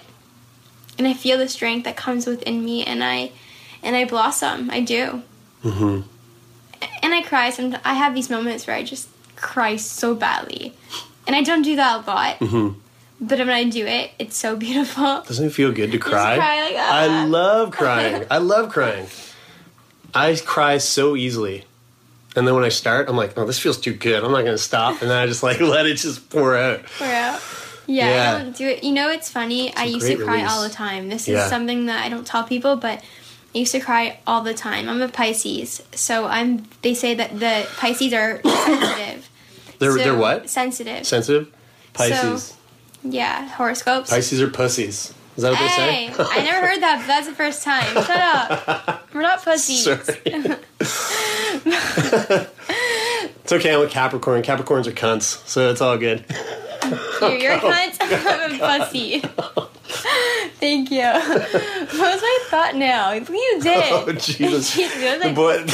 [0.99, 3.33] And I feel the strength that comes within me and I
[3.83, 4.71] and I blossom.
[4.71, 5.23] I do.
[5.63, 6.09] Mm-hmm.
[7.03, 7.83] And I cry sometimes.
[7.85, 10.75] I have these moments where I just cry so badly.
[11.27, 12.39] And I don't do that a lot.
[12.41, 12.79] Mm-hmm.
[13.21, 15.23] But when I do it, it's so beautiful.
[15.23, 16.37] Doesn't it feel good to cry?
[16.37, 18.25] cry like, I "Ah." love crying.
[18.31, 19.07] I love crying.
[20.15, 21.65] I cry so easily.
[22.37, 24.25] And then when I start, I'm like, oh, this feels too good.
[24.25, 25.01] I'm not going to stop.
[25.03, 26.83] And then I just like let it just pour out.
[26.99, 27.41] Pour out.
[27.87, 28.33] Yeah, Yeah.
[28.39, 28.83] I don't do it.
[28.83, 29.75] You know, it's funny.
[29.77, 30.51] I used to cry release.
[30.51, 31.09] all the time.
[31.11, 31.45] This Yeah.
[31.45, 33.03] is something that I don't tell people, but
[33.55, 34.89] I used to cry all the time.
[34.89, 36.65] I'm a Pisces, so I'm.
[36.83, 39.31] They say that the Pisces are sensitive.
[39.79, 40.51] They're, So- they're what?
[40.51, 41.07] Sensitive.
[41.07, 41.53] Sensitive?
[41.93, 42.45] Pisces.
[42.45, 42.55] So,
[43.05, 44.11] yeah, horoscopes.
[44.11, 45.15] Pisces are pussies.
[45.37, 46.25] Is that what Hey, they say?
[46.31, 47.93] I never heard that, but that's the first time.
[47.93, 49.13] Shut up.
[49.13, 49.87] We're not pussies.
[53.45, 53.75] It's okay.
[53.75, 54.43] I'm a Capricorn.
[54.43, 56.25] Capricorns are cunts, so it's all good.
[57.21, 57.97] You're, you're a cunt.
[58.01, 59.23] I'm a pussy.
[60.61, 61.03] Thank you.
[61.03, 63.13] What was my thought now?
[63.13, 63.85] You did.
[63.95, 64.77] Oh Jesus!
[65.15, 65.67] Like, But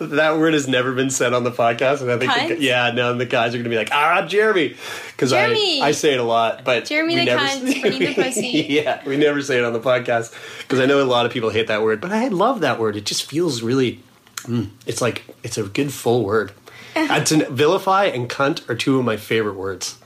[0.00, 3.10] that word has never been said on the podcast, and I think, the, yeah, no,
[3.10, 4.74] and the guys are gonna be like, ah, Jeremie,
[5.12, 5.46] because I
[5.82, 8.66] I say it a lot, but Jeremie the never, cunt, the pussy.
[8.68, 11.50] yeah, we never say it on the podcast because I know a lot of people
[11.50, 12.96] hate that word, but I love that word.
[12.96, 14.00] It just feels really,
[14.42, 16.52] mm, it's like it's a good full word.
[16.96, 19.98] Uh, to vilify and cunt are two of my favorite words.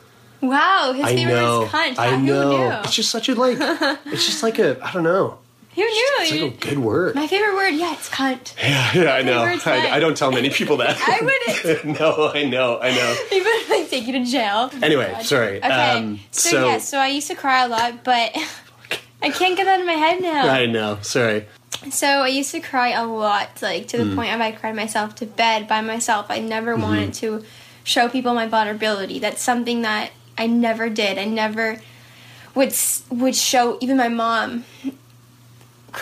[0.42, 1.62] Wow, his I favorite know.
[1.64, 1.98] is cunt.
[1.98, 2.50] I Who know.
[2.68, 2.74] knew?
[2.84, 3.56] It's just such a like.
[4.06, 4.78] it's just like a.
[4.84, 5.38] I don't know.
[5.74, 6.08] Who knew?
[6.20, 7.14] It's like a good word.
[7.14, 8.54] My favorite word, yeah, it's cunt.
[8.58, 9.42] Yeah, yeah, I know.
[9.64, 10.98] I, I don't tell many people that.
[11.00, 11.98] I wouldn't.
[12.00, 13.16] no, I know, I know.
[13.30, 14.70] They would like take you to jail.
[14.82, 15.58] Anyway, sorry.
[15.64, 18.36] Okay, Um, so, so yeah, so I used to cry a lot, but
[19.22, 20.46] I can't get that in my head now.
[20.48, 20.98] I know.
[21.00, 21.46] Sorry.
[21.90, 24.14] So I used to cry a lot, like to the Mm.
[24.14, 26.26] point of I cried myself to bed by myself.
[26.28, 26.82] I never Mhm.
[26.82, 27.44] wanted to
[27.82, 29.18] show people my vulnerability.
[29.20, 31.18] That's something that I never did.
[31.18, 31.80] I never
[32.54, 32.74] would
[33.10, 34.64] would show even my mom.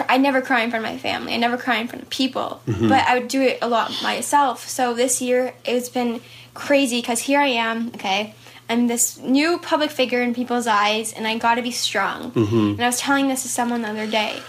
[0.09, 1.35] I never cry in front of my family.
[1.35, 2.61] I never cry in front of people.
[2.67, 2.89] Mhm.
[2.89, 4.69] But I would do it a lot myself.
[4.69, 6.21] So this year it's been
[6.55, 7.91] crazy because here I am.
[7.97, 8.35] Okay,
[8.69, 12.31] I'm this new public figure in people's eyes, and I got to be strong.
[12.33, 12.73] Mhm.
[12.75, 14.43] And I was telling this to someone the other day.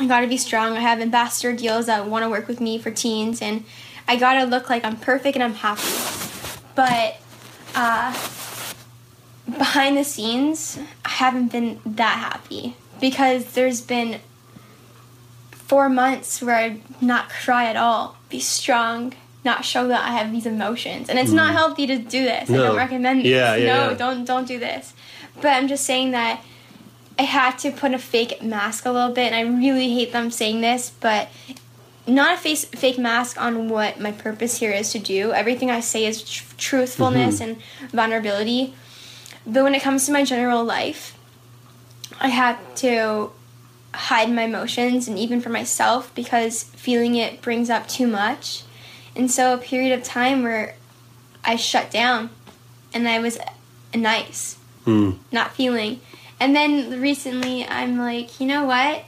[0.00, 0.76] I gotta be strong.
[0.76, 3.64] I have ambassador deals that want to work with me for teens, and
[4.06, 5.82] I gotta look like I'm perfect and I'm happy.
[6.76, 7.16] But
[7.74, 8.14] uh,
[9.50, 14.20] behind the scenes, I haven't been that happy because there's been
[15.50, 19.14] four months where I not cry at all, be strong,
[19.44, 21.56] not show that I have these emotions, and it's not Mm.
[21.56, 22.50] healthy to do this.
[22.50, 23.26] I don't recommend this.
[23.28, 23.94] Yeah, yeah, no, yeah.
[23.96, 24.92] don't don't do this.
[25.40, 26.42] But I'm just saying that
[27.18, 30.30] I had to put a fake mask a little bit, and I really hate them
[30.30, 31.28] saying this, but
[32.06, 35.32] not a face, fake mask on what my purpose here is to do.
[35.32, 37.42] Everything I say is tr- truthfulness Mhm.
[37.44, 37.56] and
[37.92, 38.74] vulnerability.
[39.46, 41.16] But when it comes to my general life,
[42.20, 43.30] I had to
[43.94, 48.62] hide my emotions, and even for myself, because feeling it brings up too much.
[49.16, 50.76] And so, a period of time where
[51.44, 52.30] I shut down
[52.92, 53.38] and I was
[53.94, 55.12] nice Hmm.
[55.32, 56.00] not feeling.
[56.40, 59.04] And then recently, I'm like, you know what?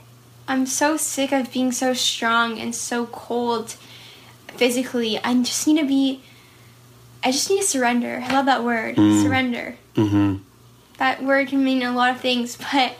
[0.47, 3.75] I'm so sick of being so strong and so cold
[4.57, 5.17] physically.
[5.23, 6.21] I just need to be.
[7.23, 8.23] I just need to surrender.
[8.25, 8.95] I love that word.
[8.95, 9.21] Mm.
[9.21, 9.75] Surrender.
[9.95, 10.37] Mm-hmm.
[10.97, 12.95] That word can mean a lot of things, but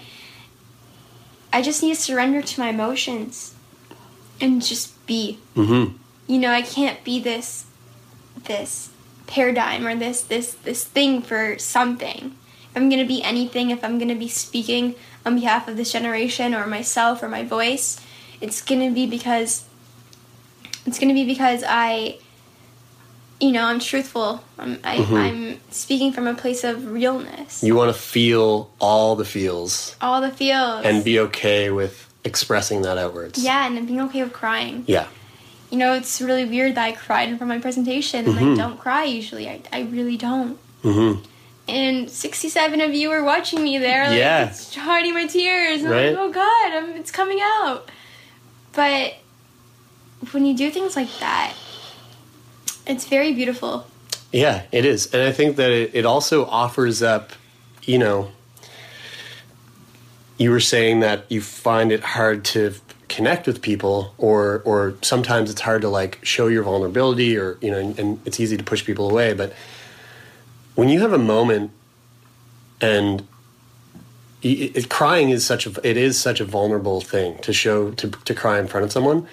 [1.53, 3.55] I just need to surrender to my emotions
[4.39, 5.39] and just be.
[5.55, 5.95] Mm-hmm.
[6.27, 7.65] You know, I can't be this
[8.45, 8.89] this
[9.27, 12.35] paradigm or this this this thing for something.
[12.69, 14.95] If I'm gonna be anything, if I'm gonna be speaking
[15.25, 17.99] on behalf of this generation or myself or my voice,
[18.39, 19.65] it's gonna be because
[20.85, 22.17] it's gonna be because I
[23.41, 24.43] you know, I'm truthful.
[24.59, 25.17] I'm I, Mhm.
[25.25, 27.63] I'm speaking from a place of realness.
[27.63, 30.85] You want to feel all the feels All the feels.
[30.85, 33.43] and be okay with expressing that outwards.
[33.43, 34.83] yeah, and being okay with crying.
[34.87, 35.07] Yeah.
[35.71, 38.53] You know, it's really weird that I cried in front of my presentation and Mhm.
[38.53, 39.49] I don't cry usually.
[39.49, 40.57] I, I really don't.
[40.83, 41.23] Mm-hmm.
[41.69, 44.07] And 67 of you were watching me there.
[44.09, 44.53] Like, Yeah.
[44.75, 45.81] Hiding my tears.
[45.81, 46.07] And Right.
[46.09, 47.89] I'm like, oh God, I'm, it's coming out.
[48.73, 49.13] But
[50.31, 51.53] when you do things like that,
[52.91, 53.87] It's very beautiful.
[54.33, 55.13] Yeah, it is.
[55.13, 57.31] And I think that it, it also offers up,
[57.83, 58.31] you know,
[60.37, 62.73] you were saying that you find it hard to
[63.07, 67.69] connect with people or or sometimes it's hard to like show your vulnerability or you
[67.69, 69.51] know and, and it's easy to push people away but
[70.75, 71.71] when you have a moment
[72.79, 73.27] and
[74.41, 78.09] it, it, crying is such a it is such a vulnerable thing to show to
[78.09, 79.27] to cry in front of someone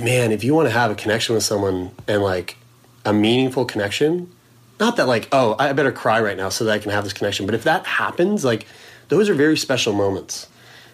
[0.00, 2.56] man if you want to have a connection with someone and like
[3.04, 4.30] a meaningful connection
[4.78, 7.12] not that like oh i better cry right now so that i can have this
[7.12, 8.66] connection but if that happens like
[9.08, 10.46] those are very special moments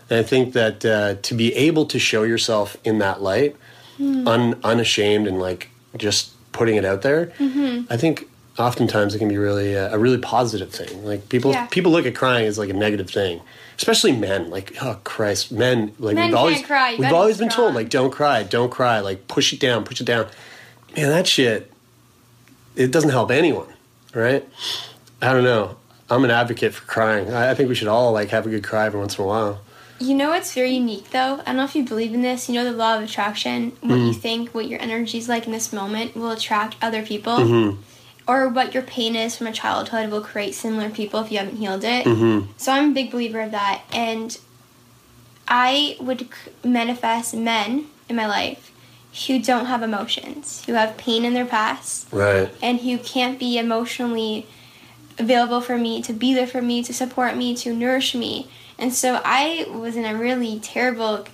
[0.09, 3.57] and i think that uh, to be able to show yourself in that light
[3.99, 4.29] Hmm.
[4.29, 7.85] un, unashamed and like just putting it out there Mhm.
[7.91, 11.67] i think oftentimes it can be really uh, a really positive thing like people Yeah.
[11.67, 13.41] people look at crying as like a negative thing
[13.79, 16.63] especially men like oh christ men like Men we've always.
[16.99, 20.01] We've always be been told like don't cry don't cry like push it down push
[20.01, 20.27] it down
[20.97, 21.71] man that shit
[22.77, 23.73] it doesn't help anyone
[24.15, 24.47] right
[25.23, 25.77] i don't know
[26.11, 28.65] i'm an advocate for crying i, I think we should all like have a good
[28.65, 29.61] cry every once in a while
[30.01, 31.41] You know what's very unique though?
[31.43, 32.49] I don't know if you believe in this.
[32.49, 33.73] You know the law of attraction.
[33.81, 34.21] What you Mhm.
[34.25, 37.37] think, what your energy is like in this moment will attract other people.
[37.37, 37.79] Mhm.
[38.29, 41.57] Or what your pain is from a childhood will create similar people if you haven't
[41.57, 42.05] healed it.
[42.05, 42.49] Mhm.
[42.59, 43.81] So I'm a big believer of that.
[43.93, 44.37] And
[45.49, 46.29] I would
[46.63, 48.71] manifest men in my life
[49.27, 53.57] who don't have emotions, who have pain in their past, right and who can't be
[53.59, 54.47] emotionally
[55.19, 58.47] available for me, to be there for me, to support me, to nourish me.
[58.79, 61.25] And so I was in a really terrible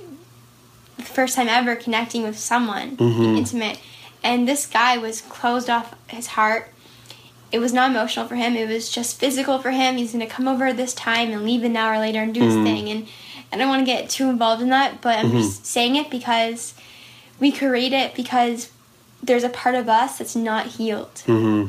[1.03, 3.37] first time ever connecting with someone Mhm.
[3.37, 3.79] intimate.
[4.23, 6.73] And this guy was closed off his heart.
[7.53, 9.97] It was not emotional for him, it was just physical for him.
[9.97, 12.65] He's gonna come over this time and leave an hour later and do his Mhm.
[12.65, 12.89] thing.
[12.91, 13.07] And
[13.53, 15.37] I don't wanna get too involved in that, but I'm Mm-hmm.
[15.39, 15.43] Mhm.
[15.43, 16.75] just saying it because
[17.39, 18.69] we create it because
[19.23, 21.23] there's a part of us that's not healed.
[21.27, 21.69] mm-hmm.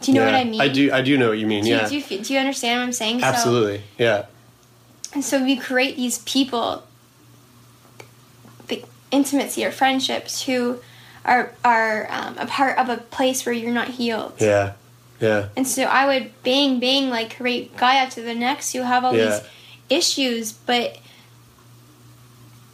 [0.00, 0.60] Do you know what I mean?
[0.60, 2.38] i do i do know what you mean Do, yeah you, do, you, do you
[2.40, 3.20] understand what I'm saying?
[3.20, 4.24] So, absolutely yeah
[5.14, 6.82] and so we create these people,
[8.68, 10.80] the intimacy or friendships who
[11.24, 14.32] are are um, a part of a place where you're not healed.
[14.40, 14.72] yeah
[15.22, 19.04] yeah And so I would bang bang like create guy after the next who have
[19.04, 19.38] all Yeah.
[19.38, 19.40] these
[19.88, 20.98] issues, but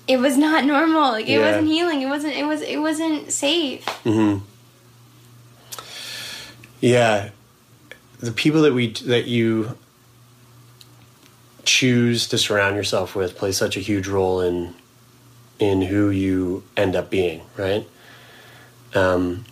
[0.08, 1.12] it was not normal.
[1.12, 1.46] Like it Yeah.
[1.46, 2.00] wasn't healing.
[2.02, 2.34] It wasn't.
[2.34, 2.62] It was.
[2.62, 3.84] It wasn't safe.
[4.04, 4.38] hmm
[6.80, 7.30] Yeah,
[8.20, 9.76] the people that we that you
[11.64, 14.74] choose to surround yourself with play such a huge role in
[15.58, 17.86] in who you end up being, right?
[18.94, 19.44] Um,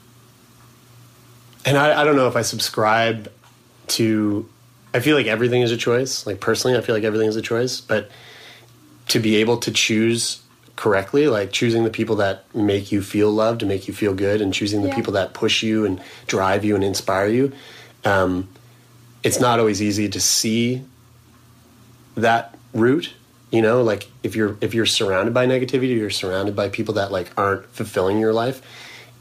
[1.67, 3.31] and I, I don't know if I subscribe
[3.89, 4.49] to.
[4.95, 6.27] I feel like everything is a choice.
[6.27, 8.11] Like personally, I feel like everything is a choice, but
[9.09, 10.41] to be able to choose
[10.77, 14.41] correctly, like choosing the people that make you feel loved and make you feel good,
[14.41, 14.95] and choosing the Yeah.
[14.95, 17.53] people that push you and drive you and inspire you.
[18.05, 18.49] Um,
[19.23, 20.83] it's not always easy to see
[22.17, 23.13] that route.
[23.51, 27.13] You know, like if you're if you're surrounded by negativity, you're surrounded by people that
[27.13, 28.61] like aren't fulfilling your life.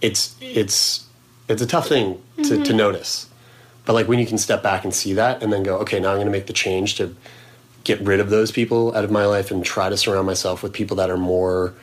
[0.02, 1.05] It's it's
[1.48, 2.76] it's a tough thing to, to Mhm.
[2.76, 3.28] notice.
[3.86, 6.10] But like when you can step back and see that, and then go, okay, now
[6.10, 7.16] I'm going to make the change to
[7.84, 10.74] get rid of those people out of my life and try to surround myself with
[10.74, 11.74] people that are more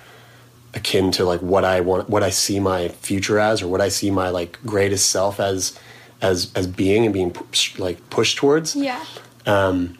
[0.74, 3.88] akin to like what I want, what I see my future as, or what I
[3.88, 5.78] see my like greatest self as,
[6.20, 7.36] as as being and being
[7.78, 8.74] like pushed towards.
[8.74, 9.04] Yeah.
[9.46, 9.96] Um,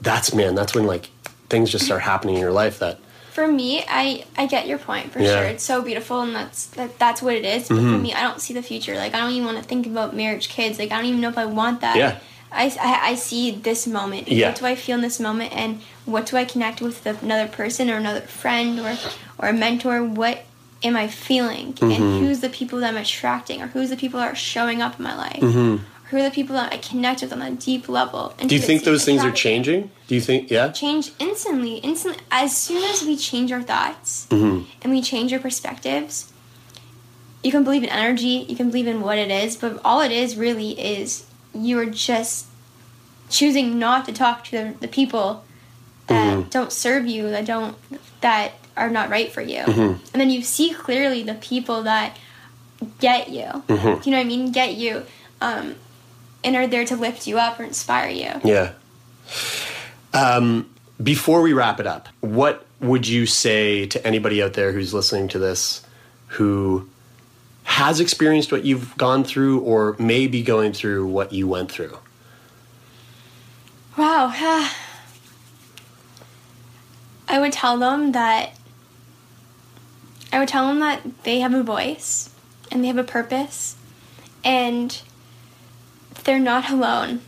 [0.00, 1.10] that's man, that's when like
[1.48, 3.00] things just start happening in your life that
[3.34, 5.34] For me, I I get your point for Yeah.
[5.34, 5.42] sure.
[5.52, 7.62] It's so beautiful, and that's that, that's what it is.
[7.68, 8.02] But for Mhm.
[8.06, 8.94] me, I don't see the future.
[8.96, 10.78] Like I don't even want to think about marriage, kids.
[10.78, 11.96] Like I don't even know if I want that.
[11.96, 12.16] Yeah.
[12.52, 14.28] I, I, I see this moment.
[14.28, 14.50] Yeah.
[14.50, 17.90] What do I feel in this moment, and what do I connect with another person
[17.90, 18.96] or another friend or
[19.38, 19.96] or a mentor?
[20.04, 20.44] What
[20.84, 21.92] am I feeling, Mhm.
[21.94, 24.98] and who's the people that I'm attracting, or who's the people that are showing up
[24.98, 25.40] in my life?
[25.40, 25.80] Mhm.
[26.14, 28.32] Who are the people that I connect with on a deep level?
[28.38, 29.90] Do you think those things are changing?
[30.06, 30.68] Do you think yeah?
[30.68, 31.78] Change instantly.
[31.78, 34.62] Instantly, as soon as we change our thoughts Mm-hmm.
[34.82, 36.32] and we change our perspectives,
[37.42, 40.12] you can believe in energy, you can believe in what it is, but all it
[40.12, 42.46] is really is you're just
[43.28, 45.42] choosing not to talk to the, the people
[46.06, 46.50] that Mhm.
[46.50, 47.76] don't serve you, that don't
[48.20, 49.62] that are not right for you.
[49.62, 49.98] Mhm.
[50.12, 52.16] And then you see clearly the people that
[53.00, 53.64] get you.
[53.66, 54.00] Mhm.
[54.00, 54.52] Do you know what I mean?
[54.52, 55.02] Get you.
[55.40, 55.74] Um,
[56.44, 58.30] and are there to lift you up or inspire you.
[58.44, 58.72] Yeah.
[60.12, 60.70] Um,
[61.02, 65.28] before we wrap it up, what would you say to anybody out there who's listening
[65.28, 65.82] to this
[66.28, 66.88] who
[67.64, 71.98] has experienced what you've gone through or may be going through what you went through?
[73.96, 74.30] Wow.
[77.26, 78.52] I would tell them that
[80.32, 82.28] I would tell them that they have a voice
[82.70, 83.76] and they have a purpose
[84.44, 85.00] and
[86.24, 87.20] they're not alone.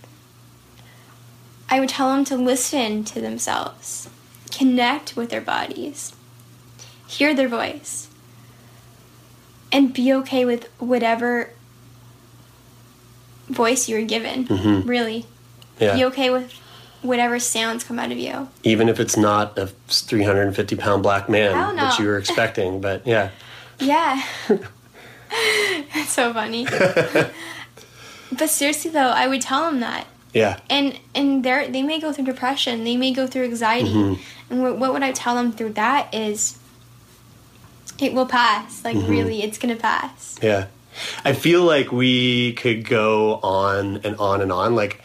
[1.69, 4.09] I would tell them to listen to themselves,
[4.53, 6.13] connect with their bodies,
[7.07, 8.09] hear their voice,
[9.73, 11.51] and be okay with whatever
[13.49, 14.47] voice you're given.
[14.47, 14.87] Mhm.
[14.87, 15.27] Really.
[15.81, 15.95] Yeah.
[15.95, 16.53] Be okay with
[17.03, 18.49] whatever sounds come out of you.
[18.63, 23.31] Even if it's not a 350 pound black man that you were expecting, but yeah.
[23.79, 24.23] Yeah.
[25.95, 26.67] That's so funny.
[28.33, 30.07] but seriously though, I would tell them that.
[30.35, 30.59] Yeah.
[30.69, 33.91] And and they they may go through depression, they may go through anxiety.
[33.93, 34.19] Mhm.
[34.51, 36.59] And what, what would I tell them through that is
[37.99, 38.85] it will pass.
[38.85, 39.09] Like Mhm.
[39.09, 40.37] really, it's going to pass.
[40.43, 40.67] Yeah.
[41.25, 44.75] I feel like we could go on and on and on.
[44.75, 45.01] Like,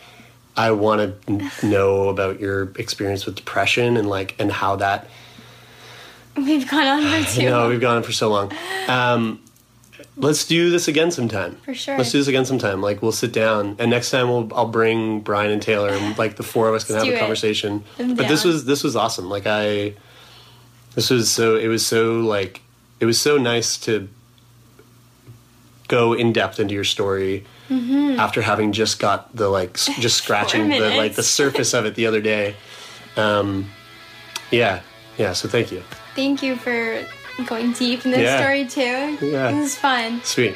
[0.56, 5.08] I want to know about your experience with depression and like, and how that,
[6.36, 7.70] We've gone on for too long.
[7.70, 8.52] we've gone on for so long.
[8.88, 9.40] Um,
[10.18, 11.56] let's do this again sometime.
[11.66, 11.98] For sure.
[11.98, 12.82] Let's do this again sometime.
[12.82, 16.36] Like, we'll sit down and next time we'll, I'll bring Brian and Taylor and like
[16.36, 17.20] the four of us can have a it.
[17.20, 17.84] conversation.
[18.00, 19.30] I'm But this was, this was awesome.
[19.30, 19.94] Like, I,
[20.96, 22.62] this was so, it was so like,
[23.00, 24.10] it was so nice to
[25.88, 28.18] go in depth into your story Mhm.
[28.18, 31.96] after having just got the like s- just scratching the like the surface of it
[31.96, 32.56] the other day.
[33.18, 33.70] Um,
[34.52, 34.82] yeah,
[35.18, 35.34] yeah.
[35.34, 35.82] So thank you.
[36.16, 37.06] Thank you for
[37.46, 38.40] going deep in this Yeah.
[38.40, 39.18] story too.
[39.26, 39.52] Yeah.
[39.52, 40.22] This is fun.
[40.24, 40.56] Sweet.